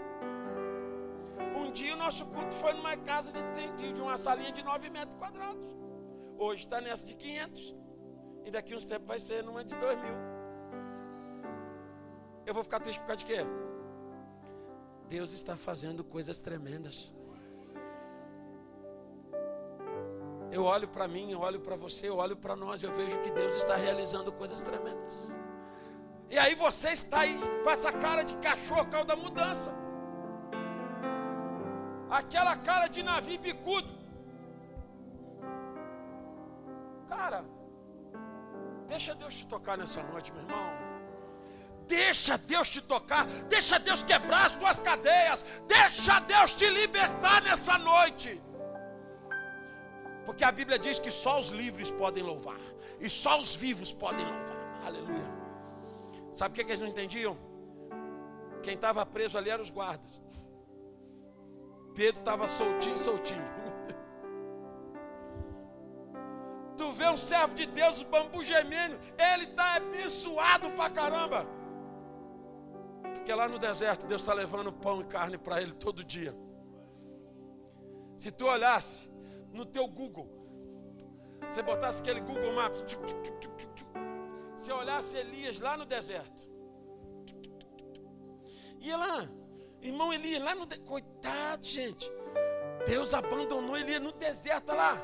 Um 1.58 1.72
dia 1.72 1.96
o 1.96 1.98
nosso 1.98 2.24
culto 2.28 2.54
foi 2.54 2.74
numa 2.74 2.96
casa 2.98 3.34
de, 3.34 3.94
de 3.94 4.00
uma 4.00 4.16
salinha 4.16 4.52
de 4.52 4.62
9 4.62 4.92
metros 4.92 5.18
quadrados. 5.18 5.76
Hoje 6.38 6.66
está 6.66 6.80
nessa 6.80 7.08
de 7.08 7.16
500. 7.16 7.76
E 8.46 8.52
daqui 8.52 8.76
uns 8.76 8.86
tempos 8.86 9.08
vai 9.08 9.20
ser 9.20 9.44
numa 9.44 9.64
de 9.64 9.76
2 9.76 10.00
mil. 10.00 10.31
Eu 12.46 12.54
vou 12.54 12.64
ficar 12.64 12.80
triste 12.80 13.00
por 13.00 13.08
causa 13.08 13.20
de 13.20 13.26
quê? 13.26 13.46
Deus 15.08 15.34
está 15.34 15.56
fazendo 15.56 16.04
coisas 16.04 16.40
tremendas. 16.40 17.14
Eu 20.52 20.64
olho 20.64 20.88
para 20.88 21.08
mim, 21.08 21.32
eu 21.32 21.40
olho 21.40 21.60
para 21.62 21.76
você, 21.76 22.10
eu 22.10 22.18
olho 22.18 22.36
para 22.36 22.56
nós, 22.56 22.84
eu 22.84 22.94
vejo 22.94 23.18
que 23.22 23.32
Deus 23.32 23.56
está 23.56 23.76
realizando 23.76 24.32
coisas 24.34 24.62
tremendas. 24.64 25.18
E 26.30 26.38
aí 26.38 26.56
você 26.56 26.90
está 26.92 27.22
aí 27.22 27.38
com 27.64 27.70
essa 27.70 27.92
cara 27.92 28.24
de 28.24 28.36
cachorro, 28.38 28.86
causa 28.88 29.08
da 29.08 29.16
mudança. 29.16 29.74
Aquela 32.10 32.56
cara 32.58 32.88
de 32.88 33.04
navio 33.04 33.40
bicudo. 33.40 33.90
Cara, 37.08 37.46
deixa 38.88 39.14
Deus 39.16 39.36
te 39.36 39.48
tocar 39.48 39.78
nessa 39.78 40.04
noite, 40.04 40.32
meu 40.34 40.42
irmão. 40.44 40.91
Deixa 41.92 42.38
Deus 42.38 42.70
te 42.70 42.82
tocar, 42.94 43.26
deixa 43.54 43.78
Deus 43.88 44.02
quebrar 44.02 44.46
as 44.46 44.56
tuas 44.56 44.80
cadeias, 44.80 45.40
deixa 45.68 46.20
Deus 46.22 46.54
te 46.60 46.68
libertar 46.70 47.42
nessa 47.48 47.78
noite. 47.78 48.42
Porque 50.26 50.46
a 50.46 50.54
Bíblia 50.54 50.80
diz 50.80 51.00
que 51.00 51.12
só 51.12 51.34
os 51.42 51.50
livres 51.50 51.92
podem 51.92 52.24
louvar, 52.24 52.62
e 52.98 53.10
só 53.10 53.38
os 53.38 53.54
vivos 53.64 53.92
podem 53.92 54.26
louvar. 54.26 54.62
Aleluia. 54.86 55.30
Sabe 56.32 56.54
o 56.54 56.56
que, 56.56 56.62
eles 56.72 56.80
não 56.80 56.88
entendiam? 56.88 57.38
Quem 58.64 58.76
estava 58.76 59.06
preso 59.06 59.38
ali 59.38 59.50
eram 59.50 59.64
os 59.64 59.70
guardas. 59.70 60.22
Pedro 61.94 62.20
estava 62.22 62.48
soltinho, 62.48 62.98
soltinho. 62.98 63.44
Tu 66.78 66.92
vê 66.94 67.08
um 67.10 67.18
servo 67.18 67.54
de 67.54 67.66
Deus, 67.66 68.00
o 68.02 68.06
bambu 68.06 68.44
gemendo, 68.44 68.98
ele 69.32 69.44
está 69.44 69.76
abençoado 69.76 70.72
pra 70.72 70.90
caramba. 70.90 71.46
Porque 73.32 73.40
lá 73.42 73.48
no 73.48 73.58
deserto 73.58 74.06
Deus 74.06 74.22
está 74.22 74.34
levando 74.34 74.74
pão 74.74 75.00
e 75.00 75.06
carne 75.06 75.38
para 75.38 75.62
ele 75.62 75.72
todo 75.72 76.04
dia. 76.04 76.36
Se 78.18 78.30
tu 78.30 78.46
olhasse 78.46 79.10
no 79.54 79.66
teu 79.66 79.88
Google, 79.88 80.28
você 81.48 81.64
botasse 81.64 82.02
aquele 82.02 82.20
Google 82.20 82.52
Maps, 82.52 82.84
você 84.54 84.74
olhasse 84.74 85.16
Elias 85.16 85.62
lá 85.62 85.78
no 85.78 85.86
deserto, 85.86 86.44
ia 88.82 88.98
lá, 88.98 89.30
irmão 89.82 90.12
Elias, 90.12 90.44
lá 90.44 90.54
no 90.54 90.66
deserto, 90.66 90.90
coitado, 90.90 91.66
gente, 91.66 92.12
Deus 92.86 93.14
abandonou 93.14 93.78
Elias 93.78 94.02
no 94.02 94.12
deserto 94.12 94.76
lá. 94.76 95.02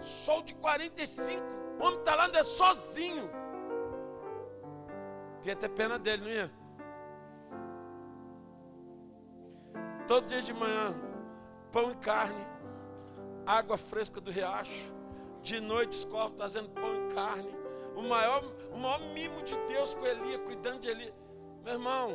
Sol 0.00 0.42
de 0.42 0.54
45. 0.54 1.42
O 1.80 1.84
homem 1.84 1.98
está 1.98 2.14
lá 2.14 2.26
andando 2.26 2.44
sozinho. 2.44 3.28
Tinha 5.42 5.54
até 5.54 5.68
pena 5.68 5.98
dele, 5.98 6.22
não 6.22 6.30
ia? 6.30 6.63
Todo 10.06 10.26
dia 10.26 10.42
de 10.42 10.52
manhã, 10.52 10.94
pão 11.72 11.90
e 11.90 11.94
carne, 11.96 12.46
água 13.46 13.78
fresca 13.78 14.20
do 14.20 14.30
riacho. 14.30 14.92
De 15.42 15.60
noite, 15.60 15.92
escola 15.92 16.30
trazendo 16.30 16.68
pão 16.70 16.94
e 16.94 17.14
carne. 17.14 17.50
O 17.96 18.02
maior, 18.02 18.44
o 18.72 18.78
maior 18.78 19.00
mimo 19.14 19.42
de 19.42 19.56
Deus 19.66 19.94
com 19.94 20.04
Elia, 20.04 20.38
cuidando 20.40 20.80
de 20.80 20.88
Elia. 20.88 21.14
Meu 21.62 21.74
irmão, 21.74 22.10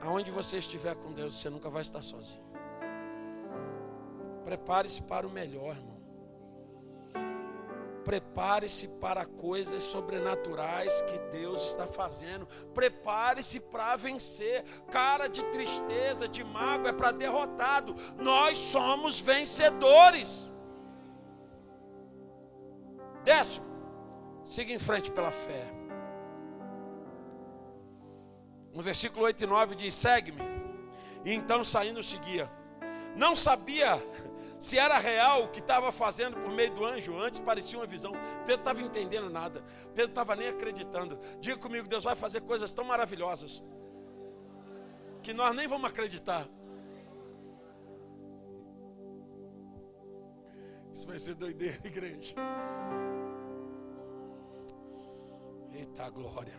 aonde 0.00 0.30
você 0.30 0.58
estiver 0.58 0.96
com 0.96 1.12
Deus, 1.12 1.34
você 1.34 1.50
nunca 1.50 1.68
vai 1.68 1.82
estar 1.82 2.00
sozinho. 2.02 2.42
Prepare-se 4.44 5.02
para 5.02 5.26
o 5.26 5.30
melhor, 5.30 5.76
irmão. 5.76 5.99
Prepare-se 8.04 8.88
para 8.88 9.24
coisas 9.24 9.82
sobrenaturais 9.82 11.02
que 11.02 11.18
Deus 11.30 11.62
está 11.62 11.86
fazendo. 11.86 12.46
Prepare-se 12.72 13.60
para 13.60 13.96
vencer. 13.96 14.64
Cara 14.90 15.28
de 15.28 15.44
tristeza, 15.46 16.28
de 16.28 16.42
mágoa 16.42 16.90
é 16.90 16.92
para 16.92 17.10
derrotado. 17.12 17.94
Nós 18.18 18.58
somos 18.58 19.20
vencedores. 19.20 20.50
Décimo, 23.22 23.66
siga 24.44 24.72
em 24.72 24.78
frente 24.78 25.10
pela 25.10 25.30
fé. 25.30 25.70
No 28.72 28.82
versículo 28.82 29.24
8 29.26 29.44
e 29.44 29.46
9 29.46 29.74
diz: 29.74 29.94
Segue-me. 29.94 30.42
E 31.24 31.32
então 31.32 31.62
saindo 31.62 32.02
seguia. 32.02 32.50
Não 33.16 33.34
sabia 33.34 34.02
se 34.58 34.78
era 34.78 34.98
real 34.98 35.44
o 35.44 35.48
que 35.48 35.60
estava 35.60 35.90
fazendo 35.90 36.36
por 36.36 36.52
meio 36.52 36.70
do 36.74 36.84
anjo, 36.84 37.18
antes 37.18 37.40
parecia 37.40 37.78
uma 37.78 37.86
visão. 37.86 38.12
Pedro 38.44 38.60
estava 38.60 38.82
entendendo 38.82 39.30
nada, 39.30 39.64
Pedro 39.94 40.10
estava 40.10 40.36
nem 40.36 40.48
acreditando. 40.48 41.18
Diga 41.40 41.56
comigo, 41.56 41.88
Deus 41.88 42.04
vai 42.04 42.14
fazer 42.14 42.42
coisas 42.42 42.70
tão 42.72 42.84
maravilhosas 42.84 43.62
que 45.22 45.32
nós 45.32 45.54
nem 45.54 45.66
vamos 45.66 45.88
acreditar. 45.90 46.46
Isso 50.92 51.06
vai 51.06 51.18
ser 51.18 51.34
doideira, 51.34 51.78
igreja. 51.84 52.34
Eita 55.72 56.10
glória. 56.10 56.54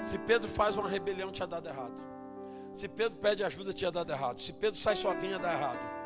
Se 0.00 0.16
Pedro 0.20 0.48
faz 0.48 0.76
uma 0.76 0.88
rebelião, 0.88 1.32
tinha 1.32 1.46
dado 1.46 1.68
errado. 1.68 2.17
Se 2.72 2.88
Pedro 2.88 3.18
pede 3.18 3.42
ajuda, 3.42 3.72
tinha 3.72 3.90
dado 3.90 4.12
errado. 4.12 4.38
Se 4.40 4.52
Pedro 4.52 4.78
sai 4.78 4.96
sozinho, 4.96 5.38
dá 5.38 5.52
errado. 5.52 5.98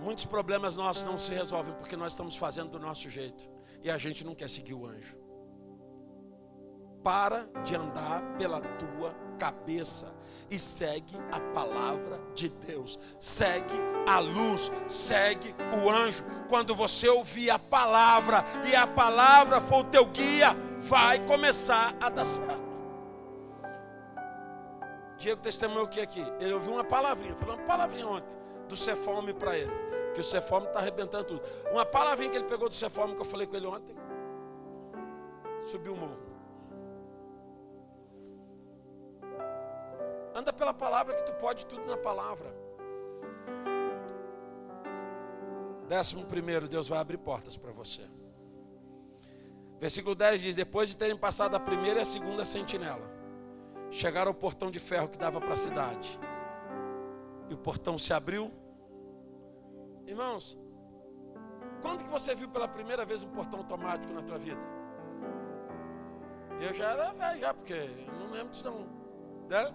Muitos 0.00 0.24
problemas 0.24 0.76
nossos 0.76 1.04
não 1.04 1.18
se 1.18 1.34
resolvem 1.34 1.74
porque 1.74 1.96
nós 1.96 2.12
estamos 2.12 2.36
fazendo 2.36 2.70
do 2.70 2.78
nosso 2.78 3.10
jeito 3.10 3.48
e 3.82 3.90
a 3.90 3.98
gente 3.98 4.24
não 4.24 4.34
quer 4.34 4.48
seguir 4.48 4.74
o 4.74 4.86
anjo. 4.86 5.18
Para 7.02 7.48
de 7.64 7.74
andar 7.74 8.22
pela 8.36 8.60
tua 8.60 9.14
cabeça 9.38 10.12
e 10.50 10.58
segue 10.58 11.16
a 11.32 11.40
palavra 11.52 12.20
de 12.34 12.48
Deus. 12.48 12.98
Segue 13.18 13.74
a 14.06 14.18
luz, 14.18 14.70
segue 14.86 15.54
o 15.82 15.90
anjo. 15.90 16.24
Quando 16.48 16.74
você 16.74 17.08
ouvir 17.08 17.50
a 17.50 17.58
palavra 17.58 18.44
e 18.68 18.74
a 18.74 18.86
palavra 18.86 19.60
for 19.60 19.80
o 19.80 19.84
teu 19.84 20.06
guia, 20.06 20.56
vai 20.78 21.24
começar 21.24 21.94
a 22.00 22.08
dar 22.08 22.24
certo. 22.24 22.67
Diego 25.18 25.42
testemunhou 25.42 25.84
o 25.84 25.88
que 25.88 26.00
aqui? 26.00 26.24
Ele 26.38 26.52
ouviu 26.54 26.72
uma 26.72 26.84
palavrinha, 26.84 27.34
falou 27.34 27.56
uma 27.56 27.64
palavrinha 27.64 28.06
ontem, 28.06 28.34
do 28.68 28.76
Cefome 28.76 29.34
para 29.34 29.58
ele. 29.58 29.72
Que 30.14 30.20
o 30.20 30.24
Cefome 30.24 30.66
está 30.66 30.78
arrebentando 30.78 31.24
tudo. 31.24 31.42
Uma 31.70 31.84
palavrinha 31.84 32.30
que 32.30 32.36
ele 32.36 32.46
pegou 32.46 32.68
do 32.68 32.74
Cefome 32.74 33.14
que 33.14 33.20
eu 33.20 33.26
falei 33.26 33.46
com 33.46 33.56
ele 33.56 33.66
ontem. 33.66 33.96
Subiu 35.64 35.92
o 35.92 35.96
morro. 35.96 36.28
Anda 40.34 40.52
pela 40.52 40.72
palavra 40.72 41.14
que 41.14 41.24
tu 41.24 41.32
pode 41.32 41.66
tudo 41.66 41.84
na 41.86 41.96
palavra. 41.96 42.54
Décimo 45.88 46.26
primeiro, 46.26 46.68
Deus 46.68 46.88
vai 46.88 46.98
abrir 47.00 47.18
portas 47.18 47.56
para 47.56 47.72
você. 47.72 48.02
Versículo 49.80 50.14
10 50.14 50.40
diz: 50.40 50.56
Depois 50.56 50.88
de 50.88 50.96
terem 50.96 51.16
passado 51.16 51.56
a 51.56 51.60
primeira 51.60 51.98
e 51.98 52.02
a 52.02 52.04
segunda 52.04 52.44
sentinela, 52.44 53.17
chegaram 53.90 54.30
ao 54.30 54.34
portão 54.34 54.70
de 54.70 54.78
ferro 54.78 55.08
que 55.08 55.18
dava 55.18 55.40
para 55.40 55.52
a 55.52 55.56
cidade. 55.56 56.18
E 57.48 57.54
o 57.54 57.58
portão 57.58 57.98
se 57.98 58.12
abriu. 58.12 58.50
Irmãos, 60.06 60.58
quando 61.80 62.04
que 62.04 62.10
você 62.10 62.34
viu 62.34 62.48
pela 62.48 62.68
primeira 62.68 63.04
vez 63.04 63.22
um 63.22 63.28
portão 63.28 63.60
automático 63.60 64.12
na 64.12 64.22
tua 64.22 64.38
vida? 64.38 64.60
Eu 66.60 66.74
já 66.74 66.92
era 66.92 67.12
velho 67.12 67.40
já, 67.40 67.54
porque 67.54 67.72
eu 67.72 68.12
não 68.18 68.30
lembro 68.30 68.50
disso 68.50 68.64
não. 68.64 68.86
Né? 69.48 69.74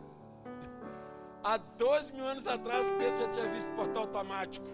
Há 1.43 1.57
12 1.57 2.13
mil 2.13 2.25
anos 2.25 2.47
atrás, 2.47 2.89
Pedro 2.91 3.17
já 3.17 3.29
tinha 3.29 3.49
visto 3.49 3.69
portão 3.73 4.03
automático. 4.03 4.65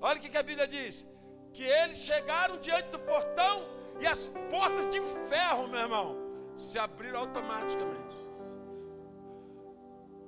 Olha 0.00 0.18
o 0.18 0.20
que 0.20 0.36
a 0.36 0.42
Bíblia 0.42 0.66
diz: 0.66 1.06
que 1.52 1.62
eles 1.62 1.98
chegaram 1.98 2.58
diante 2.58 2.88
do 2.90 2.98
portão 3.00 3.66
e 4.00 4.06
as 4.06 4.28
portas 4.50 4.86
de 4.88 5.00
ferro, 5.28 5.68
meu 5.68 5.80
irmão, 5.80 6.27
se 6.58 6.78
abriram 6.78 7.20
automaticamente. 7.20 8.16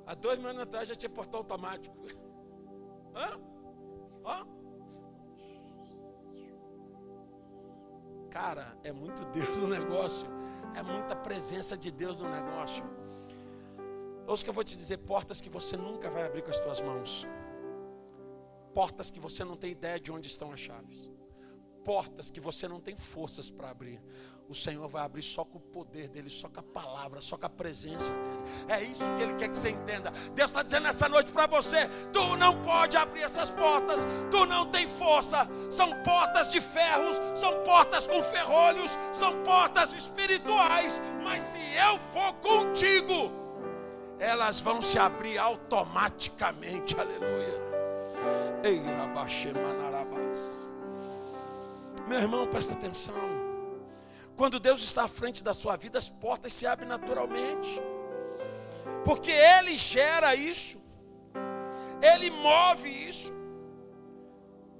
Há 0.06 0.14
dois 0.14 0.38
mil 0.38 0.48
anos 0.48 0.62
atrás 0.62 0.88
já 0.88 0.94
tinha 0.94 1.10
portão 1.10 1.40
automático. 1.40 1.94
Hã? 3.14 3.50
Cara, 8.30 8.78
é 8.84 8.92
muito 8.92 9.24
Deus 9.26 9.56
no 9.58 9.66
negócio. 9.66 10.26
É 10.74 10.82
muita 10.82 11.16
presença 11.16 11.76
de 11.76 11.90
Deus 11.90 12.18
no 12.18 12.28
negócio. 12.28 12.84
Ouça 14.26 14.44
que 14.44 14.50
eu 14.50 14.54
vou 14.54 14.62
te 14.62 14.76
dizer: 14.76 14.98
portas 14.98 15.40
que 15.40 15.50
você 15.50 15.76
nunca 15.76 16.08
vai 16.08 16.24
abrir 16.24 16.42
com 16.42 16.50
as 16.50 16.60
tuas 16.60 16.80
mãos. 16.80 17.26
Portas 18.72 19.10
que 19.10 19.18
você 19.18 19.44
não 19.44 19.56
tem 19.56 19.72
ideia 19.72 19.98
de 19.98 20.12
onde 20.12 20.28
estão 20.28 20.52
as 20.52 20.60
chaves. 20.60 21.10
Portas 21.84 22.30
que 22.30 22.40
você 22.40 22.68
não 22.68 22.80
tem 22.80 22.96
forças 22.96 23.50
para 23.50 23.70
abrir 23.70 24.00
o 24.50 24.54
Senhor 24.54 24.88
vai 24.88 25.04
abrir 25.04 25.22
só 25.22 25.44
com 25.44 25.58
o 25.58 25.60
poder 25.60 26.08
dele, 26.08 26.28
só 26.28 26.48
com 26.48 26.58
a 26.58 26.62
palavra, 26.62 27.20
só 27.20 27.36
com 27.36 27.46
a 27.46 27.48
presença 27.48 28.12
dele. 28.12 28.40
É 28.66 28.82
isso 28.82 29.04
que 29.16 29.22
ele 29.22 29.34
quer 29.34 29.48
que 29.48 29.56
você 29.56 29.70
entenda. 29.70 30.10
Deus 30.34 30.50
está 30.50 30.64
dizendo 30.64 30.88
essa 30.88 31.08
noite 31.08 31.30
para 31.30 31.46
você: 31.46 31.86
tu 32.12 32.36
não 32.36 32.60
pode 32.62 32.96
abrir 32.96 33.22
essas 33.22 33.50
portas, 33.50 34.00
tu 34.28 34.44
não 34.46 34.68
tem 34.68 34.88
força. 34.88 35.48
São 35.70 36.02
portas 36.02 36.48
de 36.50 36.60
ferros, 36.60 37.20
são 37.38 37.62
portas 37.62 38.08
com 38.08 38.20
ferrolhos, 38.24 38.98
são 39.12 39.40
portas 39.44 39.92
espirituais. 39.92 41.00
Mas 41.22 41.44
se 41.44 41.60
eu 41.76 42.00
for 42.00 42.32
contigo, 42.34 43.30
elas 44.18 44.60
vão 44.60 44.82
se 44.82 44.98
abrir 44.98 45.38
automaticamente. 45.38 46.98
Aleluia. 46.98 47.70
Ei, 48.64 48.80
Meu 52.08 52.18
irmão, 52.18 52.46
presta 52.46 52.74
atenção. 52.74 53.14
Quando 54.36 54.58
Deus 54.58 54.82
está 54.82 55.04
à 55.04 55.08
frente 55.08 55.44
da 55.44 55.52
sua 55.52 55.76
vida, 55.76 55.98
as 55.98 56.08
portas 56.08 56.52
se 56.52 56.66
abrem 56.66 56.88
naturalmente. 56.88 57.80
Porque 59.04 59.30
Ele 59.30 59.76
gera 59.76 60.34
isso. 60.34 60.80
Ele 62.00 62.30
move 62.30 62.88
isso. 62.88 63.32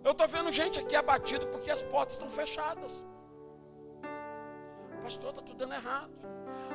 Eu 0.03 0.13
estou 0.13 0.27
vendo 0.27 0.51
gente 0.51 0.81
aqui 0.81 0.97
abatido 0.97 1.47
porque 1.49 1.71
as 1.71 1.83
portas 1.83 2.15
estão 2.15 2.31
fechadas. 2.31 3.07
Pastor, 5.03 5.31
está 5.31 5.43
tudo 5.43 5.59
dando 5.59 5.75
errado. 5.75 6.13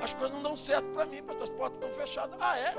As 0.02 0.14
coisas 0.14 0.32
não 0.32 0.44
dão 0.44 0.56
certo 0.56 0.88
para 0.90 1.06
mim, 1.06 1.24
pastor, 1.24 1.44
as 1.44 1.50
portas 1.50 1.78
estão 1.78 1.92
fechadas. 1.92 2.38
Ah, 2.40 2.58
é? 2.58 2.76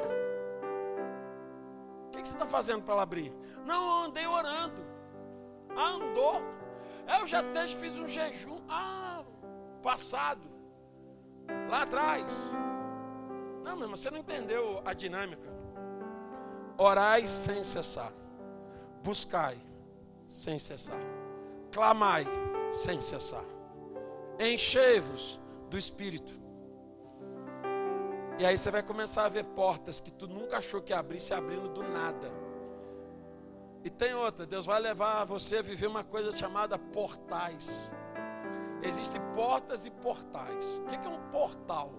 O 2.07 2.11
que, 2.11 2.23
que 2.23 2.29
você 2.29 2.35
está 2.35 2.47
fazendo 2.47 2.83
para 2.83 2.95
ela 2.95 3.03
abrir? 3.03 3.33
Não, 3.65 3.75
eu 3.75 4.05
andei 4.05 4.27
orando. 4.27 4.85
Ah, 5.77 5.89
andou. 5.89 6.43
Eu 7.07 7.27
já 7.27 7.41
até 7.41 7.67
fiz 7.67 7.97
um 7.99 8.07
jejum. 8.07 8.59
Ah, 8.69 9.25
passado, 9.83 10.49
lá 11.69 11.83
atrás. 11.83 12.53
Não, 13.63 13.77
meu 13.77 13.85
irmão, 13.85 13.97
você 13.97 14.11
não 14.11 14.19
entendeu 14.19 14.83
a 14.85 14.93
dinâmica. 14.93 15.49
Orai 16.79 17.27
sem 17.27 17.65
cessar, 17.65 18.13
buscai 19.03 19.59
sem 20.27 20.59
cessar, 20.59 21.01
clamai 21.73 22.27
sem 22.71 23.01
cessar, 23.01 23.45
enchei-vos 24.39 25.41
do 25.71 25.79
Espírito. 25.79 26.35
E 28.39 28.45
aí 28.45 28.59
você 28.59 28.71
vai 28.71 28.83
começar 28.83 29.25
a 29.25 29.29
ver 29.31 29.45
portas 29.45 29.99
que 30.01 30.13
tu 30.13 30.27
nunca 30.29 30.59
achou 30.59 30.83
que 30.83 30.93
abrir, 30.93 31.19
se 31.19 31.33
abrindo 31.33 31.69
do 31.71 31.83
nada. 31.83 32.31
E 33.87 33.91
tem 33.91 34.13
outra, 34.15 34.45
Deus 34.45 34.67
vai 34.67 34.81
levar 34.81 35.25
você 35.25 35.59
a 35.59 35.63
viver 35.63 35.87
uma 35.87 36.03
coisa 36.03 36.33
chamada 36.33 36.77
portais. 36.77 37.93
Existem 38.83 39.21
portas 39.33 39.87
e 39.87 39.91
portais. 39.93 40.79
O 40.79 40.87
que 40.87 40.97
é 40.97 41.09
um 41.09 41.31
portal? 41.31 41.93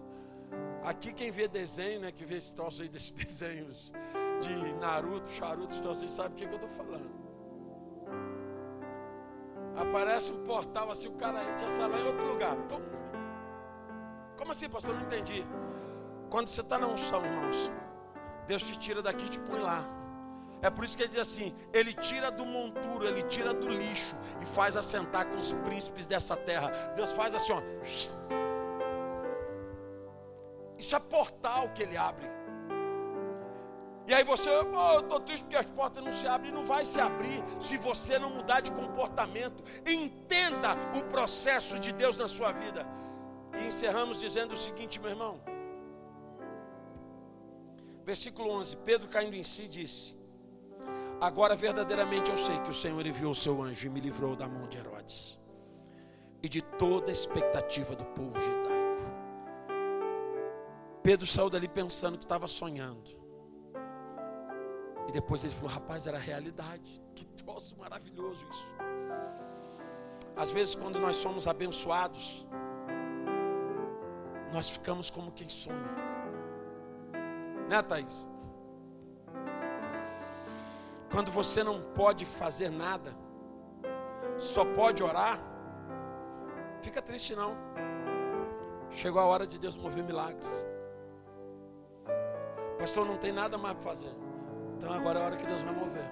Aqui 0.83 1.13
quem 1.13 1.31
vê 1.31 1.47
desenho, 1.47 2.01
né, 2.01 2.11
que 2.11 2.25
vê 2.25 2.35
esse 2.35 2.53
troço 2.53 2.81
aí 2.81 2.89
desses 2.89 3.13
desenhos 3.15 3.93
de 4.41 4.73
Naruto, 4.81 5.29
Charuto, 5.29 5.73
então 5.73 5.93
vocês 5.93 6.11
sabem 6.11 6.33
o 6.33 6.35
que, 6.35 6.45
que 6.45 6.53
eu 6.53 6.67
estou 6.67 6.69
falando. 6.71 7.09
Aparece 9.77 10.33
um 10.33 10.43
portal 10.43 10.91
assim, 10.91 11.07
o 11.07 11.13
cara 11.13 11.41
entra 11.41 11.69
sai 11.69 11.88
lá 11.88 11.97
em 11.97 12.05
outro 12.05 12.27
lugar. 12.27 12.57
Pum. 12.67 12.81
Como 14.35 14.51
assim, 14.51 14.69
pastor? 14.69 14.93
Não 14.93 15.03
entendi. 15.03 15.47
Quando 16.29 16.47
você 16.47 16.59
está 16.59 16.77
na 16.77 16.88
unção, 16.88 17.25
irmãos, 17.25 17.71
Deus 18.45 18.61
te 18.61 18.77
tira 18.77 19.01
daqui 19.01 19.25
e 19.25 19.29
te 19.29 19.39
põe 19.39 19.61
lá. 19.61 19.96
É 20.62 20.70
por 20.70 20.84
isso 20.84 20.97
que 20.97 21.03
ele 21.03 21.10
diz 21.10 21.22
assim: 21.22 21.53
Ele 21.72 21.93
tira 21.93 22.32
do 22.32 22.45
monturo, 22.45 23.08
Ele 23.08 23.24
tira 23.24 23.53
do 23.53 23.68
lixo 23.68 24.16
e 24.41 24.45
faz 24.45 24.76
assentar 24.76 25.28
com 25.28 25.38
os 25.38 25.53
príncipes 25.53 26.08
dessa 26.08 26.36
terra. 26.36 26.70
Deus 26.95 27.12
faz 27.12 27.36
assim, 27.36 27.53
ó. 27.53 27.62
Isso 30.78 30.95
é 30.95 30.99
portal 30.99 31.70
que 31.70 31.84
Ele 31.84 31.97
abre. 31.97 32.28
E 34.08 34.14
aí 34.14 34.24
você, 34.24 34.49
oh, 34.49 34.93
eu 34.93 35.01
estou 35.01 35.20
triste 35.20 35.43
porque 35.43 35.58
as 35.58 35.66
portas 35.66 36.01
não 36.01 36.14
se 36.14 36.26
abrem. 36.26 36.51
Não 36.51 36.66
vai 36.66 36.86
se 36.86 36.99
abrir 36.99 37.43
se 37.60 37.78
você 37.78 38.18
não 38.18 38.30
mudar 38.30 38.62
de 38.62 38.72
comportamento. 38.72 39.62
Entenda 39.86 40.76
o 40.97 41.03
processo 41.03 41.78
de 41.78 41.91
Deus 41.91 42.16
na 42.16 42.28
sua 42.28 42.53
vida. 42.53 42.88
E 43.60 43.66
encerramos 43.66 44.20
dizendo 44.20 44.53
o 44.53 44.58
seguinte, 44.58 44.99
meu 44.99 45.10
irmão. 45.10 45.41
Versículo 48.05 48.49
11: 48.49 48.78
Pedro 48.78 49.10
caindo 49.10 49.36
em 49.36 49.43
si 49.43 49.68
disse: 49.68 50.16
Agora 51.20 51.55
verdadeiramente 51.55 52.30
eu 52.30 52.38
sei 52.38 52.59
que 52.59 52.70
o 52.70 52.74
Senhor 52.74 53.05
enviou 53.05 53.32
o 53.32 53.36
seu 53.36 53.61
anjo 53.61 53.88
e 53.88 53.89
me 53.89 53.99
livrou 53.99 54.36
da 54.36 54.47
mão 54.47 54.68
de 54.68 54.78
Herodes 54.78 55.39
e 56.43 56.47
de 56.47 56.61
toda 56.61 57.09
a 57.09 57.11
expectativa 57.11 57.95
do 57.95 58.05
povo 58.05 58.39
judaico. 58.39 58.78
Pedro 61.01 61.26
saiu 61.26 61.49
dali 61.49 61.68
pensando 61.68 62.18
que 62.18 62.26
estava 62.26 62.47
sonhando. 62.47 63.18
E 65.07 65.11
depois 65.11 65.43
ele 65.43 65.53
falou: 65.55 65.72
Rapaz, 65.72 66.05
era 66.05 66.18
realidade. 66.18 67.01
Que 67.15 67.26
troço 67.26 67.76
maravilhoso 67.78 68.45
isso. 68.51 68.76
Às 70.36 70.51
vezes, 70.51 70.76
quando 70.76 70.99
nós 70.99 71.15
somos 71.15 71.47
abençoados, 71.47 72.47
nós 74.53 74.70
ficamos 74.70 75.09
como 75.09 75.32
quem 75.32 75.49
sonha. 75.49 75.95
Né, 77.68 77.82
Thaís? 77.82 78.30
Quando 81.12 81.32
você 81.32 81.64
não 81.64 81.82
pode 81.82 82.26
fazer 82.26 82.70
nada, 82.70 83.16
só 84.38 84.66
pode 84.66 85.01
orar, 85.01 85.39
fica 86.82 87.01
triste 87.01 87.36
não. 87.36 87.55
Chegou 88.91 89.22
a 89.22 89.26
hora 89.26 89.45
de 89.45 89.58
Deus 89.58 89.76
mover 89.76 90.03
milagres. 90.03 90.49
Pastor, 92.78 93.05
não 93.05 93.18
tem 93.18 93.32
nada 93.32 93.58
mais 93.58 93.76
para 93.76 93.84
fazer. 93.84 94.16
Então 94.78 94.93
agora 94.93 95.20
é 95.20 95.22
a 95.22 95.26
hora 95.26 95.36
que 95.36 95.45
Deus 95.45 95.62
vai 95.62 95.74
mover. 95.74 96.12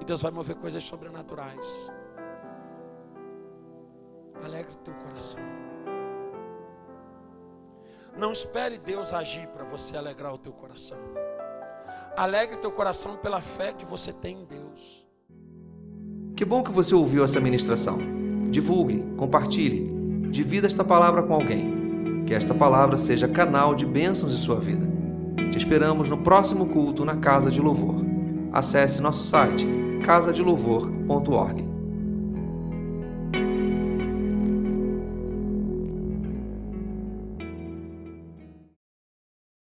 E 0.00 0.04
Deus 0.04 0.22
vai 0.22 0.30
mover 0.30 0.56
coisas 0.56 0.82
sobrenaturais. 0.82 1.90
Alegre 4.44 4.74
teu 4.78 4.94
coração. 4.94 5.40
Não 8.16 8.32
espere 8.32 8.78
Deus 8.78 9.12
agir 9.12 9.46
para 9.48 9.64
você 9.64 9.96
alegrar 9.96 10.34
o 10.34 10.38
teu 10.38 10.52
coração. 10.52 10.98
Alegre 12.16 12.58
teu 12.58 12.70
coração 12.70 13.16
pela 13.16 13.40
fé 13.40 13.72
que 13.72 13.84
você 13.84 14.12
tem 14.12 14.38
em 14.42 14.44
Deus. 14.44 15.06
Que 16.36 16.44
bom 16.44 16.62
que 16.62 16.70
você 16.70 16.94
ouviu 16.94 17.24
essa 17.24 17.40
ministração. 17.40 17.98
Divulgue, 18.50 19.04
compartilhe, 19.16 19.90
divida 20.30 20.66
esta 20.66 20.84
palavra 20.84 21.22
com 21.22 21.34
alguém. 21.34 22.24
Que 22.26 22.34
esta 22.34 22.54
palavra 22.54 22.96
seja 22.98 23.28
canal 23.28 23.74
de 23.74 23.86
bênçãos 23.86 24.34
em 24.34 24.38
sua 24.38 24.58
vida. 24.58 24.86
Te 25.50 25.58
esperamos 25.58 26.08
no 26.08 26.18
próximo 26.18 26.66
culto 26.66 27.04
na 27.04 27.16
Casa 27.16 27.50
de 27.50 27.60
Louvor. 27.60 28.04
Acesse 28.52 29.00
nosso 29.00 29.22
site 29.22 29.66
casadelouvor.org. 30.04 31.69